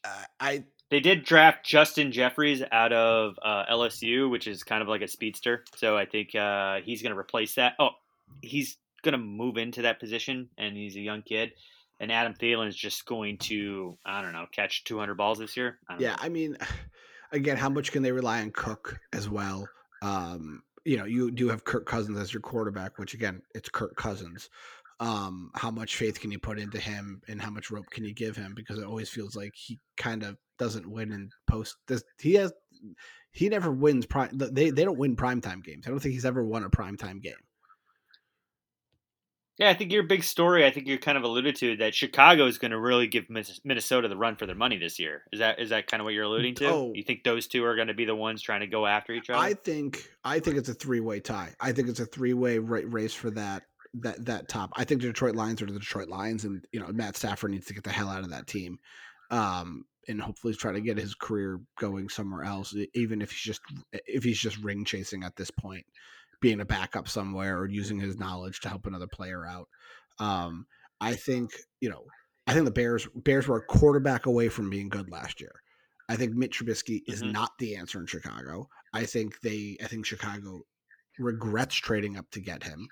I- 0.06 0.26
I 0.39 0.63
They 0.89 0.99
did 0.99 1.23
draft 1.26 1.65
Justin 1.65 2.12
Jeffries 2.12 2.62
out 2.71 2.93
of 2.93 3.39
uh, 3.41 3.65
LSU, 3.71 4.30
which 4.30 4.45
is 4.47 4.63
kind 4.63 4.82
of 4.84 4.88
like 4.88 5.02
a 5.02 5.08
speedster. 5.08 5.63
So 5.76 5.97
I 5.97 6.06
think 6.06 6.36
uh, 6.36 6.82
he's 6.86 7.02
going 7.02 7.13
to 7.13 7.17
replace 7.19 7.56
that. 7.56 7.73
Oh, 7.80 7.89
he's 8.41 8.78
going 9.02 9.13
to 9.13 9.17
move 9.17 9.58
into 9.58 9.82
that 9.84 9.99
position, 9.99 10.49
and 10.58 10.78
he's 10.78 10.95
a 10.95 10.99
young 11.02 11.23
kid. 11.23 11.54
And 11.99 12.12
Adam 12.12 12.34
Thielen 12.36 12.67
is 12.67 12.76
just 12.76 13.06
going 13.08 13.38
to, 13.39 13.97
I 14.06 14.21
don't 14.21 14.34
know, 14.34 14.45
catch 14.52 14.84
200 14.84 15.15
balls 15.15 15.39
this 15.39 15.58
year. 15.58 15.80
I 15.89 15.97
Yeah, 15.97 16.10
know. 16.12 16.15
I 16.19 16.30
mean, 16.30 16.58
again, 17.32 17.58
how 17.58 17.69
much 17.69 17.91
can 17.91 18.04
they 18.04 18.12
rely 18.12 18.41
on 18.41 18.52
Cook 18.52 18.99
as 19.13 19.28
well? 19.28 19.67
Um, 20.04 20.62
you 20.86 20.98
know, 20.98 21.06
you 21.06 21.32
do 21.32 21.48
have 21.48 21.63
Kirk 21.63 21.86
Cousins 21.86 22.20
as 22.20 22.34
your 22.34 22.42
quarterback, 22.42 23.00
which 23.00 23.13
again, 23.13 23.42
it's 23.56 23.70
Kirk 23.70 23.96
Cousins. 23.96 24.50
Um, 25.00 25.50
how 25.56 25.72
much 25.72 25.96
faith 25.96 26.20
can 26.20 26.32
you 26.32 26.39
put 26.39 26.60
into 26.60 26.80
him, 26.80 27.22
and 27.28 27.42
how 27.42 27.50
much 27.50 27.72
rope 27.72 27.89
can 27.89 28.04
you 28.06 28.13
give 28.13 28.36
him? 28.36 28.54
Because 28.56 28.78
it 28.78 28.86
always 28.86 29.10
feels 29.10 29.36
like 29.36 29.54
he 29.56 29.80
kind 29.98 30.24
of 30.24 30.38
doesn't 30.60 30.88
win 30.88 31.12
in 31.12 31.30
post. 31.48 31.78
This 31.88 32.04
he 32.20 32.36
has, 32.36 32.54
he 33.32 33.50
never 33.50 33.72
wins 33.72 34.06
prime. 34.06 34.30
They 34.34 34.70
they 34.70 34.84
don't 34.84 35.00
win 35.00 35.16
primetime 35.16 35.63
games. 35.63 35.88
I 35.88 35.89
don't 35.89 36.00
think 36.00 36.13
he's 36.13 36.26
ever 36.26 36.44
won 36.44 36.63
a 36.63 36.70
primetime 36.70 37.22
game. 37.22 37.34
Yeah, 39.60 39.70
I 39.70 39.76
think 39.76 39.92
your 39.92 40.04
big 40.04 40.24
story. 40.24 40.66
I 40.66 40.72
think 40.72 40.88
you 40.88 40.98
kind 40.98 41.18
of 41.18 41.24
alluded 41.24 41.56
to 41.58 41.78
that 41.78 41.94
Chicago 41.94 42.48
is 42.48 42.58
going 42.58 42.72
to 42.72 42.80
really 42.80 43.06
give 43.06 43.26
Minnesota 43.30 44.08
the 44.08 44.18
run 44.18 44.36
for 44.36 44.48
their 44.48 44.56
money 44.56 44.78
this 44.78 44.98
year. 44.98 45.24
Is 45.32 45.39
that 45.39 45.60
is 45.60 45.70
that 45.70 45.86
kind 45.86 46.02
of 46.02 46.06
what 46.06 46.16
you're 46.16 46.24
alluding 46.24 46.56
to? 46.56 46.68
Oh. 46.68 46.92
You 46.96 47.04
think 47.04 47.24
those 47.24 47.46
two 47.46 47.63
are 47.63 47.76
going 47.76 47.89
to 47.89 47.94
be 47.94 48.06
the 48.06 48.16
ones 48.16 48.42
trying 48.42 48.62
to 48.62 48.68
go 48.68 48.88
after 48.88 49.13
each 49.13 49.30
other? 49.30 49.39
I 49.39 49.54
think 49.54 50.10
I 50.24 50.39
think 50.39 50.58
it's 50.58 50.70
a 50.70 50.74
three 50.74 51.02
way 51.02 51.20
tie. 51.20 51.54
I 51.60 51.72
think 51.72 51.88
it's 51.88 52.00
a 52.00 52.06
three 52.06 52.34
way 52.34 52.58
race 52.58 53.13
for 53.13 53.30
that 53.32 53.63
that 53.96 54.26
that 54.26 54.50
top. 54.50 54.72
I 54.76 54.86
think 54.86 55.02
the 55.02 55.08
Detroit 55.08 55.36
Lions 55.36 55.62
are 55.62 55.68
the 55.68 55.74
Detroit 55.80 56.10
Lions, 56.10 56.46
and 56.46 56.66
you 56.72 56.80
know 56.80 56.88
Matt 56.88 57.16
Stafford 57.16 57.52
needs 57.52 57.68
to 57.68 57.74
get 57.74 57.84
the 57.84 57.92
hell 57.92 58.10
out 58.10 58.24
of 58.24 58.32
that 58.32 58.48
team, 58.48 58.80
um, 59.30 59.86
and 60.08 60.20
hopefully 60.20 60.56
try 60.56 60.72
to 60.72 60.82
get 60.82 60.98
his 60.98 61.13
career 61.13 61.60
going 61.78 62.10
somewhere 62.10 62.44
else. 62.44 62.76
Even 62.96 63.22
if 63.22 63.32
he's 63.32 63.42
just 63.42 63.62
if 63.92 64.24
he's 64.24 64.39
just 64.39 64.58
ring 64.58 64.84
chasing 64.84 65.24
at 65.24 65.36
this 65.36 65.52
point, 65.52 65.86
being 66.43 66.62
a 66.62 66.65
backup 66.65 67.10
somewhere 67.10 67.60
or 67.60 67.67
using 67.69 67.99
his 67.99 68.19
knowledge 68.19 68.62
to 68.62 68.69
help 68.69 68.86
another 68.86 69.08
player 69.08 69.47
out. 69.47 69.69
Um, 70.19 70.67
I 71.01 71.15
think 71.15 71.51
you 71.82 71.89
know 71.89 72.06
I 72.47 72.53
think 72.53 72.65
the 72.65 72.71
Bears 72.71 73.08
Bears 73.15 73.47
were 73.47 73.58
a 73.60 73.65
quarterback 73.65 74.27
away 74.27 74.49
from 74.49 74.69
being 74.69 74.89
good 74.89 75.10
last 75.10 75.41
year. 75.41 75.53
I 76.10 76.17
think 76.17 76.34
Mitch 76.36 76.60
Trubisky 76.60 77.01
is 77.08 77.23
Mhm. 77.23 77.32
not 77.34 77.51
the 77.60 77.75
answer 77.77 77.99
in 77.99 78.08
Chicago. 78.08 78.69
I 78.93 79.06
think 79.06 79.41
they 79.41 79.77
I 79.84 79.88
think 79.88 80.06
Chicago 80.06 80.63
regrets 81.19 81.75
trading 81.75 82.17
up 82.17 82.29
to 82.32 82.41
get 82.41 82.63
him. 82.63 82.89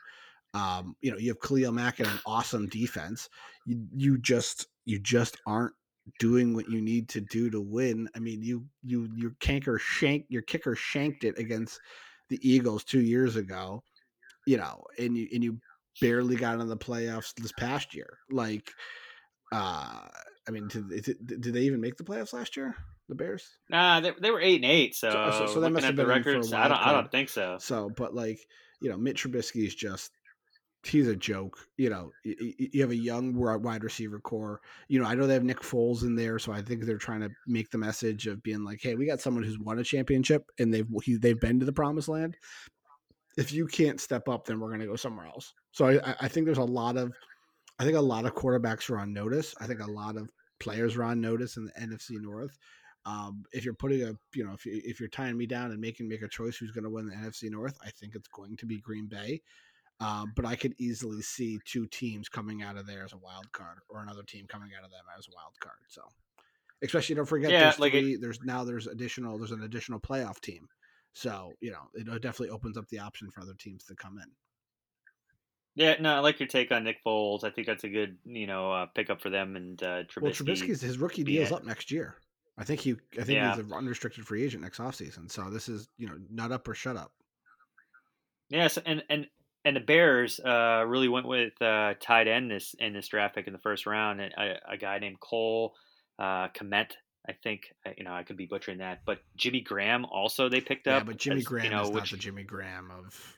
Um, 0.53 0.95
you 1.01 1.11
know, 1.11 1.17
you 1.17 1.29
have 1.29 1.39
Khalil 1.41 1.71
Mack 1.73 1.99
and 1.99 2.09
an 2.09 2.19
awesome 2.25 2.67
defense. 2.67 3.29
You 3.65 3.87
you 3.95 4.17
just 4.19 4.67
you 4.85 4.99
just 4.99 5.37
aren't 5.47 5.73
doing 6.19 6.53
what 6.55 6.69
you 6.69 6.81
need 6.81 7.09
to 7.09 7.21
do 7.21 7.49
to 7.51 7.61
win. 7.61 8.09
I 8.15 8.19
mean, 8.19 8.43
you 8.43 8.67
you 8.83 9.09
your 9.15 9.31
canker 9.39 9.77
shank 9.79 10.25
your 10.29 10.41
kicker 10.41 10.75
shanked 10.75 11.23
it 11.23 11.37
against 11.39 11.79
the 12.31 12.39
Eagles 12.41 12.83
two 12.83 13.01
years 13.01 13.35
ago. 13.35 13.83
You 14.47 14.57
know, 14.57 14.83
and 14.97 15.15
you 15.15 15.27
and 15.31 15.43
you 15.43 15.59
barely 16.01 16.35
got 16.35 16.55
into 16.55 16.65
the 16.65 16.75
playoffs 16.77 17.31
this 17.35 17.51
past 17.51 17.93
year. 17.93 18.17
Like, 18.31 18.71
uh, 19.51 20.07
I 20.47 20.51
mean, 20.51 20.67
did, 20.67 20.91
it- 21.07 21.27
did 21.41 21.53
they 21.53 21.61
even 21.61 21.79
make 21.81 21.97
the 21.97 22.03
playoffs 22.03 22.33
last 22.33 22.57
year? 22.57 22.73
The 23.09 23.15
Bears. 23.15 23.47
Nah, 23.69 23.99
they, 23.99 24.11
they 24.21 24.31
were 24.31 24.39
eight 24.41 24.55
and 24.63 24.71
eight. 24.71 24.95
So, 24.95 25.11
So- 25.11 25.31
so- 25.45 25.53
so 25.53 25.59
that 25.59 25.71
must 25.71 25.85
have 25.85 25.95
been 25.95 26.05
a 26.05 26.09
records, 26.09 26.51
I 26.53 26.67
don't. 26.69 26.77
I 26.77 26.91
don't 26.93 27.11
think 27.11 27.29
so. 27.29 27.57
So, 27.59 27.91
but 27.95 28.15
like, 28.15 28.39
you 28.79 28.89
know, 28.89 28.97
Mitch 28.97 29.23
Trubisky 29.23 29.65
is 29.67 29.75
just 29.75 30.11
he's 30.83 31.07
a 31.07 31.15
joke. 31.15 31.57
You 31.77 31.89
know, 31.89 32.11
you, 32.23 32.81
have 32.81 32.91
a 32.91 32.95
young 32.95 33.33
wi- 33.33 33.55
wide 33.57 33.83
receiver 33.83 34.19
core. 34.19 34.61
You 34.87 34.99
know, 34.99 35.05
I 35.07 35.15
know 35.15 35.27
they 35.27 35.33
have 35.35 35.43
Nick 35.43 35.61
Foles 35.61 36.03
in 36.03 36.15
there, 36.15 36.39
so 36.39 36.51
I 36.51 36.61
think 36.61 36.83
they're 36.85 36.97
trying 36.97 37.21
to 37.21 37.29
make 37.47 37.69
the 37.69 37.77
message 37.77 38.27
of 38.27 38.41
being 38.43 38.63
like, 38.63 38.79
hey, 38.81 38.95
we 38.95 39.05
got 39.05 39.19
someone 39.21 39.43
who's 39.43 39.59
won 39.59 39.79
a 39.79 39.83
championship 39.83 40.49
and 40.59 40.73
they've 40.73 40.87
he, 41.03 41.17
they've 41.17 41.39
been 41.39 41.59
to 41.59 41.65
the 41.65 41.73
promised 41.73 42.07
land. 42.09 42.35
If 43.37 43.51
you 43.53 43.65
can't 43.67 44.01
step 44.01 44.27
up, 44.27 44.45
then 44.45 44.59
we're 44.59 44.67
going 44.69 44.81
to 44.81 44.87
go 44.87 44.95
somewhere 44.95 45.27
else. 45.27 45.53
So 45.71 45.85
I, 45.85 46.11
I- 46.11 46.15
I 46.21 46.27
think 46.27 46.45
there's 46.45 46.57
a 46.57 46.63
lot 46.63 46.97
of, 46.97 47.11
I 47.79 47.83
think 47.85 47.97
a 47.97 48.01
lot 48.01 48.25
of 48.25 48.35
quarterbacks 48.35 48.89
are 48.89 48.97
on 48.99 49.13
notice. 49.13 49.55
I 49.59 49.67
think 49.67 49.79
a 49.79 49.89
lot 49.89 50.17
of 50.17 50.29
players 50.59 50.95
are 50.97 51.03
on 51.03 51.21
notice 51.21 51.57
in 51.57 51.65
the 51.65 51.71
NFC 51.81 52.19
North. 52.21 52.57
Um, 53.05 53.43
if 53.51 53.65
you're 53.65 53.73
putting 53.73 54.03
a, 54.03 54.13
you 54.35 54.45
know, 54.45 54.53
if, 54.53 54.65
you, 54.65 54.79
if 54.85 54.99
you're 54.99 55.09
tying 55.09 55.35
me 55.37 55.47
down 55.47 55.71
and 55.71 55.79
making 55.79 56.07
make 56.07 56.21
a 56.21 56.27
choice 56.27 56.57
who's 56.57 56.69
going 56.71 56.83
to 56.83 56.89
win 56.89 57.07
the 57.07 57.15
NFC 57.15 57.49
North, 57.49 57.75
I 57.83 57.89
think 57.89 58.13
it's 58.15 58.27
going 58.27 58.57
to 58.57 58.65
be 58.67 58.79
Green 58.79 59.07
Bay. 59.07 59.41
Um, 60.01 60.33
but 60.35 60.45
I 60.45 60.55
could 60.55 60.73
easily 60.79 61.21
see 61.21 61.59
two 61.65 61.85
teams 61.87 62.27
coming 62.27 62.63
out 62.63 62.75
of 62.75 62.87
there 62.87 63.03
as 63.03 63.13
a 63.13 63.17
wild 63.17 63.51
card, 63.51 63.77
or 63.87 64.01
another 64.01 64.23
team 64.23 64.47
coming 64.47 64.71
out 64.77 64.83
of 64.83 64.89
them 64.91 65.03
as 65.17 65.27
a 65.27 65.31
wild 65.35 65.53
card. 65.59 65.77
So, 65.87 66.01
especially 66.81 67.15
don't 67.15 67.25
forget, 67.25 67.51
Yeah, 67.51 67.59
there's 67.65 67.79
like 67.79 67.93
it- 67.93 68.19
there's 68.21 68.41
now 68.41 68.63
there's 68.63 68.87
additional 68.87 69.37
there's 69.37 69.51
an 69.51 69.63
additional 69.63 69.99
playoff 69.99 70.39
team. 70.41 70.67
So 71.13 71.53
you 71.61 71.71
know 71.71 71.89
it 71.93 72.05
definitely 72.21 72.49
opens 72.49 72.77
up 72.77 72.87
the 72.89 72.99
option 72.99 73.29
for 73.31 73.41
other 73.41 73.53
teams 73.53 73.83
to 73.85 73.95
come 73.95 74.17
in. 74.17 74.31
Yeah, 75.75 75.95
no, 76.01 76.15
I 76.15 76.19
like 76.19 76.39
your 76.39 76.47
take 76.47 76.71
on 76.71 76.83
Nick 76.83 76.97
Foles. 77.05 77.43
I 77.45 77.49
think 77.49 77.65
that's 77.65 77.85
a 77.85 77.89
good, 77.89 78.17
you 78.25 78.45
know, 78.45 78.71
uh, 78.73 78.87
pickup 78.87 79.21
for 79.21 79.29
them 79.29 79.55
and 79.55 79.81
uh, 79.81 80.03
Trubisky. 80.03 80.21
Well, 80.21 80.31
Trubisky's 80.33 80.81
his 80.81 80.97
rookie 80.97 81.23
deal's 81.23 81.51
up 81.53 81.63
next 81.63 81.91
year. 81.91 82.17
I 82.57 82.63
think 82.65 82.81
he 82.81 82.91
I 83.13 83.23
think 83.23 83.29
Yeah. 83.35 83.55
he's 83.55 83.65
an 83.65 83.71
unrestricted 83.71 84.25
free 84.27 84.43
agent 84.43 84.63
next 84.63 84.79
offseason. 84.79 85.31
So 85.31 85.49
this 85.49 85.69
is 85.69 85.87
you 85.97 86.07
know 86.07 86.17
nut 86.29 86.51
up 86.51 86.67
or 86.67 86.73
shut 86.73 86.97
up. 86.97 87.13
Yes, 88.49 88.77
and 88.85 89.03
and 89.09 89.27
and 89.63 89.75
the 89.75 89.81
Bears 89.81 90.39
uh, 90.39 90.83
really 90.87 91.07
went 91.07 91.27
with 91.27 91.59
uh, 91.61 91.93
tight 91.99 92.27
end 92.27 92.51
this 92.51 92.75
in 92.79 92.93
this 92.93 93.07
draft 93.07 93.35
pick 93.35 93.47
in 93.47 93.53
the 93.53 93.59
first 93.59 93.85
round. 93.85 94.19
A, 94.21 94.57
a 94.67 94.77
guy 94.77 94.99
named 94.99 95.19
Cole 95.19 95.75
uh, 96.19 96.47
Kmet. 96.49 96.91
I 97.27 97.33
think 97.33 97.73
uh, 97.85 97.91
you 97.97 98.03
know 98.03 98.13
I 98.13 98.23
could 98.23 98.37
be 98.37 98.47
butchering 98.47 98.79
that, 98.79 99.01
but 99.05 99.19
Jimmy 99.35 99.61
Graham 99.61 100.05
also 100.05 100.49
they 100.49 100.61
picked 100.61 100.87
Yeah, 100.87 100.97
up. 100.97 101.05
but 101.05 101.17
Jimmy 101.17 101.37
as, 101.37 101.43
Graham 101.43 101.65
you 101.65 101.71
know, 101.71 101.83
is 101.83 101.91
not 101.91 102.09
the 102.09 102.17
Jimmy 102.17 102.43
Graham 102.43 102.89
of 102.91 103.37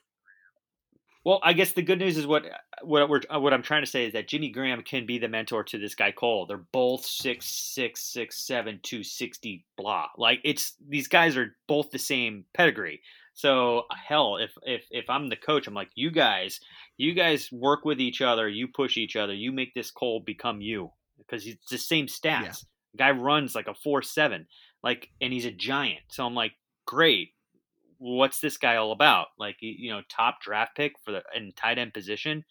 Well, 1.26 1.40
I 1.44 1.54
guess 1.54 1.74
the 1.74 1.82
good 1.82 2.00
news 2.00 2.18
is 2.18 2.26
what 2.26 2.44
what 2.82 3.10
we're 3.10 3.22
what 3.30 3.54
I'm 3.54 3.62
trying 3.62 3.84
to 3.84 3.90
say 3.90 4.06
is 4.06 4.14
that 4.14 4.28
Jimmy 4.30 4.50
Graham 4.50 4.82
can 4.84 5.06
be 5.06 5.18
the 5.18 5.28
mentor 5.28 5.64
to 5.66 5.78
this 5.78 5.96
guy 5.96 6.12
Cole. 6.12 6.46
They're 6.46 6.58
both 6.58 7.06
six 7.06 7.46
six 7.46 8.02
six 8.02 8.38
seven 8.46 8.80
two 8.84 9.04
sixty 9.04 9.66
blah. 9.78 10.08
Like 10.18 10.40
it's 10.46 10.76
these 10.88 11.10
guys 11.10 11.36
are 11.36 11.56
both 11.68 11.92
the 11.92 12.00
same 12.00 12.46
pedigree. 12.54 13.02
So 13.34 13.80
uh, 13.90 13.96
hell, 14.08 14.38
if 14.38 14.52
if 14.64 14.86
if 14.92 15.10
I'm 15.10 15.30
the 15.30 15.36
coach, 15.36 15.68
I'm 15.68 15.74
like 15.74 15.92
you 15.96 16.12
guys, 16.12 16.60
you 16.98 17.14
guys 17.14 17.50
work 17.52 17.86
with 17.86 18.00
each 18.00 18.22
other, 18.22 18.48
you 18.48 18.68
push 18.68 18.98
each 18.98 19.16
other, 19.16 19.34
you 19.34 19.52
make 19.52 19.74
this 19.74 19.92
Cole 19.92 20.22
become 20.26 20.62
you 20.62 20.92
because 21.18 21.48
it's 21.48 21.70
the 21.70 21.78
same 21.78 22.08
stats. 22.08 22.44
Yeah. 22.44 22.54
Guy 22.96 23.12
runs 23.12 23.56
like 23.56 23.68
a 23.68 23.74
four 23.74 24.04
seven, 24.04 24.46
like, 24.84 25.10
and 25.20 25.34
he's 25.34 25.46
a 25.46 25.52
giant. 25.52 26.02
So 26.10 26.26
I'm 26.26 26.36
like, 26.36 26.54
great 26.86 27.30
what's 28.04 28.42
this 28.42 28.58
guy 28.58 28.76
all 28.76 28.92
about? 28.92 29.28
Like, 29.40 29.58
you 29.62 29.74
you 29.78 29.92
know, 29.92 30.02
top 30.10 30.42
draft 30.42 30.76
pick 30.76 30.94
for 31.06 31.12
the 31.12 31.24
in 31.36 31.54
tight 31.54 31.78
end 31.78 31.94
position. 31.94 32.44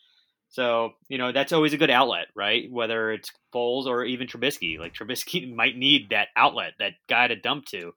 So, 0.48 0.92
you 1.08 1.18
know, 1.18 1.32
that's 1.32 1.52
always 1.52 1.72
a 1.72 1.78
good 1.78 1.90
outlet, 1.90 2.26
right? 2.34 2.70
Whether 2.70 3.12
it's 3.12 3.30
Foles 3.54 3.86
or 3.86 4.04
even 4.04 4.26
Trubisky. 4.26 4.78
Like 4.78 4.94
Trubisky 4.94 5.54
might 5.54 5.76
need 5.76 6.10
that 6.10 6.28
outlet, 6.36 6.72
that 6.78 6.92
guy 7.08 7.28
to 7.28 7.36
dump 7.36 7.66
to. 7.66 7.92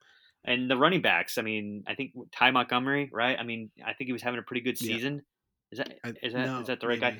And 0.46 0.70
the 0.70 0.78
running 0.78 1.02
backs, 1.02 1.38
I 1.38 1.42
mean, 1.42 1.84
I 1.88 1.96
think 1.96 2.14
Ty 2.32 2.52
Montgomery, 2.52 3.10
right? 3.12 3.38
I 3.40 3.44
mean, 3.44 3.72
I 3.84 3.94
think 3.94 4.08
he 4.08 4.14
was 4.14 4.22
having 4.22 4.40
a 4.40 4.44
pretty 4.44 4.62
good 4.62 4.80
Yeah. 4.80 4.96
season. 4.96 5.22
Is 5.72 5.80
that 5.80 5.94
is 6.22 6.34
that 6.34 6.62
is 6.62 6.68
that 6.68 6.80
the 6.80 6.88
right 6.88 7.00
guy? 7.00 7.18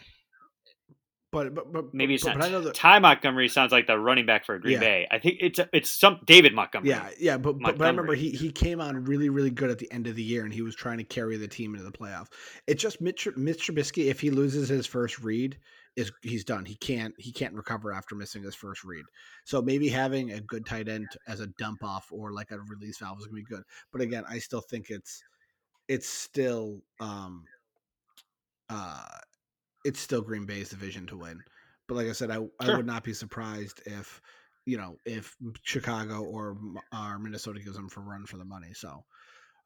But 1.32 1.54
but 1.54 1.74
but 1.74 1.94
Maybe 1.94 2.14
it's 2.14 2.24
but, 2.24 2.30
not. 2.32 2.40
but 2.40 2.46
I 2.46 2.52
know 2.52 2.62
that 2.62 2.76
Ty 2.76 3.00
Montgomery 3.00 3.50
sounds 3.50 3.74
like 3.74 3.88
the 3.88 3.98
running 4.00 4.26
back 4.26 4.46
for 4.46 4.58
Green 4.58 4.76
Yeah. 4.76 4.80
Bay. 4.80 5.08
I 5.12 5.20
think 5.20 5.38
it's 5.42 5.60
it's 5.74 5.90
some 5.90 6.22
David 6.26 6.54
Montgomery. 6.54 6.92
Yeah, 6.92 7.10
yeah, 7.20 7.38
but, 7.38 7.60
but 7.60 7.78
but 7.78 7.86
I 7.86 7.90
remember 7.90 8.14
he 8.14 8.30
he 8.32 8.52
came 8.52 8.80
on 8.80 9.04
really 9.04 9.28
really 9.30 9.50
good 9.50 9.70
at 9.70 9.80
the 9.80 9.92
end 9.92 10.08
of 10.08 10.16
the 10.16 10.24
year, 10.24 10.46
and 10.46 10.54
he 10.54 10.62
was 10.62 10.76
trying 10.76 11.00
to 11.00 11.04
carry 11.04 11.36
the 11.36 11.48
team 11.48 11.74
into 11.76 11.84
the 11.84 11.92
playoffs. 11.92 12.28
It's 12.68 12.82
just 12.82 13.02
Mitch 13.02 13.28
Mitch 13.36 13.68
Trubisky. 13.68 14.06
If 14.06 14.22
he 14.22 14.30
loses 14.30 14.70
his 14.70 14.86
first 14.88 15.20
read, 15.20 15.58
is 15.96 16.12
he's 16.22 16.44
done. 16.44 16.66
He 16.66 16.76
can't 16.76 17.14
he 17.18 17.32
can't 17.32 17.54
recover 17.54 17.94
after 17.94 18.16
missing 18.16 18.44
his 18.44 18.56
first 18.56 18.84
read. 18.84 19.06
So 19.46 19.62
maybe 19.62 19.88
having 19.88 20.32
a 20.32 20.42
good 20.42 20.66
tight 20.66 20.90
end 20.90 21.08
as 21.28 21.40
a 21.40 21.48
dump 21.58 21.84
off 21.84 22.08
or 22.12 22.34
like 22.34 22.52
a 22.52 22.60
release 22.60 22.98
valve 22.98 23.20
is 23.20 23.26
gonna 23.26 23.36
be 23.36 23.44
good. 23.44 23.64
But 23.92 24.02
again, 24.02 24.24
I 24.30 24.40
still 24.40 24.62
think 24.62 24.90
it's 24.90 25.24
it's 25.88 26.10
still 26.10 26.82
um 27.00 27.46
uh 28.70 29.06
it's 29.86 30.00
still 30.00 30.22
Green 30.22 30.46
Bay's 30.46 30.70
division 30.70 31.06
to 31.08 31.18
win. 31.18 31.40
But 31.88 31.96
like 31.96 32.08
I 32.08 32.14
said, 32.14 32.32
I 32.32 32.40
I 32.60 32.76
would 32.76 32.88
not 32.88 33.04
be 33.04 33.14
surprised 33.14 33.82
if 33.86 34.22
you 34.66 34.78
know 34.78 34.98
if 35.06 35.36
Chicago 35.64 36.24
or 36.24 36.58
or 36.94 37.20
Minnesota 37.20 37.60
gives 37.62 37.76
them 37.76 37.90
for 37.90 38.02
run 38.02 38.26
for 38.26 38.38
the 38.38 38.46
money. 38.46 38.74
So, 38.74 39.06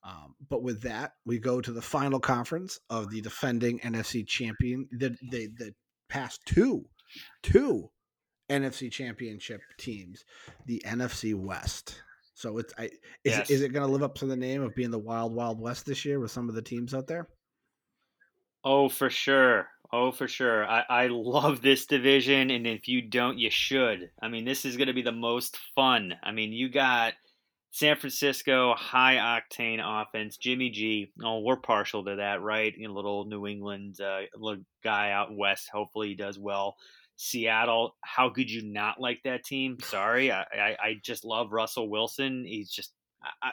um, 0.04 0.36
but 0.50 0.62
with 0.62 0.82
that, 0.82 1.14
we 1.26 1.40
go 1.40 1.62
to 1.62 1.72
the 1.72 1.82
final 1.82 2.20
conference 2.20 2.80
of 2.90 3.10
the 3.10 3.22
defending 3.22 3.80
NFC 3.80 4.28
champion. 4.28 4.88
The 4.92 5.16
the 5.32 5.48
the 5.58 5.74
past 6.10 6.42
two 6.46 6.86
two 7.44 7.90
NFC 8.50 8.92
championship 8.92 9.62
teams, 9.78 10.26
the 10.66 10.82
NFC 10.86 11.36
West. 11.36 12.02
So 12.34 12.58
it's 12.58 12.74
I 12.78 12.90
is 13.24 13.38
Yes. 13.38 13.50
it, 13.50 13.50
is 13.50 13.62
it 13.62 13.74
going 13.74 13.86
to 13.86 13.92
live 13.92 14.04
up 14.04 14.16
to 14.16 14.26
the 14.26 14.36
name 14.36 14.62
of 14.62 14.76
being 14.76 14.92
the 14.92 15.00
Wild 15.00 15.34
Wild 15.34 15.60
West 15.60 15.86
this 15.86 16.06
year 16.06 16.20
with 16.20 16.32
some 16.32 16.50
of 16.50 16.56
the 16.56 16.62
teams 16.62 16.94
out 16.94 17.08
there? 17.08 17.30
Oh, 18.64 18.90
for 18.90 19.10
sure. 19.10 19.68
Oh, 19.92 20.12
for 20.12 20.28
sure. 20.28 20.66
I, 20.66 20.84
I 20.90 21.08
love 21.08 21.62
this 21.62 21.86
division, 21.86 22.52
and 22.52 22.68
if 22.68 22.88
you 22.88 23.02
don't, 23.02 23.40
you 23.40 23.50
should. 23.50 24.12
I 24.22 24.28
mean, 24.28 24.46
this 24.46 24.66
is 24.66 24.78
going 24.78 24.88
to 24.88 24.94
be 24.94 25.02
the 25.02 25.12
most 25.12 25.58
fun. 25.76 26.14
I 26.22 26.32
mean, 26.32 26.52
you 26.54 26.70
got 26.70 27.14
San 27.72 27.98
Francisco, 27.98 28.74
high 28.76 29.16
octane 29.16 29.80
offense. 29.84 30.38
Jimmy 30.38 30.70
G. 30.72 31.12
Oh, 31.24 31.40
we're 31.40 31.58
partial 31.58 32.04
to 32.06 32.16
that, 32.16 32.42
right? 32.42 32.74
A 32.84 32.88
little 32.88 33.26
New 33.26 33.46
England 33.46 34.02
uh, 34.02 34.22
little 34.36 34.64
guy 34.84 35.12
out 35.12 35.36
west. 35.36 35.70
Hopefully, 35.72 36.10
he 36.10 36.16
does 36.16 36.40
well. 36.40 36.78
Seattle, 37.16 37.96
how 38.02 38.30
could 38.30 38.50
you 38.50 38.64
not 38.64 39.00
like 39.00 39.22
that 39.24 39.44
team? 39.44 39.78
Sorry, 39.84 40.32
I, 40.32 40.42
I, 40.42 40.78
I 40.82 40.96
just 41.04 41.26
love 41.26 41.52
Russell 41.52 41.90
Wilson. 41.90 42.44
He's 42.46 42.72
just 42.72 42.92
I, 43.44 43.52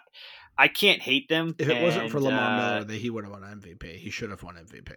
I 0.57 0.69
can't 0.69 1.03
hate 1.03 1.29
them. 1.29 1.55
If 1.59 1.69
it 1.69 1.77
and, 1.77 1.85
wasn't 1.85 2.11
for 2.11 2.21
Lamar 2.21 2.51
uh, 2.51 2.57
Miller, 2.57 2.85
that 2.85 2.97
he 2.97 3.11
would 3.11 3.25
have 3.25 3.33
won 3.33 3.43
MVP. 3.43 3.97
He 3.97 4.11
should 4.11 4.31
have 4.31 4.43
won 4.43 4.55
MVP. 4.55 4.93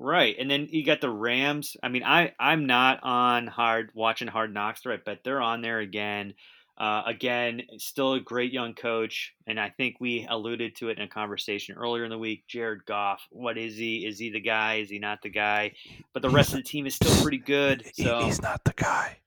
Right, 0.00 0.36
and 0.38 0.48
then 0.50 0.68
you 0.70 0.84
got 0.86 1.00
the 1.00 1.10
Rams. 1.10 1.76
I 1.82 1.88
mean, 1.88 2.04
I 2.04 2.32
I'm 2.38 2.66
not 2.66 3.00
on 3.02 3.48
hard 3.48 3.90
watching 3.94 4.28
Hard 4.28 4.54
Knocks, 4.54 4.86
right? 4.86 5.00
But 5.04 5.24
they're 5.24 5.42
on 5.42 5.60
there 5.60 5.80
again. 5.80 6.34
Uh, 6.78 7.02
again, 7.06 7.62
still 7.78 8.12
a 8.12 8.20
great 8.20 8.52
young 8.52 8.72
coach, 8.72 9.34
and 9.48 9.58
I 9.58 9.70
think 9.70 9.96
we 9.98 10.26
alluded 10.30 10.76
to 10.76 10.90
it 10.90 10.98
in 10.98 11.02
a 11.04 11.08
conversation 11.08 11.76
earlier 11.76 12.04
in 12.04 12.10
the 12.10 12.18
week. 12.18 12.44
Jared 12.46 12.84
Goff, 12.86 13.20
what 13.30 13.58
is 13.58 13.76
he? 13.76 14.06
Is 14.06 14.18
he 14.18 14.30
the 14.30 14.40
guy? 14.40 14.76
Is 14.76 14.88
he 14.88 15.00
not 15.00 15.18
the 15.22 15.28
guy? 15.28 15.72
But 16.12 16.22
the 16.22 16.30
rest 16.30 16.50
of 16.50 16.56
the 16.58 16.62
team 16.62 16.86
is 16.86 16.94
still 16.94 17.20
pretty 17.22 17.38
good. 17.38 17.84
So 17.94 18.20
he's 18.24 18.40
not 18.40 18.62
the 18.64 18.74
guy. 18.74 19.18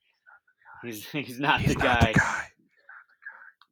he's 0.82 1.06
he's 1.12 1.38
not, 1.38 1.60
He's 1.60 1.74
the, 1.74 1.82
not 1.84 2.00
guy. 2.00 2.12
the 2.12 2.18
guy. 2.18 2.42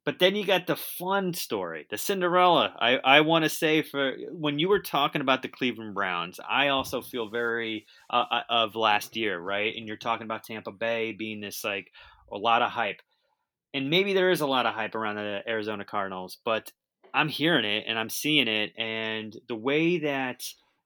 But 0.03 0.17
then 0.17 0.35
you 0.35 0.45
got 0.45 0.65
the 0.65 0.75
fun 0.75 1.33
story, 1.35 1.85
the 1.89 1.97
Cinderella. 1.97 2.73
I, 2.79 2.97
I 2.97 3.21
want 3.21 3.43
to 3.45 3.49
say 3.49 3.83
for 3.83 4.13
when 4.31 4.57
you 4.57 4.67
were 4.67 4.79
talking 4.81 5.21
about 5.21 5.43
the 5.43 5.47
Cleveland 5.47 5.93
Browns, 5.93 6.39
I 6.47 6.69
also 6.69 7.01
feel 7.01 7.29
very 7.29 7.85
uh, 8.09 8.25
uh, 8.31 8.41
of 8.49 8.75
last 8.75 9.15
year, 9.15 9.39
right? 9.39 9.75
And 9.75 9.87
you're 9.87 9.97
talking 9.97 10.25
about 10.25 10.43
Tampa 10.43 10.71
Bay 10.71 11.11
being 11.11 11.39
this 11.39 11.63
like 11.63 11.91
a 12.31 12.37
lot 12.37 12.63
of 12.63 12.71
hype, 12.71 12.99
and 13.73 13.89
maybe 13.89 14.13
there 14.13 14.31
is 14.31 14.41
a 14.41 14.47
lot 14.47 14.65
of 14.65 14.73
hype 14.73 14.95
around 14.95 15.15
the 15.15 15.41
Arizona 15.47 15.85
Cardinals, 15.85 16.37
but 16.43 16.71
I'm 17.13 17.29
hearing 17.29 17.65
it 17.65 17.85
and 17.87 17.97
I'm 17.97 18.09
seeing 18.09 18.47
it, 18.47 18.73
and 18.77 19.35
the 19.47 19.55
way 19.55 19.99
that 19.99 20.43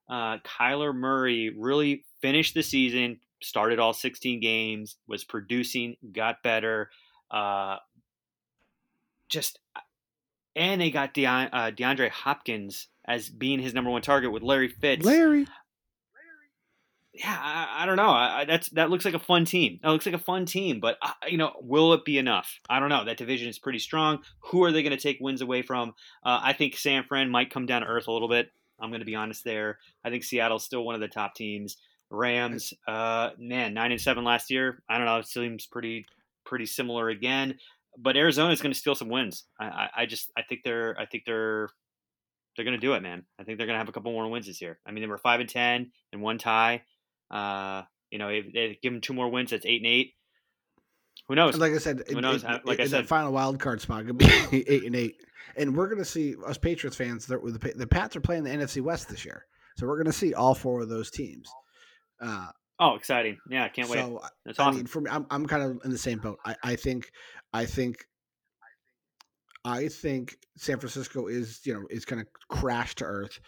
uh, 0.09 0.38
Kyler 0.39 0.93
Murray 0.93 1.53
really 1.57 2.05
finished 2.21 2.53
the 2.53 2.63
season, 2.63 3.19
started 3.41 3.79
all 3.79 3.93
16 3.93 4.39
games, 4.39 4.97
was 5.07 5.23
producing, 5.23 5.97
got 6.11 6.43
better. 6.43 6.89
Uh, 7.29 7.77
just 9.29 9.59
and 10.55 10.79
they 10.79 10.91
got 10.91 11.13
Deon, 11.13 11.49
uh, 11.51 11.71
DeAndre 11.71 12.09
Hopkins 12.09 12.88
as 13.03 13.29
being 13.29 13.59
his 13.59 13.73
number 13.73 13.89
one 13.89 14.01
target 14.01 14.31
with 14.31 14.43
Larry 14.43 14.69
Fitz. 14.69 15.05
Larry. 15.05 15.47
Yeah, 17.18 17.38
I, 17.39 17.84
I 17.84 17.86
don't 17.86 17.95
know. 17.95 18.09
I, 18.09 18.41
I- 18.41 18.45
that's 18.45 18.70
that 18.72 18.89
looks 18.89 19.05
like 19.05 19.13
a 19.13 19.20
fun 19.20 19.45
team. 19.45 19.80
That 19.82 19.89
looks 19.89 20.05
like 20.05 20.16
a 20.16 20.20
fun 20.20 20.45
team, 20.45 20.80
but 20.82 20.97
uh, 21.01 21.11
you 21.28 21.38
know, 21.38 21.53
will 21.61 21.93
it 21.93 22.03
be 22.03 22.18
enough? 22.18 22.59
I 22.70 22.80
don't 22.80 22.89
know. 22.89 23.05
That 23.05 23.18
division 23.18 23.47
is 23.47 23.57
pretty 23.59 23.80
strong. 23.80 24.20
Who 24.39 24.63
are 24.66 24.72
they 24.72 24.84
going 24.84 24.95
to 24.95 25.01
take 25.01 25.20
wins 25.22 25.41
away 25.41 25.61
from? 25.61 25.89
Uh, 26.24 26.39
I 26.43 26.53
think 26.53 26.76
San 26.76 27.03
Fran 27.05 27.30
might 27.30 27.51
come 27.51 27.66
down 27.66 27.82
to 27.82 27.88
earth 27.88 28.07
a 28.07 28.11
little 28.11 28.28
bit. 28.28 28.51
I'm 28.80 28.89
going 28.89 28.99
to 28.99 29.05
be 29.05 29.16
honest 29.16 29.45
there. 29.45 29.80
I 30.03 30.09
think 30.09 30.24
Seattle's 30.26 30.66
still 30.66 30.84
one 30.84 30.95
of 30.95 31.01
the 31.01 31.07
top 31.07 31.36
teams. 31.36 31.78
Rams, 32.09 32.74
uh, 32.88 33.30
man, 33.39 33.74
nine 33.74 33.91
and 33.91 34.01
seven 34.01 34.24
last 34.26 34.51
year. 34.51 34.84
I 34.89 34.97
don't 34.97 35.05
know. 35.07 35.18
It 35.18 35.28
seems 35.28 35.66
pretty 35.66 36.05
pretty 36.45 36.66
similar 36.66 37.09
again. 37.09 37.55
But 37.97 38.18
Arizona's 38.18 38.61
going 38.61 38.74
to 38.74 38.78
steal 38.80 38.93
some 38.93 39.07
wins. 39.07 39.45
I, 39.57 39.66
I, 39.66 39.89
I 39.99 40.05
just 40.05 40.30
I 40.38 40.41
think 40.41 40.61
they're 40.63 40.99
I 40.99 41.05
think 41.05 41.24
they're 41.26 41.70
they're 42.55 42.66
going 42.66 42.78
to 42.80 42.86
do 42.86 42.93
it, 42.93 43.01
man. 43.01 43.24
I 43.39 43.43
think 43.43 43.57
they're 43.57 43.68
going 43.68 43.76
to 43.76 43.80
have 43.80 43.89
a 43.89 43.91
couple 43.93 44.11
more 44.11 44.30
wins 44.30 44.47
this 44.47 44.61
year. 44.61 44.80
I 44.86 44.91
mean, 44.91 45.01
they 45.01 45.07
were 45.07 45.18
five 45.18 45.39
and 45.39 45.49
ten 45.49 45.91
and 46.13 46.22
one 46.22 46.38
tie. 46.38 46.84
Uh, 47.32 47.84
you 48.11 48.19
know, 48.19 48.30
if 48.30 48.53
they 48.53 48.78
give 48.82 48.93
them 48.93 49.01
two 49.01 49.13
more 49.13 49.30
wins, 49.30 49.51
that's 49.51 49.65
eight 49.65 49.82
and 49.82 49.88
eight. 49.91 50.13
Who 51.28 51.36
knows? 51.36 51.55
And 51.55 51.61
like 51.61 51.73
I 51.73 51.78
said, 51.80 52.03
Who 52.09 52.17
it- 52.17 52.21
knows? 52.21 52.43
it- 52.43 52.49
I- 52.49 52.61
like 52.65 52.80
I 52.80 52.86
said- 52.88 53.03
that 53.03 53.07
final 53.07 53.32
wild 53.32 53.59
card 53.59 53.82
spot 53.82 54.05
could 54.05 54.17
be 54.17 54.26
eight 54.51 54.84
and 54.84 54.95
eight, 54.95 55.15
and 55.57 55.76
we're 55.76 55.88
gonna 55.89 56.05
see 56.05 56.36
us 56.45 56.57
Patriots 56.57 56.95
fans. 56.97 57.26
The, 57.26 57.38
the 57.76 57.88
Pats 57.88 58.15
are 58.15 58.21
playing 58.21 58.43
the 58.43 58.51
NFC 58.51 58.82
West 58.82 59.09
this 59.09 59.26
year, 59.26 59.45
so 59.78 59.88
we're 59.88 59.97
gonna 59.97 60.11
see 60.13 60.34
all 60.34 60.53
four 60.53 60.82
of 60.82 60.89
those 60.89 61.09
teams. 61.09 61.49
Uh, 62.21 62.47
oh, 62.80 62.95
exciting! 62.95 63.38
Yeah, 63.49 63.63
I 63.65 63.69
can't 63.69 63.89
wait. 63.89 63.99
so 63.99 64.21
That's 64.45 64.59
I 64.59 64.65
awesome. 64.65 64.78
mean, 64.78 64.88
for 64.88 65.01
me, 65.01 65.09
I'm 65.09 65.26
I'm 65.32 65.45
kind 65.47 65.63
of 65.63 65.80
in 65.84 65.89
the 65.91 65.97
same 65.97 66.19
boat. 66.19 66.38
I, 66.45 66.55
I 66.63 66.76
think, 66.76 67.09
I 67.53 67.65
think, 67.65 68.05
I 69.63 69.88
think 69.88 70.38
San 70.57 70.78
Francisco 70.80 71.28
is 71.28 71.61
you 71.65 71.73
know 71.73 71.88
is 71.89 72.05
going 72.05 72.23
to 72.23 72.30
crash 72.49 72.93
to 72.95 73.05
earth. 73.05 73.39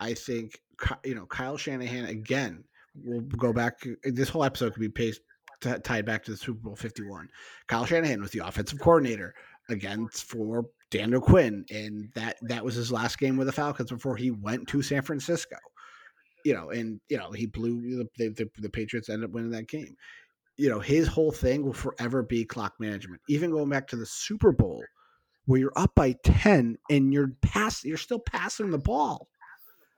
I 0.00 0.14
think 0.14 0.58
you 1.04 1.14
know 1.14 1.26
Kyle 1.26 1.56
Shanahan 1.58 2.06
again. 2.06 2.64
We'll 3.04 3.20
go 3.20 3.52
back. 3.52 3.78
This 4.04 4.28
whole 4.28 4.44
episode 4.44 4.74
could 4.74 4.80
be 4.80 4.88
paced, 4.88 5.20
t- 5.60 5.78
tied 5.82 6.06
back 6.06 6.24
to 6.24 6.30
the 6.32 6.36
Super 6.36 6.60
Bowl 6.60 6.76
Fifty 6.76 7.02
One. 7.02 7.28
Kyle 7.68 7.84
Shanahan 7.84 8.20
was 8.20 8.30
the 8.30 8.46
offensive 8.46 8.80
coordinator 8.80 9.34
against 9.68 10.24
for 10.24 10.66
Daniel 10.90 11.20
Quinn, 11.20 11.64
and 11.70 12.08
that 12.14 12.36
that 12.42 12.64
was 12.64 12.74
his 12.74 12.92
last 12.92 13.18
game 13.18 13.36
with 13.36 13.46
the 13.46 13.52
Falcons 13.52 13.90
before 13.90 14.16
he 14.16 14.30
went 14.30 14.68
to 14.68 14.82
San 14.82 15.02
Francisco. 15.02 15.56
You 16.44 16.54
know, 16.54 16.70
and 16.70 17.00
you 17.08 17.16
know 17.16 17.32
he 17.32 17.46
blew 17.46 18.06
the 18.16 18.28
the, 18.30 18.48
the 18.58 18.70
Patriots 18.70 19.08
ended 19.08 19.28
up 19.28 19.34
winning 19.34 19.50
that 19.50 19.68
game 19.68 19.96
you 20.56 20.70
know, 20.70 20.80
his 20.80 21.06
whole 21.06 21.32
thing 21.32 21.64
will 21.64 21.72
forever 21.72 22.22
be 22.22 22.44
clock 22.44 22.74
management. 22.80 23.20
Even 23.28 23.50
going 23.50 23.68
back 23.68 23.88
to 23.88 23.96
the 23.96 24.06
Super 24.06 24.52
Bowl, 24.52 24.82
where 25.44 25.60
you're 25.60 25.72
up 25.76 25.94
by 25.94 26.14
ten 26.24 26.76
and 26.90 27.12
you're 27.12 27.32
pass, 27.42 27.84
you're 27.84 27.96
still 27.96 28.18
passing 28.18 28.70
the 28.70 28.78
ball. 28.78 29.28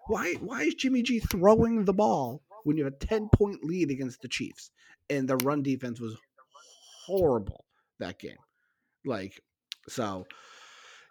Why? 0.08 0.34
Why 0.34 0.62
is 0.62 0.74
Jimmy 0.74 1.02
G 1.02 1.20
throwing 1.20 1.84
the 1.84 1.94
ball 1.94 2.42
when 2.68 2.76
you 2.76 2.84
have 2.84 2.92
a 2.92 3.06
ten 3.06 3.30
point 3.30 3.64
lead 3.64 3.90
against 3.90 4.20
the 4.20 4.28
Chiefs 4.28 4.70
and 5.08 5.26
the 5.26 5.38
run 5.38 5.62
defense 5.62 5.98
was 5.98 6.14
horrible 7.06 7.64
that 7.98 8.18
game? 8.18 8.36
Like, 9.06 9.40
so, 9.88 10.26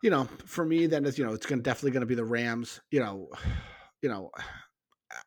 you 0.04 0.12
know, 0.12 0.26
for 0.46 0.64
me, 0.64 0.86
then 0.86 1.04
it's 1.04 1.18
you 1.18 1.26
know, 1.26 1.34
it's 1.34 1.48
gonna 1.48 1.64
definitely 1.64 1.92
gonna 1.92 2.06
be 2.06 2.14
the 2.14 2.24
Rams. 2.24 2.80
You 2.92 3.00
know, 3.00 3.30
you 4.02 4.10
know. 4.10 4.30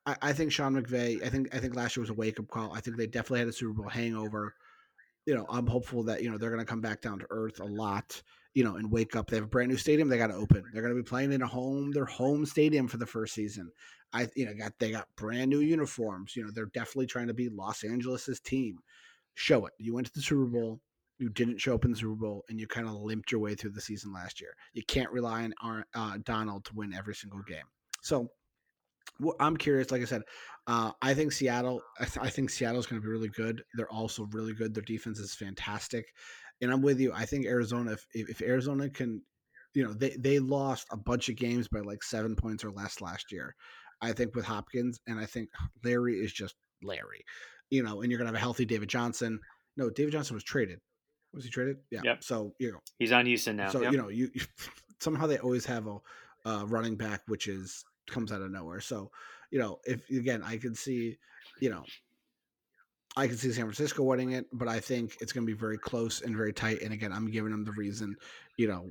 I, 0.06 0.14
I 0.20 0.32
think 0.34 0.52
Sean 0.52 0.74
McVay. 0.74 1.24
I 1.24 1.30
think 1.30 1.54
I 1.54 1.58
think 1.58 1.74
last 1.74 1.96
year 1.96 2.02
was 2.02 2.10
a 2.10 2.14
wake 2.14 2.38
up 2.38 2.46
call. 2.48 2.72
I 2.72 2.80
think 2.80 2.96
they 2.96 3.06
definitely 3.06 3.40
had 3.40 3.48
a 3.48 3.52
Super 3.52 3.72
Bowl 3.72 3.88
hangover. 3.88 4.54
You 5.24 5.34
know, 5.34 5.46
I'm 5.48 5.66
hopeful 5.66 6.04
that 6.04 6.22
you 6.22 6.30
know 6.30 6.36
they're 6.36 6.50
going 6.50 6.60
to 6.60 6.66
come 6.66 6.82
back 6.82 7.00
down 7.00 7.18
to 7.18 7.26
earth 7.30 7.60
a 7.60 7.64
lot. 7.64 8.22
You 8.54 8.64
know, 8.64 8.76
and 8.76 8.90
wake 8.90 9.14
up. 9.14 9.30
They 9.30 9.36
have 9.36 9.44
a 9.44 9.48
brand 9.48 9.70
new 9.70 9.76
stadium. 9.76 10.08
They 10.08 10.18
got 10.18 10.28
to 10.28 10.34
open. 10.34 10.64
They're 10.72 10.82
going 10.82 10.94
to 10.94 11.00
be 11.02 11.08
playing 11.08 11.32
in 11.32 11.42
a 11.42 11.46
home, 11.46 11.92
their 11.92 12.04
home 12.04 12.44
stadium 12.44 12.88
for 12.88 12.96
the 12.96 13.06
first 13.06 13.34
season. 13.34 13.70
I 14.12 14.28
you 14.34 14.46
know 14.46 14.54
got 14.54 14.72
they 14.78 14.90
got 14.90 15.08
brand 15.16 15.50
new 15.50 15.60
uniforms. 15.60 16.34
You 16.34 16.44
know, 16.44 16.50
they're 16.52 16.66
definitely 16.66 17.06
trying 17.06 17.28
to 17.28 17.34
be 17.34 17.48
Los 17.48 17.84
Angeles's 17.84 18.40
team. 18.40 18.78
Show 19.34 19.66
it. 19.66 19.72
You 19.78 19.94
went 19.94 20.06
to 20.08 20.12
the 20.12 20.22
Super 20.22 20.46
Bowl. 20.46 20.80
You 21.18 21.28
didn't 21.28 21.60
show 21.60 21.74
up 21.74 21.84
in 21.84 21.90
the 21.92 21.96
Super 21.96 22.16
Bowl, 22.16 22.44
and 22.48 22.58
you 22.58 22.66
kind 22.66 22.88
of 22.88 22.94
limped 22.94 23.30
your 23.30 23.40
way 23.40 23.54
through 23.54 23.72
the 23.72 23.80
season 23.80 24.12
last 24.12 24.40
year. 24.40 24.54
You 24.72 24.82
can't 24.88 25.12
rely 25.12 25.44
on 25.44 25.54
Ar- 25.62 25.86
uh, 25.94 26.18
Donald 26.24 26.64
to 26.64 26.74
win 26.74 26.94
every 26.94 27.14
single 27.14 27.42
game. 27.42 27.66
So 28.02 28.30
I'm 29.38 29.56
curious. 29.56 29.90
Like 29.90 30.02
I 30.02 30.06
said, 30.06 30.22
uh, 30.66 30.92
I 31.02 31.14
think 31.14 31.32
Seattle. 31.32 31.82
I, 31.98 32.04
th- 32.04 32.24
I 32.24 32.30
think 32.30 32.50
Seattle's 32.50 32.86
going 32.86 33.00
to 33.00 33.06
be 33.06 33.12
really 33.12 33.28
good. 33.28 33.62
They're 33.74 33.90
also 33.90 34.28
really 34.32 34.54
good. 34.54 34.74
Their 34.74 34.82
defense 34.82 35.18
is 35.18 35.34
fantastic, 35.34 36.06
and 36.60 36.70
I'm 36.72 36.82
with 36.82 37.00
you. 37.00 37.12
I 37.14 37.24
think 37.24 37.46
Arizona. 37.46 37.92
If, 37.92 38.06
if 38.14 38.42
Arizona 38.42 38.88
can, 38.90 39.22
you 39.74 39.84
know, 39.84 39.92
they 39.92 40.16
they 40.18 40.38
lost 40.38 40.86
a 40.90 40.96
bunch 40.96 41.28
of 41.28 41.36
games 41.36 41.68
by 41.68 41.80
like 41.80 42.02
seven 42.02 42.36
points 42.36 42.64
or 42.64 42.70
less 42.70 43.00
last 43.00 43.32
year. 43.32 43.54
I 44.02 44.12
think 44.12 44.34
with 44.34 44.44
Hopkins, 44.46 44.98
and 45.06 45.18
I 45.18 45.26
think 45.26 45.50
Larry 45.84 46.14
is 46.14 46.32
just 46.32 46.54
Larry. 46.82 47.24
You 47.70 47.82
know, 47.82 48.00
and 48.02 48.10
you're 48.10 48.18
going 48.18 48.26
to 48.26 48.32
have 48.32 48.40
a 48.40 48.44
healthy 48.44 48.64
David 48.64 48.88
Johnson. 48.88 49.38
No, 49.76 49.90
David 49.90 50.12
Johnson 50.12 50.34
was 50.34 50.44
traded. 50.44 50.80
Was 51.32 51.44
he 51.44 51.50
traded? 51.50 51.76
Yeah. 51.90 52.00
Yep. 52.02 52.24
So 52.24 52.54
you 52.58 52.72
know, 52.72 52.78
He's 52.98 53.12
on 53.12 53.26
Houston 53.26 53.56
now. 53.56 53.70
so 53.70 53.82
Yep. 53.82 53.92
you 53.92 53.98
know, 53.98 54.08
you 54.08 54.30
somehow 55.00 55.26
they 55.26 55.38
always 55.38 55.64
have 55.66 55.86
a 55.86 55.98
uh, 56.44 56.64
running 56.66 56.96
back 56.96 57.20
which 57.26 57.46
is 57.46 57.84
comes 58.08 58.32
out 58.32 58.42
of 58.42 58.50
nowhere. 58.50 58.80
So 58.80 59.10
you 59.50 59.58
know, 59.58 59.78
if 59.84 60.08
again, 60.10 60.42
I 60.42 60.56
could 60.56 60.76
see, 60.76 61.16
you 61.60 61.70
know, 61.70 61.84
I 63.20 63.26
can 63.26 63.36
see 63.36 63.52
San 63.52 63.64
Francisco 63.64 64.02
winning 64.02 64.32
it, 64.32 64.46
but 64.52 64.66
I 64.66 64.80
think 64.80 65.18
it's 65.20 65.32
going 65.32 65.46
to 65.46 65.52
be 65.52 65.58
very 65.58 65.76
close 65.76 66.22
and 66.22 66.34
very 66.34 66.52
tight. 66.52 66.80
And 66.80 66.92
again, 66.92 67.12
I'm 67.12 67.30
giving 67.30 67.50
them 67.50 67.64
the 67.64 67.72
reason, 67.72 68.16
you 68.56 68.66
know, 68.66 68.90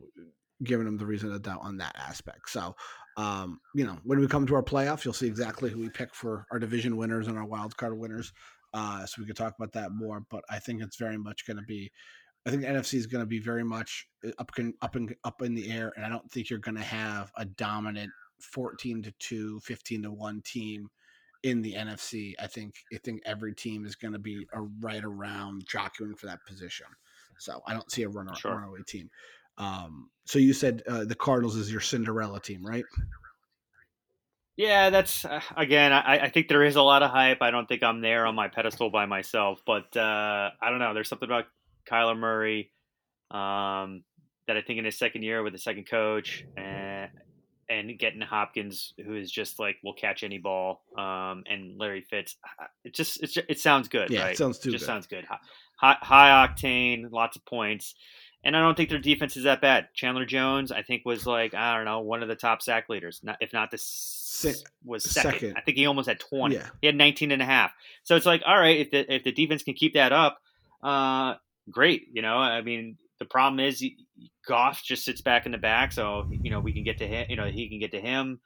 giving 0.64 0.86
them 0.86 0.98
the 0.98 1.06
reason 1.06 1.32
to 1.32 1.40
doubt 1.40 1.62
on 1.64 1.78
that 1.78 1.96
aspect. 1.98 2.50
So, 2.50 2.76
um, 3.18 3.60
you 3.74 3.86
know, 3.86 3.98
when 4.04 4.20
we 4.20 4.28
come 4.28 4.46
to 4.46 4.56
our 4.56 4.64
playoffs, 4.64 5.04
you'll 5.04 5.16
see 5.16 5.28
exactly 5.28 5.72
who 5.72 5.80
we 5.80 5.90
pick 5.90 6.14
for 6.14 6.46
our 6.52 6.60
division 6.60 6.96
winners 6.96 7.28
and 7.28 7.38
our 7.38 7.46
wild 7.46 7.76
card 7.76 7.98
winners. 7.98 8.32
Uh, 8.72 9.04
so 9.06 9.20
we 9.20 9.26
could 9.26 9.36
talk 9.36 9.56
about 9.58 9.72
that 9.74 9.94
more. 9.94 10.22
But 10.30 10.44
I 10.48 10.60
think 10.60 10.84
it's 10.84 10.98
very 10.98 11.18
much 11.18 11.48
going 11.48 11.58
to 11.58 11.64
be 11.64 11.92
I 12.46 12.52
think 12.52 12.64
NFC 12.64 12.94
is 12.96 13.08
going 13.08 13.24
to 13.24 13.28
be 13.28 13.40
very 13.40 13.64
much 13.64 14.08
uh, 14.26 14.32
up 14.38 14.52
up 14.82 14.96
in, 14.96 15.16
up 15.24 15.42
in 15.42 15.56
the 15.56 15.72
air, 15.72 15.92
and 15.96 16.06
I 16.06 16.10
don't 16.10 16.30
think 16.32 16.50
you're 16.50 16.60
going 16.60 16.78
to 16.78 16.82
have 16.82 17.32
a 17.36 17.46
dominant 17.46 18.12
14 18.40 19.04
to 19.04 19.12
2, 19.20 19.60
15 19.60 20.04
to 20.04 20.12
1 20.12 20.42
team 20.46 20.90
in 21.44 21.62
the 21.62 21.74
NFC. 21.74 22.34
I 22.40 22.48
think 22.48 22.76
I 22.94 22.98
think 22.98 23.22
every 23.26 23.54
team 23.54 23.86
is 23.86 23.96
going 23.96 24.14
to 24.14 24.20
be 24.20 24.48
a 24.54 24.62
right 24.62 25.04
around 25.04 25.66
jockeying 25.68 26.16
for 26.16 26.26
that 26.28 26.46
position. 26.46 26.88
So 27.38 27.62
I 27.68 27.74
don't 27.74 27.90
see 27.92 28.04
a 28.04 28.10
runner 28.10 28.36
Sure. 28.36 28.56
runaway 28.56 28.80
team. 28.88 29.10
Um, 29.58 30.10
so 30.26 30.40
you 30.40 30.54
said 30.54 30.84
uh, 30.88 31.06
the 31.06 31.16
Cardinals 31.16 31.56
is 31.56 31.72
your 31.72 31.82
Cinderella 31.82 32.40
team, 32.40 32.66
right? 32.66 32.86
Yeah, 34.58 34.90
that's 34.90 35.24
uh, 35.24 35.40
again. 35.56 35.94
I, 35.94 36.26
I 36.26 36.30
think 36.30 36.50
there 36.50 36.64
is 36.64 36.76
a 36.76 36.82
lot 36.82 37.02
of 37.02 37.12
hype. 37.12 37.42
I 37.42 37.50
don't 37.50 37.66
think 37.68 37.82
I'm 37.82 38.02
there 38.02 38.26
on 38.26 38.36
my 38.36 38.50
pedestal 38.50 38.90
by 38.90 39.06
myself, 39.06 39.62
but 39.66 39.96
uh, 39.96 40.50
I 40.62 40.70
don't 40.70 40.80
know. 40.80 40.94
There's 40.94 41.08
something 41.08 41.30
about 41.30 41.46
Kyler 41.90 42.18
Murray 42.18 42.72
um, 43.32 44.04
that 44.48 44.58
I 44.58 44.62
think 44.62 44.80
in 44.80 44.86
his 44.86 44.98
second 44.98 45.24
year 45.24 45.44
with 45.44 45.54
the 45.54 45.60
second 45.60 45.88
coach 45.90 46.44
and 46.58 46.89
and 47.80 47.98
getting 47.98 48.22
Hopkins, 48.22 48.94
who 49.06 49.16
is 49.16 49.32
just 49.32 49.60
like 49.60 49.78
will 49.84 49.94
catch 49.94 50.24
any 50.24 50.38
ball, 50.38 50.82
um, 50.98 51.44
and 51.50 51.78
Larry 51.80 52.02
Fitz. 52.02 52.36
It 52.84 52.94
just 52.94 53.24
it's, 53.24 53.38
it 53.38 53.60
sounds 53.60 53.88
good, 53.88 54.10
Yeah, 54.10 54.28
it 54.28 54.38
sounds 54.38 54.60
too 54.60 54.70
good. 54.70 54.74
just 54.74 54.84
good. 54.84 54.88
sounds 54.88 55.08
good. 55.08 55.26
High, 55.78 55.98
high, 56.02 56.48
octane, 56.48 57.12
lots 57.12 57.36
of 57.38 57.46
points. 57.46 57.96
And 58.44 58.56
I 58.56 58.62
don't 58.62 58.76
think 58.78 58.90
their 58.90 59.00
defense 59.00 59.36
is 59.36 59.44
that 59.44 59.60
bad. 59.60 59.90
Chandler 59.94 60.26
Jones, 60.26 60.72
I 60.72 60.82
think, 60.82 61.04
was 61.06 61.26
like 61.26 61.54
I 61.54 61.76
don't 61.76 61.86
know 61.86 62.00
one 62.00 62.22
of 62.24 62.30
the 62.30 62.36
top 62.36 62.62
sack 62.62 62.88
leaders, 62.88 63.20
not, 63.24 63.38
if 63.42 63.52
not 63.52 63.70
the 63.72 63.78
Se- 63.78 64.56
was 64.86 65.04
second. 65.04 65.32
second. 65.34 65.54
I 65.58 65.62
think 65.62 65.78
he 65.78 65.86
almost 65.86 66.08
had 66.08 66.20
twenty. 66.22 66.56
Yeah. 66.56 66.68
He 66.82 66.88
had 66.88 66.96
19 66.96 67.32
and 67.32 67.42
a 67.42 67.46
half. 67.46 67.72
So 68.04 68.16
it's 68.16 68.26
like, 68.26 68.42
all 68.46 68.58
right, 68.58 68.78
if 68.80 68.92
the 68.92 69.14
if 69.14 69.24
the 69.26 69.34
defense 69.34 69.64
can 69.64 69.74
keep 69.74 69.94
that 69.96 70.14
up, 70.14 70.40
uh, 70.82 71.34
great. 71.70 72.08
You 72.14 72.22
know, 72.22 72.38
I 72.38 72.62
mean, 72.62 72.98
the 73.20 73.26
problem 73.26 73.60
is 73.60 73.80
he- 73.80 73.98
Goff 74.48 74.84
just 74.84 75.06
sits 75.06 75.22
back 75.22 75.46
in 75.46 75.52
the 75.52 75.58
back, 75.58 75.92
so 75.92 76.28
you 76.32 76.50
know 76.50 76.60
we 76.60 76.74
can 76.74 76.84
get 76.84 76.98
to 77.00 77.08
him. 77.08 77.28
You 77.30 77.36
know, 77.36 77.46
he 77.46 77.70
can 77.70 77.80
get 77.80 77.92
to 77.92 78.02
him. 78.02 78.40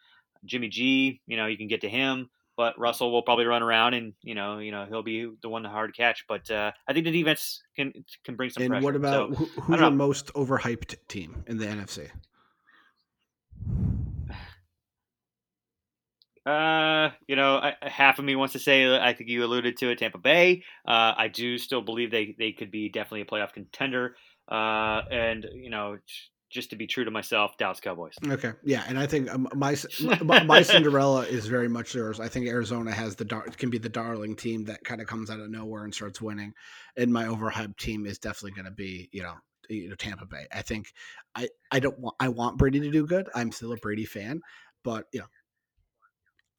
Jimmy 0.46 0.68
G, 0.68 1.22
you 1.28 1.38
know, 1.38 1.46
you 1.48 1.58
can 1.58 1.68
get 1.68 1.82
to 1.82 1.90
him. 1.90 2.30
But 2.56 2.78
Russell 2.78 3.12
will 3.12 3.24
probably 3.24 3.46
run 3.46 3.64
around, 3.64 3.96
and 3.96 4.14
you 4.22 4.36
know, 4.36 4.60
you 4.60 4.72
know, 4.72 4.86
he'll 4.86 5.02
be 5.02 5.28
the 5.42 5.50
one 5.50 5.64
to 5.64 5.70
hard 5.70 5.96
catch. 5.96 6.26
But 6.28 6.52
uh, 6.52 6.72
I 6.88 6.94
think 6.94 7.06
the 7.06 7.12
defense 7.12 7.64
can 7.76 7.94
can 8.24 8.36
bring 8.36 8.52
some 8.52 8.64
And 8.64 8.72
pressure. 8.72 8.84
what 8.84 8.96
about 8.96 9.30
So, 9.30 9.36
who, 9.36 9.46
who's 9.62 9.80
the 9.80 9.90
most 9.90 10.28
overhyped 10.34 10.96
team 11.08 11.44
in 11.48 11.58
the 11.58 11.66
NFC? 11.66 12.10
Uh, 16.46 17.12
you 17.26 17.38
know, 17.38 17.56
I, 17.56 17.76
half 17.84 18.20
of 18.20 18.26
me 18.26 18.36
wants 18.36 18.52
to 18.52 18.60
say 18.60 18.94
I 18.98 19.14
think 19.14 19.30
you 19.30 19.46
alluded 19.46 19.78
to 19.78 19.92
it, 19.92 20.00
Tampa 20.00 20.18
Bay. 20.18 20.64
Uh, 20.86 21.14
I 21.16 21.30
do 21.30 21.58
still 21.58 21.82
believe 21.82 22.12
they 22.12 22.36
they 22.38 22.52
could 22.52 22.70
be 22.70 22.90
definitely 22.90 23.22
a 23.22 23.26
playoff 23.26 23.54
contender. 23.54 24.18
Uh, 24.50 25.02
and 25.12 25.46
you 25.54 25.70
know, 25.70 25.98
just 26.50 26.70
to 26.70 26.76
be 26.76 26.86
true 26.86 27.04
to 27.06 27.12
myself, 27.12 27.58
Dallas 27.58 27.80
Cowboys. 27.80 28.14
Okay, 28.28 28.52
yeah, 28.64 28.84
and 28.88 29.00
I 29.00 29.08
think 29.08 29.34
um, 29.34 29.48
my 29.56 29.76
my, 30.22 30.44
my 30.44 30.62
Cinderella 30.64 31.22
is 31.22 31.48
very 31.48 31.68
much 31.68 31.94
theirs. 31.94 32.20
I 32.20 32.28
think 32.28 32.48
Arizona 32.48 32.92
has 32.92 33.16
the 33.16 33.26
dar- 33.26 33.48
can 33.58 33.70
be 33.70 33.78
the 33.80 33.90
darling 33.90 34.36
team 34.36 34.66
that 34.66 34.84
kind 34.84 35.02
of 35.02 35.08
comes 35.08 35.30
out 35.30 35.40
of 35.40 35.50
nowhere 35.50 35.84
and 35.84 35.94
starts 35.94 36.22
winning, 36.22 36.54
and 36.98 37.12
my 37.12 37.26
overhyped 37.26 37.78
team 37.78 38.06
is 38.06 38.20
definitely 38.20 38.52
going 38.52 38.66
to 38.66 38.72
be 38.72 39.10
you 39.12 39.24
know 39.24 39.34
you 39.70 39.90
know 39.90 39.96
Tampa 39.96 40.26
Bay. 40.26 40.46
I 40.54 40.62
think 40.62 40.88
I 41.34 41.48
I 41.72 41.80
don't 41.80 41.98
want 42.00 42.16
I 42.20 42.28
want 42.30 42.58
Brady 42.58 42.80
to 42.82 42.92
do 42.92 43.08
good. 43.08 43.30
I'm 43.34 43.52
still 43.52 43.74
a 43.74 43.78
Brady 43.78 44.06
fan, 44.06 44.42
but 44.84 45.06
you 45.14 45.22
know. 45.22 45.28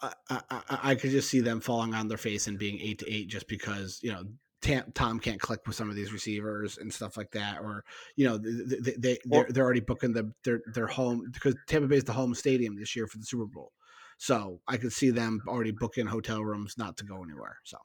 I, 0.03 0.13
I, 0.29 0.41
I- 0.51 0.79
I 0.91 0.95
could 0.97 1.13
just 1.13 1.31
see 1.31 1.41
them 1.41 1.61
falling 1.61 1.95
on 1.95 2.09
their 2.09 2.19
face 2.19 2.47
and 2.47 2.59
being 2.59 2.79
eight 2.81 2.99
to 2.99 3.11
eight 3.11 3.29
just 3.29 3.49
because 3.49 4.01
you 4.03 4.13
know 4.13 4.25
Tam, 4.65 4.91
Tom 4.95 5.21
can't 5.21 5.39
click 5.39 5.61
with 5.67 5.77
some 5.77 5.91
of 5.91 5.95
these 5.95 6.11
receivers 6.11 6.79
and 6.79 6.91
stuff 6.91 7.19
like 7.19 7.31
that, 7.33 7.61
or 7.61 7.85
you 8.17 8.27
know 8.27 8.39
they, 8.39 8.79
they, 8.81 8.95
they 8.97 9.19
they're, 9.27 9.47
they're 9.51 9.65
already 9.65 9.81
booking 9.81 10.15
the 10.15 10.33
their 10.43 10.63
their 10.73 10.87
home 10.87 11.31
because 11.33 11.55
Tampa 11.69 11.87
Bay 11.87 11.99
is 11.99 12.05
the 12.05 12.15
home 12.15 12.35
stadium 12.35 12.75
this 12.75 12.97
year 12.97 13.07
for 13.07 13.19
the 13.19 13.27
Super 13.27 13.45
Bowl, 13.45 13.73
so 14.17 14.63
I 14.67 14.79
could 14.79 14.93
see 14.93 15.11
them 15.11 15.43
already 15.47 15.71
booking 15.71 16.07
hotel 16.07 16.43
rooms 16.43 16.77
not 16.79 16.97
to 16.97 17.05
go 17.05 17.23
anywhere. 17.23 17.59
So, 17.65 17.77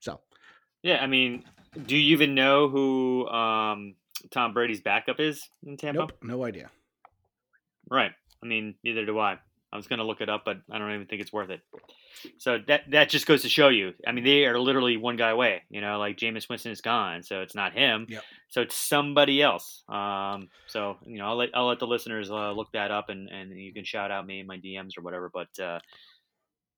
so 0.00 0.20
Yeah, 0.82 1.02
I 1.02 1.06
mean, 1.06 1.44
do 1.86 1.96
you 1.96 2.12
even 2.12 2.34
know 2.34 2.68
who 2.68 3.26
um, 3.28 3.94
Tom 4.30 4.52
Brady's 4.52 4.82
backup 4.82 5.18
is 5.18 5.48
in 5.64 5.78
Tampa? 5.78 6.00
nope, 6.00 6.12
no 6.22 6.44
idea. 6.44 6.70
Right. 7.90 8.12
I 8.42 8.46
mean, 8.46 8.74
neither 8.84 9.06
do 9.06 9.18
I. 9.18 9.38
I 9.72 9.76
was 9.76 9.86
going 9.86 9.98
to 10.00 10.04
look 10.04 10.20
it 10.20 10.28
up, 10.28 10.42
but 10.44 10.58
I 10.70 10.78
don't 10.78 10.92
even 10.92 11.06
think 11.06 11.22
it's 11.22 11.32
worth 11.32 11.50
it. 11.50 11.60
So 12.38 12.58
that 12.66 12.90
that 12.90 13.08
just 13.08 13.26
goes 13.26 13.42
to 13.42 13.48
show 13.48 13.68
you. 13.68 13.94
I 14.06 14.12
mean, 14.12 14.24
they 14.24 14.44
are 14.46 14.58
literally 14.58 14.96
one 14.96 15.16
guy 15.16 15.30
away. 15.30 15.62
You 15.70 15.80
know, 15.80 15.98
like 15.98 16.16
Jameis 16.16 16.48
Winston 16.48 16.72
is 16.72 16.80
gone, 16.80 17.22
so 17.22 17.40
it's 17.40 17.54
not 17.54 17.72
him. 17.72 18.06
Yep. 18.08 18.22
So 18.48 18.62
it's 18.62 18.76
somebody 18.76 19.40
else. 19.40 19.84
Um, 19.88 20.48
so 20.66 20.96
you 21.06 21.18
know, 21.18 21.26
I'll 21.26 21.36
let 21.36 21.50
I'll 21.54 21.68
let 21.68 21.78
the 21.78 21.86
listeners 21.86 22.30
uh, 22.30 22.52
look 22.52 22.72
that 22.72 22.90
up, 22.90 23.08
and 23.08 23.28
and 23.28 23.52
you 23.52 23.72
can 23.72 23.84
shout 23.84 24.10
out 24.10 24.26
me 24.26 24.40
in 24.40 24.46
my 24.46 24.58
DMs 24.58 24.98
or 24.98 25.02
whatever. 25.02 25.30
But 25.32 25.58
uh, 25.62 25.78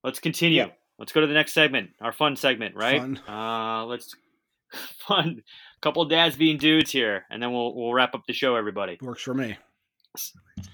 let's 0.03 0.19
continue. 0.19 0.57
Yeah. 0.57 0.67
Let's 0.99 1.11
go 1.11 1.21
to 1.21 1.27
the 1.27 1.33
next 1.33 1.53
segment, 1.53 1.89
our 1.99 2.11
fun 2.11 2.35
segment, 2.35 2.75
right? 2.75 2.99
Fun. 2.99 3.19
Uh, 3.27 3.85
let's 3.85 4.15
fun. 5.07 5.41
Couple 5.81 6.05
dads 6.05 6.37
being 6.37 6.57
dudes 6.57 6.91
here, 6.91 7.25
and 7.29 7.41
then 7.41 7.51
we'll 7.51 7.75
we'll 7.75 7.93
wrap 7.93 8.13
up 8.13 8.23
the 8.27 8.33
show, 8.33 8.55
everybody. 8.55 8.97
Works 9.01 9.23
for 9.23 9.33
me. 9.33 9.57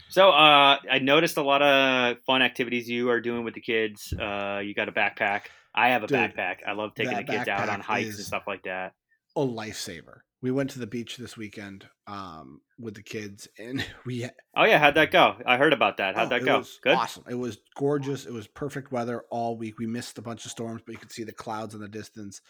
So 0.10 0.30
uh, 0.32 0.78
I 0.92 1.00
noticed 1.00 1.38
a 1.38 1.44
lot 1.44 1.62
of 1.62 2.18
fun 2.26 2.42
activities 2.42 2.90
you 2.90 3.10
are 3.10 3.22
doing 3.22 3.44
with 3.44 3.54
the 3.54 3.62
kids. 3.62 4.12
Uh, 4.14 4.60
you 4.64 4.74
got 4.74 4.90
a 4.90 4.92
backpack. 4.92 5.42
I 5.74 5.90
have 5.90 6.04
a 6.04 6.08
Dude, 6.08 6.18
backpack. 6.18 6.58
I 6.68 6.74
love 6.74 6.96
taking 6.96 7.16
the 7.16 7.24
kids 7.24 7.48
out 7.48 7.70
on 7.70 7.80
hikes 7.80 8.18
and 8.18 8.26
stuff 8.26 8.44
like 8.48 8.64
that. 8.64 8.94
A 9.36 9.42
lifesaver. 9.42 10.22
We 10.42 10.52
went 10.52 10.70
to 10.72 10.80
the 10.80 10.88
beach 10.88 11.18
this 11.18 11.36
weekend 11.38 11.86
um, 12.08 12.62
with 12.80 12.96
the 12.96 13.04
kids, 13.04 13.48
and 13.58 13.86
we 14.06 14.26
Oh 14.56 14.64
yeah, 14.64 14.80
how'd 14.80 14.96
that 14.96 15.12
go? 15.12 15.36
I 15.46 15.58
heard 15.58 15.74
about 15.74 15.98
that. 15.98 16.16
How'd 16.16 16.28
Oh, 16.28 16.30
that 16.30 16.46
go? 16.46 16.64
Good. 16.82 16.96
Awesome. 16.96 17.26
It 17.30 17.36
was 17.36 17.58
gorgeous. 17.76 18.26
It 18.26 18.34
was 18.34 18.48
perfect 18.48 18.92
weather 18.92 19.24
all 19.30 19.58
week. 19.58 19.78
We 19.78 19.86
missed 19.86 20.18
a 20.18 20.22
bunch 20.22 20.46
of 20.46 20.52
storms, 20.52 20.82
but 20.86 20.94
you 20.94 20.98
could 20.98 21.12
see 21.12 21.24
the 21.24 21.34
clouds 21.34 21.76
in 21.76 21.82
the 21.82 21.90
distance. 21.90 22.42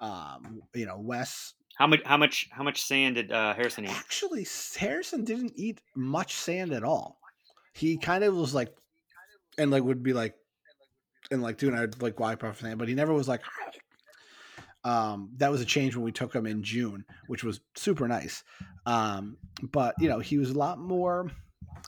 Um, 0.00 0.60
you 0.74 0.86
know, 0.86 0.98
Wes 0.98 1.54
How 1.76 1.86
much? 1.86 2.00
How 2.04 2.16
much? 2.16 2.48
How 2.50 2.62
much 2.62 2.82
sand 2.82 3.16
did 3.16 3.30
uh, 3.30 3.54
Harrison 3.54 3.84
eat? 3.84 3.90
actually 3.90 4.46
Harrison 4.76 5.24
didn't 5.24 5.52
eat 5.56 5.80
much 5.94 6.34
sand 6.34 6.72
at 6.72 6.82
all. 6.82 7.18
He 7.74 7.98
kind 7.98 8.24
of 8.24 8.34
was 8.34 8.54
like, 8.54 8.74
and 9.58 9.70
like 9.70 9.82
would 9.82 10.02
be 10.02 10.14
like, 10.14 10.34
and 11.30 11.42
like 11.42 11.58
doing 11.58 11.74
I'd 11.74 12.00
like 12.00 12.18
wipe 12.18 12.42
off 12.42 12.60
sand, 12.60 12.78
but 12.78 12.88
he 12.88 12.94
never 12.94 13.12
was 13.12 13.28
like. 13.28 13.42
Um, 14.84 15.30
that 15.38 15.50
was 15.50 15.60
a 15.60 15.64
change 15.64 15.96
when 15.96 16.04
we 16.04 16.12
took 16.12 16.32
him 16.32 16.46
in 16.46 16.62
June, 16.62 17.04
which 17.26 17.42
was 17.42 17.58
super 17.74 18.06
nice. 18.06 18.44
Um, 18.86 19.36
but 19.60 19.96
you 19.98 20.08
know, 20.08 20.20
he 20.20 20.38
was 20.38 20.50
a 20.50 20.56
lot 20.56 20.78
more 20.78 21.28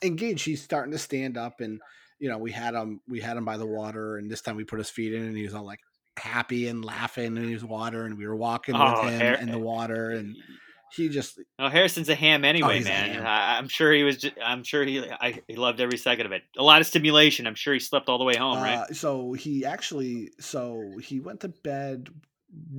engaged. 0.02 0.44
He's 0.44 0.64
starting 0.64 0.90
to 0.90 0.98
stand 0.98 1.38
up, 1.38 1.60
and 1.60 1.80
you 2.18 2.28
know, 2.28 2.38
we 2.38 2.50
had 2.50 2.74
him, 2.74 3.00
we 3.06 3.20
had 3.20 3.36
him 3.36 3.44
by 3.44 3.56
the 3.56 3.66
water, 3.66 4.16
and 4.16 4.28
this 4.28 4.40
time 4.40 4.56
we 4.56 4.64
put 4.64 4.80
his 4.80 4.90
feet 4.90 5.14
in, 5.14 5.22
and 5.22 5.36
he 5.36 5.44
was 5.44 5.54
all 5.54 5.64
like 5.64 5.78
happy 6.18 6.68
and 6.68 6.84
laughing 6.84 7.36
in 7.36 7.48
his 7.48 7.64
water, 7.64 8.04
and 8.04 8.18
we 8.18 8.26
were 8.26 8.36
walking 8.36 8.74
Oh, 8.76 9.02
with 9.04 9.12
him 9.12 9.20
Har- 9.20 9.34
in 9.42 9.50
the 9.50 9.58
water, 9.58 10.10
and 10.10 10.36
he 10.96 11.08
just 11.08 11.38
Oh, 11.58 11.68
Harrison's 11.68 12.08
a 12.08 12.14
ham 12.14 12.44
anyway, 12.44 12.78
he's 12.78 12.86
a 12.86 12.90
man. 12.90 13.10
ham. 13.10 13.26
I, 13.26 13.58
I'm 13.58 13.68
sure 13.68 13.92
he 13.92 14.02
was. 14.04 14.18
Just, 14.18 14.34
I'm 14.42 14.64
sure 14.64 14.84
he. 14.84 15.00
I, 15.00 15.40
he 15.46 15.56
loved 15.56 15.80
every 15.80 15.98
second 15.98 16.26
of 16.26 16.32
it. 16.32 16.42
A 16.56 16.62
lot 16.62 16.80
of 16.80 16.86
stimulation. 16.86 17.46
I'm 17.46 17.54
sure 17.54 17.74
he 17.74 17.80
slept 17.80 18.08
all 18.08 18.18
the 18.18 18.24
way 18.24 18.36
home, 18.36 18.58
right? 18.58 18.78
Uh, 18.78 18.92
so 18.94 19.32
he 19.32 19.64
actually, 19.64 20.30
so 20.40 20.92
he 21.02 21.20
went 21.20 21.40
to 21.40 21.48
bed 21.48 22.08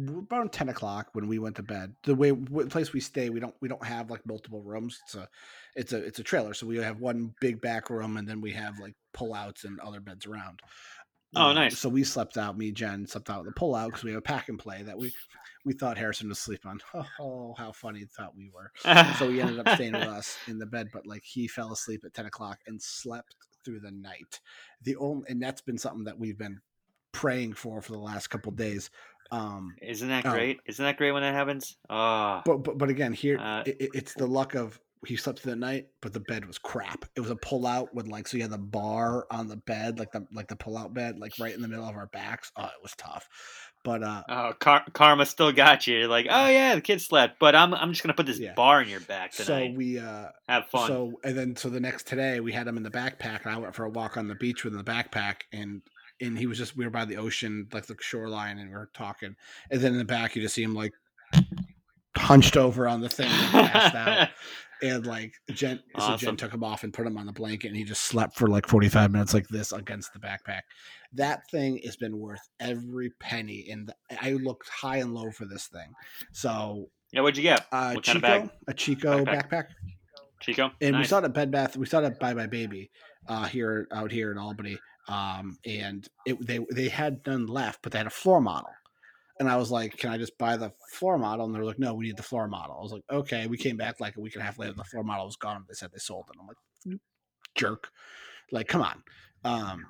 about 0.08 0.52
ten 0.52 0.70
o'clock 0.70 1.10
when 1.14 1.28
we 1.28 1.38
went 1.40 1.56
to 1.58 1.64
bed. 1.64 1.94
The 2.04 2.16
way 2.16 2.32
the 2.32 2.68
place 2.68 2.92
we 2.92 3.00
stay, 3.00 3.30
we 3.30 3.40
don't 3.40 3.54
we 3.62 3.68
don't 3.70 3.84
have 3.86 4.10
like 4.10 4.26
multiple 4.26 4.62
rooms. 4.64 5.00
It's 5.06 5.16
a 5.16 5.28
it's 5.76 5.94
a 5.94 5.98
it's 6.04 6.20
a 6.20 6.24
trailer, 6.24 6.54
so 6.56 6.66
we 6.66 6.78
have 6.78 7.00
one 7.00 7.34
big 7.40 7.62
back 7.62 7.90
room, 7.92 8.18
and 8.18 8.28
then 8.28 8.42
we 8.42 8.52
have 8.54 8.80
like 8.80 8.96
pullouts 9.16 9.64
and 9.66 9.80
other 9.80 10.00
beds 10.00 10.26
around. 10.26 10.62
Oh, 11.36 11.50
Um, 11.50 11.56
nice. 11.56 11.78
So 11.78 11.90
we 11.90 12.04
slept 12.04 12.38
out. 12.38 12.58
Me, 12.58 12.72
Jen, 12.72 13.06
slept 13.06 13.30
out 13.30 13.44
with 13.46 13.54
the 13.54 13.60
pullout 13.60 13.88
because 13.88 14.04
we 14.04 14.12
have 14.12 14.18
a 14.20 14.22
pack 14.22 14.50
and 14.50 14.58
play 14.58 14.82
that 14.84 14.98
we 14.98 15.14
we 15.66 15.74
thought 15.74 15.98
Harrison 15.98 16.30
was 16.30 16.40
asleep 16.40 16.66
on. 16.66 16.80
Oh, 17.20 17.54
how 17.58 17.72
funny 17.72 18.06
thought 18.06 18.36
we 18.36 18.50
were. 18.50 18.72
So 19.18 19.30
he 19.30 19.42
ended 19.42 19.60
up 19.60 19.70
staying 19.76 19.94
with 19.94 20.04
us 20.08 20.38
in 20.48 20.58
the 20.58 20.66
bed, 20.66 20.88
but 20.94 21.06
like 21.06 21.24
he 21.24 21.48
fell 21.48 21.72
asleep 21.74 22.04
at 22.06 22.14
10 22.14 22.26
o'clock 22.28 22.60
and 22.68 22.82
slept 22.82 23.36
through 23.66 23.82
the 23.82 23.92
night. 23.92 24.40
The 24.84 24.96
only, 24.96 25.26
and 25.30 25.42
that's 25.42 25.62
been 25.62 25.78
something 25.78 26.06
that 26.06 26.18
we've 26.18 26.38
been 26.38 26.60
praying 27.12 27.54
for 27.54 27.82
for 27.82 27.92
the 27.92 28.00
last 28.00 28.28
couple 28.30 28.52
days. 28.54 28.90
Um, 29.32 29.76
Isn't 29.82 30.08
that 30.10 30.26
Oh. 30.26 30.32
great? 30.32 30.60
Isn't 30.66 30.84
that 30.86 30.98
great 30.98 31.12
when 31.12 31.22
that 31.24 31.34
happens? 31.36 31.78
Oh, 31.90 32.42
but, 32.46 32.64
but, 32.64 32.78
but 32.78 32.90
again, 32.90 33.14
here 33.14 33.38
Uh, 33.38 33.64
it- 33.66 33.90
it's 33.94 34.14
the 34.16 34.26
luck 34.28 34.56
of 34.56 34.80
he 35.06 35.16
slept 35.16 35.40
through 35.40 35.52
the 35.52 35.56
night, 35.56 35.88
but 36.02 36.12
the 36.14 36.20
bed 36.20 36.46
was 36.46 36.58
crap. 36.58 37.06
It 37.16 37.22
was 37.22 37.30
a 37.30 37.36
pull 37.36 37.66
out 37.66 37.94
with 37.96 38.08
like, 38.08 38.28
so 38.28 38.36
you 38.38 38.44
had 38.44 38.52
the 38.52 38.58
bar 38.58 39.26
on 39.32 39.48
the 39.48 39.56
bed, 39.56 39.98
like 39.98 40.12
the, 40.12 40.26
like 40.34 40.48
the 40.50 40.56
pull 40.58 40.78
out 40.78 40.94
bed, 40.94 41.18
like 41.20 41.32
right 41.40 41.54
in 41.56 41.62
the 41.62 41.68
middle 41.70 41.86
of 41.88 41.96
our 41.96 42.08
backs. 42.08 42.52
Oh, 42.58 42.66
it 42.66 42.84
was 42.84 42.94
tough. 42.98 43.28
But, 43.86 44.04
uh, 44.04 44.24
oh, 44.28 44.54
Car- 44.60 44.84
karma 44.94 45.26
still 45.26 45.54
got 45.54 45.88
you. 45.88 46.08
Like, 46.08 46.28
oh 46.30 46.48
yeah, 46.50 46.76
the 46.76 46.82
kid 46.82 47.00
slept, 47.02 47.40
but 47.40 47.56
I'm 47.56 47.74
I'm 47.74 47.92
just 47.94 48.04
gonna 48.04 48.14
put 48.14 48.26
this 48.26 48.38
Yeah. 48.40 48.54
bar 48.56 48.82
in 48.82 48.90
your 48.90 49.00
back 49.00 49.32
tonight. 49.32 49.72
so 49.72 49.78
we, 49.78 50.00
uh, 50.00 50.26
Have 50.50 50.68
fun. 50.68 50.88
So 50.88 51.14
and 51.24 51.38
then 51.38 51.56
so 51.56 51.70
the 51.70 51.80
next 51.80 52.06
today 52.06 52.42
we 52.42 52.52
had 52.52 52.68
him 52.68 52.76
in 52.76 52.84
the 52.84 52.92
backpack 52.92 53.46
and 53.46 53.54
I 53.54 53.58
went 53.58 53.74
for 53.76 53.86
a 53.86 53.90
walk 53.90 54.18
on 54.18 54.28
the 54.28 54.36
beach 54.36 54.66
with 54.66 54.74
him 54.74 54.80
in 54.80 54.86
the 54.86 54.92
backpack 54.92 55.44
and 55.54 55.82
and 56.20 56.38
he 56.38 56.46
was 56.46 56.58
just 56.58 56.76
we 56.76 56.84
were 56.84 56.92
by 56.92 57.06
the 57.06 57.16
ocean 57.16 57.70
like 57.72 57.86
the 57.86 57.96
shoreline 58.02 58.60
and 58.60 58.70
we 58.70 58.76
were 58.76 58.90
talking 58.94 59.38
and 59.72 59.80
then 59.80 59.94
in 59.94 59.98
the 59.98 60.04
back 60.04 60.36
you 60.36 60.42
just 60.42 60.56
see 60.56 60.64
him 60.64 60.76
like 60.76 60.92
hunched 62.18 62.58
over 62.58 62.88
on 62.88 63.02
the 63.02 63.08
thing 63.10 63.30
and 63.32 63.52
passed 63.72 63.96
out 63.96 64.30
and 64.82 65.06
like 65.06 65.34
Jen 65.52 65.82
so 66.00 66.16
Jen 66.18 66.38
took 66.38 66.54
him 66.54 66.64
off 66.64 66.84
and 66.84 66.94
put 66.94 67.06
him 67.06 67.18
on 67.18 67.26
the 67.26 67.32
blanket 67.34 67.68
and 67.68 67.78
he 67.78 67.84
just 67.84 68.04
slept 68.04 68.36
for 68.38 68.48
like 68.48 68.68
45 68.68 69.12
minutes 69.12 69.34
like 69.34 69.48
this 69.48 69.72
against 69.72 70.14
the 70.14 70.20
backpack. 70.20 70.62
That 71.14 71.50
thing 71.50 71.80
has 71.86 71.96
been 71.98 72.18
worth 72.18 72.48
every 72.60 73.12
penny 73.20 73.68
and 73.72 73.92
I 74.22 74.32
looked 74.34 74.70
high 74.70 74.98
and 74.98 75.14
low 75.14 75.32
for 75.32 75.46
this 75.46 75.68
thing. 75.68 75.94
So 76.32 76.90
yeah, 77.12 77.22
what'd 77.22 77.38
you 77.38 77.44
get? 77.44 77.66
uh 77.72 77.94
What 77.94 78.04
Chicco, 78.04 78.20
kind 78.22 78.44
of 78.44 78.50
bag? 78.50 78.58
a 78.68 78.74
Chicco 78.74 79.26
Backpack. 79.26 79.50
backpack 79.50 79.66
Chicco. 80.40 80.72
and 80.82 80.98
we 80.98 81.04
saw 81.04 81.20
it 81.20 81.26
at 81.26 81.34
Bed 81.34 81.52
Bath. 81.52 81.76
We 81.76 81.86
saw 81.86 82.00
it 82.00 82.06
at 82.06 82.20
Buy 82.20 82.34
Buy 82.34 82.48
Baby 82.48 82.92
uh, 83.28 83.46
here 83.46 83.88
out 83.92 84.12
here 84.12 84.32
in 84.32 84.38
Albany. 84.38 84.78
um, 85.10 85.58
and 85.66 86.08
it, 86.26 86.38
they 86.46 86.60
they 86.72 86.88
had 86.88 87.20
none 87.26 87.48
left, 87.48 87.82
but 87.82 87.92
they 87.92 87.98
had 87.98 88.08
a 88.08 88.12
floor 88.12 88.40
model. 88.40 88.70
And 89.40 89.50
I 89.50 89.56
was 89.56 89.72
like, 89.72 89.98
"Can 89.98 90.12
I 90.12 90.18
just 90.18 90.38
buy 90.38 90.58
the 90.58 90.74
floor 90.92 91.18
model?" 91.18 91.46
And 91.46 91.56
they're 91.56 91.64
like, 91.64 91.80
"No, 91.80 91.94
we 91.94 92.06
need 92.06 92.18
the 92.18 92.24
floor 92.24 92.48
model." 92.48 92.76
I 92.78 92.82
was 92.84 92.92
like, 92.92 93.04
"Okay." 93.10 93.48
We 93.48 93.58
came 93.58 93.78
back 93.78 94.00
like 94.00 94.18
a 94.18 94.20
week 94.20 94.36
and 94.36 94.42
a 94.42 94.46
half 94.46 94.60
later, 94.60 94.74
the 94.74 94.84
floor 94.84 95.04
model 95.04 95.26
was 95.26 95.38
gone. 95.38 95.66
They 95.68 95.74
said 95.74 95.92
they 95.92 96.00
sold 96.00 96.26
it. 96.30 96.38
I'm 96.40 96.48
like, 96.48 96.58
"Jerk!" 97.56 97.90
Like, 98.52 98.68
come 98.68 98.82
on. 98.82 99.04
Um, 99.46 99.86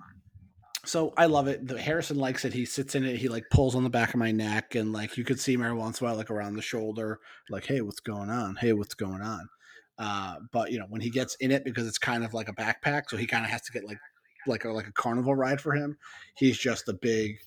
so 0.85 1.13
I 1.17 1.25
love 1.25 1.47
it. 1.47 1.67
The 1.67 1.81
Harrison 1.81 2.17
likes 2.17 2.45
it. 2.45 2.53
He 2.53 2.65
sits 2.65 2.95
in 2.95 3.03
it. 3.05 3.17
He 3.17 3.27
like 3.27 3.45
pulls 3.51 3.75
on 3.75 3.83
the 3.83 3.89
back 3.89 4.09
of 4.09 4.19
my 4.19 4.31
neck, 4.31 4.75
and 4.75 4.93
like 4.93 5.17
you 5.17 5.23
could 5.23 5.39
see 5.39 5.53
him 5.53 5.63
every 5.63 5.77
once 5.77 5.99
in 5.99 6.05
a 6.05 6.09
while, 6.09 6.17
like 6.17 6.31
around 6.31 6.55
the 6.55 6.61
shoulder, 6.61 7.19
like, 7.49 7.65
"Hey, 7.65 7.81
what's 7.81 7.99
going 7.99 8.29
on? 8.29 8.55
Hey, 8.55 8.73
what's 8.73 8.93
going 8.95 9.21
on?" 9.21 9.49
Uh, 9.97 10.37
but 10.53 10.71
you 10.71 10.79
know, 10.79 10.85
when 10.89 11.01
he 11.01 11.09
gets 11.09 11.35
in 11.35 11.51
it, 11.51 11.65
because 11.65 11.87
it's 11.87 11.97
kind 11.97 12.23
of 12.23 12.33
like 12.33 12.47
a 12.49 12.53
backpack, 12.53 13.03
so 13.09 13.17
he 13.17 13.27
kind 13.27 13.45
of 13.45 13.51
has 13.51 13.61
to 13.63 13.71
get 13.71 13.83
like 13.83 13.99
like 14.47 14.63
a 14.65 14.69
like 14.69 14.87
a 14.87 14.93
carnival 14.93 15.35
ride 15.35 15.59
for 15.59 15.73
him. 15.73 15.97
He's 16.35 16.57
just 16.57 16.87
a 16.87 16.93
big 16.93 17.37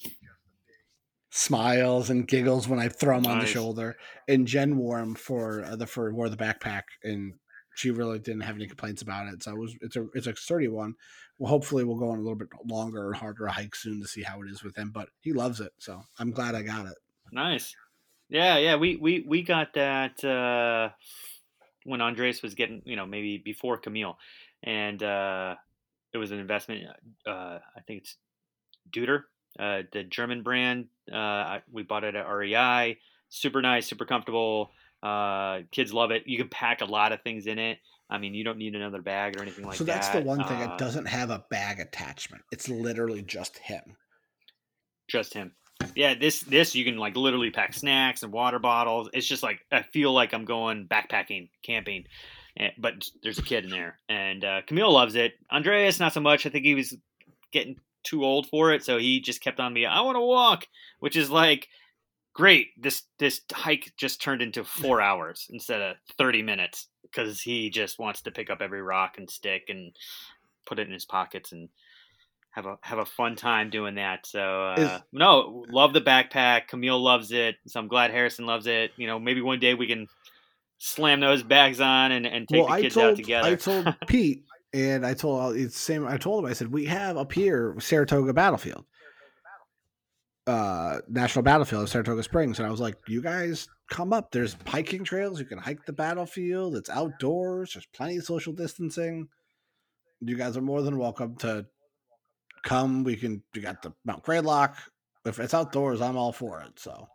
smiles 1.35 2.11
and 2.11 2.29
giggles 2.29 2.69
when 2.69 2.79
I 2.79 2.89
throw 2.89 3.17
him 3.17 3.27
on 3.27 3.39
the 3.39 3.47
shoulder. 3.47 3.97
And 4.29 4.47
Jen 4.47 4.77
wore 4.77 4.99
him 4.99 5.15
for 5.15 5.65
uh, 5.65 5.77
the 5.77 5.87
for 5.87 6.13
wore 6.13 6.29
the 6.29 6.37
backpack, 6.37 6.83
and 7.03 7.35
she 7.75 7.91
really 7.91 8.19
didn't 8.19 8.43
have 8.43 8.55
any 8.55 8.67
complaints 8.67 9.03
about 9.03 9.33
it. 9.33 9.43
So 9.43 9.53
it 9.53 9.59
was 9.59 9.75
it's 9.81 9.97
a 9.97 10.07
it's 10.15 10.27
a 10.27 10.37
sturdy 10.37 10.69
one. 10.69 10.95
Well, 11.39 11.51
hopefully 11.51 11.85
we'll 11.85 11.97
go 11.97 12.11
on 12.11 12.19
a 12.19 12.23
little 12.23 12.37
bit 12.37 12.49
longer 12.67 13.09
and 13.09 13.17
harder 13.17 13.47
hike 13.47 13.75
soon 13.75 14.01
to 14.03 14.07
see 14.07 14.23
how 14.23 14.43
it 14.43 14.51
is 14.51 14.63
with 14.63 14.77
him. 14.77 14.91
But 14.91 15.09
he 15.23 15.33
loves 15.33 15.61
it, 15.61 15.73
so 15.79 16.03
I'm 16.19 16.31
glad 16.31 16.55
I 16.55 16.63
got 16.63 16.87
it. 16.87 16.95
Nice. 17.33 17.75
Yeah, 18.29 18.59
yeah. 18.59 18.77
We 18.77 18.97
we 18.97 19.25
we 19.27 19.43
got 19.43 19.73
that 19.75 20.23
uh, 20.23 20.91
when 21.85 22.03
Andres 22.03 22.43
was 22.43 22.55
getting, 22.55 22.83
you 22.85 22.97
know, 22.97 23.07
maybe 23.07 23.39
before 23.39 23.79
Camille, 23.79 24.19
and 24.63 25.03
uh, 25.03 25.57
it 26.13 26.19
was 26.19 26.31
an 26.31 26.39
investment. 26.39 26.85
Uh, 27.27 27.59
I 27.75 27.81
think 27.87 28.03
it's 28.03 28.17
Deuter, 28.91 29.23
uh, 29.59 29.83
the 29.93 30.05
German 30.05 30.43
brand. 30.43 30.87
Uh, 31.13 31.59
we 31.71 31.83
bought 31.83 32.05
it 32.05 32.15
at 32.15 32.29
REI. 32.29 32.99
Super 33.29 33.63
nice, 33.63 33.87
super 33.87 34.05
comfortable. 34.05 34.71
Uh, 35.03 35.61
kids 35.71 35.93
love 35.93 36.11
it. 36.11 36.25
You 36.27 36.39
can 36.39 36.49
pack 36.49 36.81
a 36.81 36.85
lot 36.85 37.13
of 37.13 37.23
things 37.23 37.47
in 37.47 37.59
it. 37.59 37.79
I 38.09 38.19
mean, 38.19 38.35
you 38.35 38.45
don't 38.45 38.59
need 38.59 38.75
another 38.75 39.01
bag 39.01 39.39
or 39.39 39.43
anything 39.43 39.65
like 39.65 39.73
that. 39.73 39.79
so 39.79 39.85
that. 39.85 39.95
that's 39.95 40.09
the 40.11 40.21
one 40.21 40.45
thing. 40.45 40.63
Uh, 40.63 40.73
it 40.73 40.79
doesn't 40.79 41.07
have 41.07 41.31
a 41.31 41.45
bag 41.51 41.81
attachment. 41.81 42.43
It's 42.53 42.69
literally 42.69 43.23
just 43.23 43.59
him. 43.59 43.97
just 45.09 45.35
him. 45.35 45.53
Yeah, 45.97 46.15
this 46.15 46.41
this 46.41 46.75
you 46.75 46.85
can 46.85 46.97
like 46.97 47.17
literally 47.17 47.51
pack 47.51 47.75
snacks 47.75 48.23
and 48.23 48.33
water 48.33 48.59
bottles. 48.59 49.09
It's 49.13 49.27
just 49.27 49.43
like 49.43 49.61
I 49.73 49.83
feel 49.83 50.13
like 50.13 50.33
I'm 50.33 50.45
going 50.45 50.87
backpacking, 50.87 51.49
camping, 51.63 52.05
eh, 52.57 52.69
but 52.79 53.09
there's 53.23 53.39
a 53.39 53.43
kid 53.43 53.65
in 53.65 53.71
there, 53.71 53.99
and 54.09 54.45
uh, 54.45 54.61
Camille 54.67 54.93
loves 54.93 55.17
it. 55.17 55.33
Andreas 55.51 55.99
not 55.99 56.13
so 56.13 56.21
much. 56.21 56.47
I 56.47 56.51
think 56.51 56.65
he 56.65 56.75
was 56.75 56.95
getting 57.51 57.77
too 58.05 58.25
old 58.25 58.49
for 58.49 58.73
it, 58.73 58.85
so 58.85 58.99
he 58.99 59.21
just 59.21 59.41
kept 59.41 59.61
on 59.61 59.73
me. 59.73 59.87
I 59.87 60.01
want 60.01 60.17
to 60.17 60.21
walk, 60.21 60.67
which 61.01 61.17
is 61.17 61.31
like 61.31 61.69
great. 62.35 62.69
This 62.81 63.03
this 63.19 63.41
hike 63.53 63.93
just 63.97 64.21
turned 64.21 64.43
into 64.43 64.65
four 64.65 65.01
hours 65.09 65.49
instead 65.51 65.81
of 65.81 65.97
thirty 66.19 66.43
minutes 66.43 66.89
because 67.03 67.41
he 67.41 67.71
just 67.71 67.99
wants 67.99 68.23
to 68.23 68.31
pick 68.31 68.51
up 68.51 68.61
every 68.61 68.83
rock 68.83 69.17
and 69.19 69.29
stick 69.29 69.65
and 69.69 69.93
put 70.67 70.79
it 70.79 70.87
in 70.87 70.93
his 70.93 71.05
pockets 71.05 71.53
and 71.53 71.69
have 72.51 72.67
a 72.67 72.79
have 72.83 72.99
a 72.99 73.05
fun 73.05 73.37
time 73.37 73.71
doing 73.71 73.97
that. 73.97 74.27
So 74.27 74.41
uh, 74.41 74.75
Is- 74.79 75.03
no, 75.13 75.65
love 75.69 75.93
the 75.93 76.01
backpack. 76.01 76.69
Camille 76.69 77.03
loves 77.03 77.33
it, 77.33 77.57
so 77.67 77.81
I'm 77.81 77.89
glad 77.89 78.11
Harrison 78.11 78.47
loves 78.47 78.67
it. 78.67 78.93
You 78.97 79.07
know, 79.07 79.19
maybe 79.19 79.41
one 79.41 79.59
day 79.59 79.75
we 79.75 79.87
can 79.87 80.07
slam 80.79 81.21
those 81.21 81.43
bags 81.43 81.81
on 81.81 82.13
and, 82.13 82.27
and 82.27 82.49
take 82.49 82.67
well, 82.67 82.77
the 82.77 82.83
kids 82.83 82.95
told 82.95 83.13
out 83.13 83.17
together. 83.17 83.49
I 83.49 83.55
told 83.55 83.97
Pete, 84.07 84.45
and 84.73 85.05
I 85.05 85.15
told 85.15 85.57
it's 85.57 85.75
the 85.75 85.81
same. 85.81 86.07
I 86.07 86.17
told 86.17 86.45
him. 86.45 86.51
I 86.51 86.55
said 86.55 86.73
we 86.73 86.87
have 86.87 87.17
up 87.17 87.33
here 87.33 87.77
Saratoga 87.79 88.33
Battlefield, 88.33 88.85
uh, 90.47 90.99
National 91.09 91.43
Battlefield, 91.43 91.85
of 91.85 91.89
Saratoga 91.89 92.23
Springs, 92.23 92.59
and 92.59 92.67
I 92.67 92.71
was 92.71 92.81
like, 92.81 92.97
you 93.09 93.23
guys 93.23 93.69
come 93.91 94.13
up. 94.13 94.31
There's 94.31 94.57
hiking 94.67 95.05
trails. 95.05 95.39
You 95.39 95.47
can 95.47 95.59
hike 95.59 95.85
the 95.85 95.93
battlefield. 95.93 96.77
It's 96.77 96.91
outdoors. 96.91 97.75
There's 97.75 97.87
plenty 97.95 98.17
of 98.17 98.25
social 98.25 98.53
distancing. 98.53 99.29
You 100.21 100.37
guys 100.37 100.57
are 100.57 100.63
more 100.63 100.83
than 100.83 100.99
welcome 100.99 101.37
to 101.37 101.67
come. 102.65 103.05
We 103.05 103.17
can. 103.17 103.43
We 103.55 103.61
got 103.61 103.83
the 103.83 103.93
Mount 104.05 104.23
Greylock. 104.23 104.77
If 105.25 105.39
it's 105.39 105.55
outdoors, 105.55 106.01
I'm 106.01 106.17
all 106.17 106.33
for 106.33 106.61
it. 106.63 106.79
So 106.79 107.09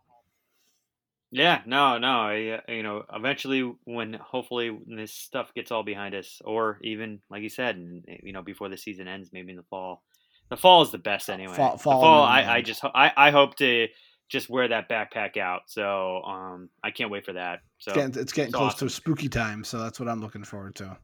Yeah, 1.32 1.61
no, 1.65 1.97
no. 1.97 2.21
I, 2.21 2.59
uh, 2.67 2.71
you 2.71 2.84
know, 2.84 3.03
eventually, 3.13 3.61
when 3.84 4.13
hopefully 4.13 4.69
when 4.69 4.97
this 4.97 5.13
stuff 5.13 5.53
gets 5.53 5.71
all 5.71 5.84
behind 5.84 6.15
us, 6.15 6.41
or 6.45 6.80
even 6.84 7.19
like 7.30 7.41
you 7.43 7.49
said, 7.49 7.78
you 8.23 8.32
know, 8.32 8.41
before 8.41 8.69
the 8.69 8.78
season 8.78 9.07
ends, 9.07 9.32
maybe 9.34 9.51
in 9.51 9.57
the 9.57 9.63
fall. 9.69 10.03
The 10.49 10.55
fall 10.55 10.82
is 10.84 10.91
the 10.91 10.97
best 10.97 11.30
anyway. 11.30 11.53
Fall- 11.55 11.73
the 11.75 11.84
fall 11.84 12.01
fall, 12.01 12.23
I, 12.23 12.43
I 12.43 12.61
just, 12.61 12.82
I, 12.86 13.11
I 13.17 13.32
hope 13.32 13.55
to 13.55 13.88
just 14.30 14.49
wear 14.49 14.69
that 14.69 14.88
backpack 14.89 15.36
out. 15.36 15.63
So, 15.67 16.21
um, 16.23 16.69
I 16.82 16.91
can't 16.91 17.11
wait 17.11 17.25
for 17.25 17.34
that. 17.34 17.59
So, 17.80 17.91
it's 17.91 17.97
getting, 17.97 18.21
it's 18.21 18.32
getting 18.34 18.47
it's 18.49 18.55
close 18.55 18.73
awesome. 18.75 18.88
to 18.88 18.93
spooky 18.93 19.28
time. 19.28 19.65
So 19.65 19.80
that's 19.80 19.99
what 19.99 20.07
I'm 20.07 20.21
looking 20.21 20.45
forward 20.45 20.75
to. 20.75 20.97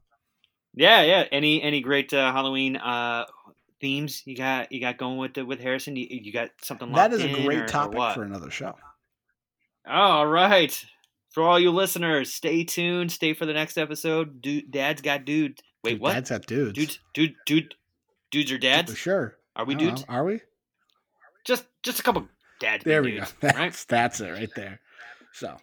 yeah, 0.73 1.01
yeah. 1.03 1.25
Any, 1.33 1.61
any 1.61 1.81
great 1.81 2.13
uh, 2.13 2.31
Halloween 2.31 2.77
uh 2.77 3.25
themes 3.81 4.23
you 4.25 4.37
got, 4.37 4.71
you 4.71 4.79
got 4.79 4.97
going 4.97 5.17
with 5.17 5.33
the, 5.33 5.45
with 5.45 5.59
Harrison? 5.59 5.97
You, 5.97 6.07
you 6.09 6.31
got 6.31 6.49
something 6.61 6.93
That 6.93 7.11
is 7.11 7.25
a 7.25 7.43
great 7.43 7.59
or- 7.59 7.63
or 7.63 7.67
topic 7.67 7.97
what? 7.97 8.15
for 8.15 8.23
another 8.23 8.49
show. 8.49 8.75
All 9.87 10.25
right. 10.27 10.85
For 11.31 11.43
all 11.43 11.59
you 11.59 11.71
listeners, 11.71 12.31
stay 12.33 12.63
tuned. 12.63 13.11
Stay 13.11 13.33
for 13.33 13.45
the 13.45 13.53
next 13.53 13.77
episode. 13.77 14.41
Dude, 14.41 14.71
Dad's 14.71 15.01
got 15.01 15.25
dudes. 15.25 15.61
Wait, 15.83 15.93
Dude, 15.93 16.01
what? 16.01 16.13
Dad's 16.13 16.29
got 16.29 16.45
dudes. 16.45 16.73
Dudes, 16.73 16.99
dude, 17.13 17.35
dude, 17.45 17.75
dudes 18.31 18.51
are 18.51 18.57
dads. 18.57 18.91
For 18.91 18.97
sure. 18.97 19.35
Are 19.55 19.65
we 19.65 19.75
dudes? 19.75 20.01
know. 20.07 20.13
Are 20.15 20.23
we? 20.23 20.41
Just, 21.43 21.65
just 21.81 21.99
a 21.99 22.03
couple 22.03 22.27
dads. 22.59 22.83
There 22.83 23.03
we 23.03 23.17
go. 23.17 23.25
That's, 23.41 23.57
right? 23.57 23.85
that's 23.89 24.21
it 24.21 24.29
right 24.29 24.49
there. 24.55 24.79
So 25.33 25.57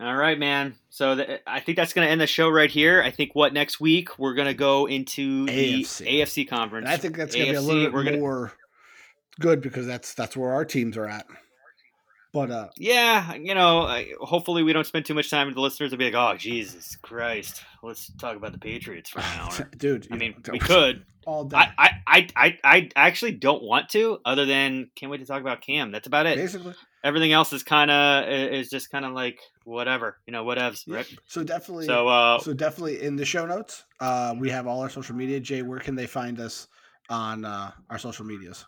All 0.00 0.16
right, 0.16 0.38
man. 0.38 0.74
So 0.88 1.14
th- 1.16 1.42
I 1.46 1.60
think 1.60 1.76
that's 1.76 1.92
going 1.92 2.06
to 2.06 2.10
end 2.10 2.20
the 2.22 2.26
show 2.26 2.48
right 2.48 2.70
here. 2.70 3.02
I 3.02 3.10
think 3.10 3.34
what 3.34 3.52
next 3.52 3.80
week 3.80 4.18
we're 4.18 4.32
going 4.34 4.48
to 4.48 4.54
go 4.54 4.86
into 4.86 5.44
the 5.46 5.82
AFC. 5.82 6.20
AFC 6.20 6.48
conference. 6.48 6.86
and 6.86 6.92
I 6.94 6.96
think 6.96 7.16
that's 7.16 7.34
gonna 7.36 7.50
be 7.50 7.54
a 7.56 7.60
little 7.60 7.84
bit 7.84 7.92
we're 7.92 8.04
gonna- 8.04 8.16
more 8.18 8.52
good 9.38 9.60
because 9.60 9.86
that's 9.86 10.14
that's 10.14 10.36
where 10.36 10.52
our 10.52 10.64
teams 10.64 10.96
are 10.96 11.06
at. 11.06 11.26
But 12.32 12.50
uh 12.50 12.68
Yeah, 12.76 13.34
you 13.34 13.54
know, 13.54 13.82
I- 13.82 14.12
hopefully 14.20 14.62
we 14.62 14.72
don't 14.72 14.86
spend 14.86 15.04
too 15.04 15.14
much 15.14 15.30
time 15.30 15.46
with 15.46 15.56
the 15.56 15.60
listeners. 15.60 15.90
Will 15.90 15.98
be 15.98 16.10
like, 16.10 16.14
oh 16.14 16.36
Jesus 16.36 16.96
Christ, 16.96 17.62
let's 17.82 18.10
talk 18.16 18.36
about 18.36 18.52
the 18.52 18.58
Patriots 18.58 19.10
for 19.10 19.20
an 19.20 19.24
hour. 19.38 19.70
dude, 19.76 20.08
I 20.10 20.16
mean, 20.16 20.34
we 20.50 20.58
could. 20.58 21.04
all 21.26 21.44
day. 21.44 21.56
I, 21.56 21.90
I, 22.06 22.28
I, 22.36 22.58
I, 22.64 22.88
actually 22.96 23.32
don't 23.32 23.62
want 23.62 23.90
to, 23.90 24.18
other 24.24 24.46
than 24.46 24.90
can't 24.96 25.10
wait 25.10 25.18
to 25.18 25.26
talk 25.26 25.40
about 25.40 25.60
Cam. 25.60 25.92
That's 25.92 26.06
about 26.06 26.26
it. 26.26 26.36
Basically. 26.36 26.74
Everything 27.02 27.32
else 27.32 27.52
is 27.52 27.62
kind 27.62 27.90
of 27.90 28.28
is 28.28 28.68
just 28.68 28.90
kind 28.90 29.04
of 29.04 29.12
like 29.12 29.40
whatever, 29.64 30.18
you 30.26 30.32
know, 30.32 30.44
whatevs, 30.44 30.84
right? 30.86 31.06
So 31.26 31.42
definitely 31.42 31.86
So, 31.86 32.08
uh, 32.08 32.38
so 32.40 32.52
definitely 32.52 33.02
in 33.02 33.16
the 33.16 33.24
show 33.24 33.46
notes, 33.46 33.84
uh 34.00 34.34
we 34.38 34.50
have 34.50 34.66
all 34.66 34.80
our 34.80 34.90
social 34.90 35.16
media. 35.16 35.40
Jay, 35.40 35.62
where 35.62 35.78
can 35.78 35.94
they 35.94 36.06
find 36.06 36.38
us 36.40 36.68
on 37.08 37.46
uh 37.46 37.70
our 37.88 37.98
social 37.98 38.26
medias? 38.26 38.66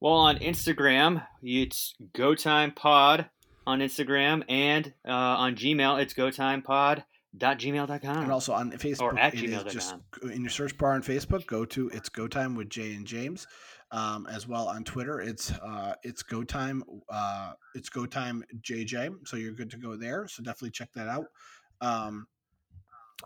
Well, 0.00 0.14
on 0.14 0.38
Instagram, 0.38 1.26
it's 1.42 1.94
GoTimePod 2.14 3.28
on 3.66 3.80
Instagram, 3.80 4.44
and 4.48 4.92
uh, 5.06 5.10
on 5.12 5.56
Gmail, 5.56 6.00
it's 6.00 6.14
GoTimePod.gmail.com. 6.14 8.22
And 8.22 8.32
also 8.32 8.52
on 8.52 8.70
Facebook, 8.72 9.00
Or 9.00 9.18
at 9.18 9.34
gmail.com. 9.34 9.68
just 9.70 9.94
in 10.22 10.42
your 10.42 10.50
search 10.50 10.76
bar 10.78 10.92
on 10.92 11.02
Facebook, 11.02 11.46
go 11.46 11.64
to 11.66 11.88
it's 11.88 12.08
Go 12.08 12.28
Time 12.28 12.54
with 12.54 12.70
Jay 12.70 12.94
and 12.94 13.06
James. 13.06 13.46
Um, 13.92 14.26
as 14.26 14.48
well 14.48 14.66
on 14.68 14.82
Twitter, 14.82 15.20
it's 15.20 15.52
uh, 15.52 15.94
it's 16.02 16.24
Go 16.24 16.42
Time, 16.42 16.82
uh, 17.08 17.52
it's 17.76 17.88
Go 17.88 18.04
Time 18.04 18.42
JJ. 18.60 19.28
So 19.28 19.36
you're 19.36 19.52
good 19.52 19.70
to 19.70 19.76
go 19.76 19.94
there. 19.96 20.26
So 20.26 20.42
definitely 20.42 20.72
check 20.72 20.92
that 20.94 21.06
out. 21.06 21.26
Um, 21.80 22.26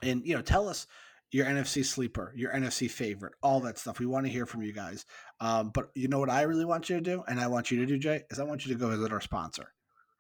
and 0.03 0.23
you 0.27 0.35
know, 0.35 0.43
tell 0.43 0.69
us 0.69 0.87
your 1.31 1.47
NFC 1.47 1.83
sleeper, 1.85 2.35
your 2.37 2.53
NFC 2.53 2.91
favorite, 2.91 3.33
all 3.43 3.61
that 3.61 3.79
stuff. 3.79 4.01
We 4.01 4.07
want 4.07 4.27
to 4.27 4.33
hear 4.33 4.45
from 4.45 4.61
you 4.63 4.73
guys. 4.75 5.07
Um, 5.41 5.71
but 5.71 5.91
you 5.95 6.09
know 6.09 6.19
what 6.19 6.31
I 6.31 6.43
really 6.43 6.65
want 6.65 6.91
you 6.91 6.97
to 6.97 7.03
do, 7.03 7.23
and 7.27 7.41
I 7.41 7.47
want 7.47 7.71
you 7.71 7.79
to 7.79 7.87
do, 7.87 7.99
Jay, 7.99 8.23
is 8.31 8.39
I 8.39 8.45
want 8.45 8.67
you 8.67 8.73
to 8.75 8.79
go 8.79 8.89
visit 8.91 9.13
our 9.13 9.21
sponsor. 9.21 9.73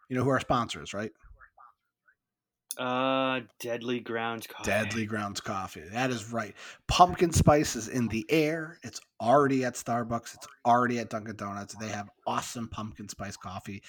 You 0.08 0.16
know 0.16 0.24
who 0.24 0.30
our 0.30 0.40
sponsor 0.40 0.82
is, 0.82 0.94
right? 0.94 1.12
uh, 2.80 3.40
Deadly 3.58 4.00
Grounds 4.00 4.46
Coffee. 4.46 4.70
Deadly 4.70 5.06
Grounds 5.06 5.40
Coffee. 5.40 5.82
That 5.92 6.10
is 6.10 6.32
right. 6.32 6.54
Pumpkin 6.88 7.32
spice 7.32 7.76
is 7.76 7.88
in 7.88 8.08
the 8.08 8.24
air. 8.30 8.78
It's 8.82 9.00
already 9.20 9.64
at 9.64 9.74
Starbucks. 9.74 10.34
It's 10.34 10.48
already 10.64 10.98
at 10.98 11.10
Dunkin' 11.10 11.36
Donuts. 11.36 11.74
They 11.74 11.88
have 11.88 12.08
awesome 12.26 12.68
pumpkin 12.68 13.08
spice 13.08 13.36
coffee, 13.36 13.82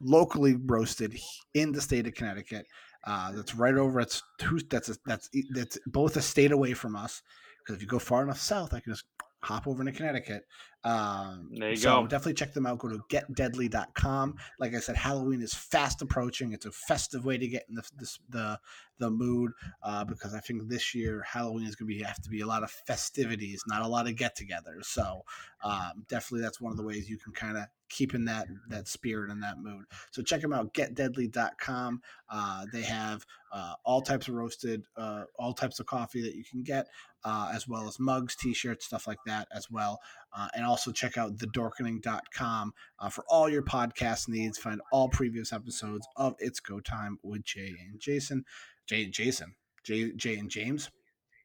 locally 0.00 0.56
roasted 0.66 1.18
in 1.54 1.72
the 1.72 1.80
state 1.80 2.06
of 2.06 2.14
Connecticut. 2.14 2.66
Uh, 3.04 3.32
that's 3.32 3.54
right 3.54 3.74
over. 3.74 4.00
It's 4.00 4.22
two. 4.38 4.58
That's 4.70 4.88
a, 4.88 4.96
that's 5.04 5.28
that's 5.50 5.78
both 5.86 6.16
a 6.16 6.22
state 6.22 6.52
away 6.52 6.74
from 6.74 6.96
us. 6.96 7.22
Because 7.58 7.76
if 7.76 7.82
you 7.82 7.88
go 7.88 7.98
far 7.98 8.22
enough 8.22 8.40
south, 8.40 8.72
I 8.72 8.80
can 8.80 8.94
just 8.94 9.04
hop 9.40 9.66
over 9.66 9.80
into 9.82 9.92
Connecticut. 9.92 10.46
Um, 10.84 11.50
There 11.52 11.70
you 11.70 11.76
so 11.76 12.02
go. 12.02 12.06
definitely 12.06 12.34
check 12.34 12.54
them 12.54 12.66
out. 12.66 12.78
Go 12.78 12.88
to 12.88 12.98
getdeadly.com. 13.10 14.36
Like 14.58 14.74
I 14.74 14.80
said, 14.80 14.96
Halloween 14.96 15.42
is 15.42 15.52
fast 15.54 16.02
approaching. 16.02 16.52
It's 16.52 16.66
a 16.66 16.72
festive 16.72 17.24
way 17.24 17.36
to 17.38 17.48
get 17.48 17.64
in 17.68 17.74
the 17.74 17.82
this, 17.96 18.18
the 18.28 18.58
the 18.98 19.10
mood 19.10 19.52
uh, 19.82 20.04
because 20.04 20.34
I 20.34 20.40
think 20.40 20.68
this 20.68 20.94
year 20.94 21.22
Halloween 21.22 21.66
is 21.66 21.76
going 21.76 21.88
to 21.88 21.96
be 21.96 22.02
have 22.02 22.20
to 22.22 22.30
be 22.30 22.40
a 22.40 22.46
lot 22.46 22.62
of 22.64 22.70
festivities, 22.70 23.62
not 23.68 23.82
a 23.82 23.86
lot 23.88 24.08
of 24.08 24.16
get-togethers. 24.16 24.86
So 24.86 25.24
um, 25.62 26.04
definitely 26.08 26.42
that's 26.42 26.60
one 26.60 26.72
of 26.72 26.76
the 26.76 26.82
ways 26.84 27.08
you 27.08 27.16
can 27.18 27.32
kind 27.32 27.56
of 27.56 27.64
keep 27.88 28.14
in 28.14 28.24
that 28.26 28.46
that 28.68 28.88
spirit 28.88 29.30
and 29.30 29.42
that 29.42 29.58
mood. 29.58 29.84
So 30.10 30.22
check 30.22 30.40
them 30.40 30.52
out. 30.52 30.74
Getdeadly.com. 30.74 32.02
Uh, 32.30 32.66
they 32.72 32.82
have 32.82 33.24
uh, 33.52 33.74
all 33.84 34.02
types 34.02 34.28
of 34.28 34.34
roasted, 34.34 34.82
uh, 34.96 35.24
all 35.38 35.52
types 35.54 35.80
of 35.80 35.86
coffee 35.86 36.22
that 36.22 36.34
you 36.34 36.44
can 36.44 36.62
get, 36.62 36.86
uh, 37.24 37.50
as 37.54 37.66
well 37.68 37.86
as 37.88 37.98
mugs, 37.98 38.36
t-shirts, 38.36 38.86
stuff 38.86 39.06
like 39.06 39.18
that 39.26 39.48
as 39.52 39.70
well. 39.70 40.00
Uh, 40.36 40.48
and 40.54 40.64
also 40.64 40.92
check 40.92 41.16
out 41.16 41.36
thedorkening.com 41.36 42.72
uh, 42.98 43.08
for 43.08 43.24
all 43.28 43.48
your 43.48 43.62
podcast 43.62 44.28
needs. 44.28 44.58
Find 44.58 44.80
all 44.92 45.08
previous 45.08 45.52
episodes 45.52 46.06
of 46.16 46.34
It's 46.38 46.60
Go 46.60 46.80
Time 46.80 47.18
with 47.22 47.44
Jay 47.44 47.74
and 47.90 48.00
Jason. 48.00 48.44
Jay 48.86 49.04
and 49.04 49.12
Jason. 49.12 49.54
Jay, 49.84 50.12
Jay 50.12 50.36
and 50.36 50.50
James, 50.50 50.90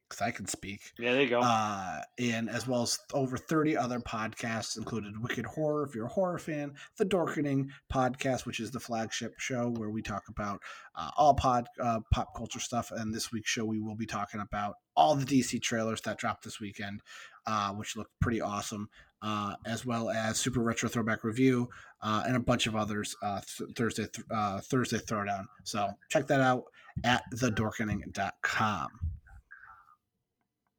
because 0.08 0.22
I 0.22 0.30
can 0.30 0.46
speak. 0.46 0.80
Yeah, 0.98 1.12
there 1.12 1.22
you 1.22 1.28
go. 1.28 1.40
Uh, 1.40 2.00
and 2.18 2.48
as 2.48 2.66
well 2.66 2.82
as 2.82 2.98
over 3.12 3.36
30 3.36 3.76
other 3.76 3.98
podcasts, 4.00 4.76
included 4.76 5.20
Wicked 5.22 5.46
Horror, 5.46 5.84
if 5.84 5.94
you're 5.94 6.06
a 6.06 6.10
horror 6.10 6.38
fan, 6.38 6.74
the 6.98 7.04
Dorkening 7.04 7.68
podcast, 7.92 8.46
which 8.46 8.60
is 8.60 8.70
the 8.70 8.80
flagship 8.80 9.38
show 9.38 9.70
where 9.70 9.90
we 9.90 10.02
talk 10.02 10.24
about 10.28 10.60
uh, 10.94 11.10
all 11.16 11.34
pod 11.34 11.66
uh, 11.80 12.00
pop 12.12 12.34
culture 12.36 12.60
stuff. 12.60 12.90
And 12.90 13.14
this 13.14 13.32
week's 13.32 13.50
show, 13.50 13.64
we 13.64 13.80
will 13.80 13.96
be 13.96 14.06
talking 14.06 14.40
about 14.40 14.76
all 14.96 15.14
the 15.14 15.24
DC 15.24 15.60
trailers 15.62 16.00
that 16.02 16.18
dropped 16.18 16.44
this 16.44 16.60
weekend, 16.60 17.00
uh, 17.46 17.72
which 17.72 17.96
looked 17.96 18.12
pretty 18.20 18.40
awesome, 18.40 18.88
uh, 19.22 19.54
as 19.66 19.84
well 19.84 20.10
as 20.10 20.38
Super 20.38 20.60
Retro 20.60 20.88
Throwback 20.88 21.24
Review 21.24 21.68
uh, 22.02 22.22
and 22.26 22.36
a 22.36 22.40
bunch 22.40 22.66
of 22.66 22.76
others 22.76 23.16
uh, 23.22 23.40
th- 23.40 23.70
Thursday 23.76 24.06
th- 24.06 24.26
uh, 24.30 24.60
Thursday 24.60 24.98
Throwdown. 24.98 25.46
So 25.64 25.90
check 26.10 26.26
that 26.28 26.40
out 26.40 26.64
at 27.02 27.24
thedorkening.com. 27.34 28.88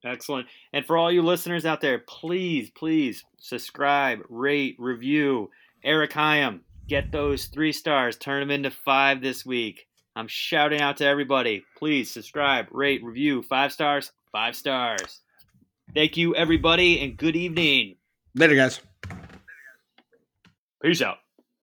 Excellent. 0.06 0.48
And 0.72 0.86
for 0.86 0.98
all 0.98 1.12
you 1.12 1.24
listeners 1.24 1.66
out 1.66 1.82
there, 1.82 2.00
please, 2.00 2.70
please 2.70 3.26
subscribe, 3.40 4.20
rate, 4.30 4.76
review. 4.78 5.50
Eric 5.84 6.12
Hyam, 6.12 6.60
get 6.88 7.12
those 7.12 7.46
three 7.46 7.72
stars, 7.72 8.16
turn 8.16 8.42
them 8.42 8.52
into 8.52 8.72
five 8.72 9.22
this 9.22 9.46
week. 9.46 9.88
I'm 10.16 10.28
shouting 10.28 10.80
out 10.80 10.98
to 10.98 11.06
everybody. 11.06 11.66
Please 11.78 12.12
subscribe, 12.12 12.68
rate, 12.72 13.04
review. 13.04 13.42
Five 13.42 13.74
stars, 13.74 14.12
five 14.32 14.56
stars. 14.56 15.22
Thank 15.94 16.18
you, 16.18 16.36
everybody, 16.36 17.02
and 17.02 17.18
good 17.18 17.36
evening. 17.36 17.96
Later, 18.36 18.56
guys. 18.56 18.80
Peace 20.82 21.02
out. 21.02 21.18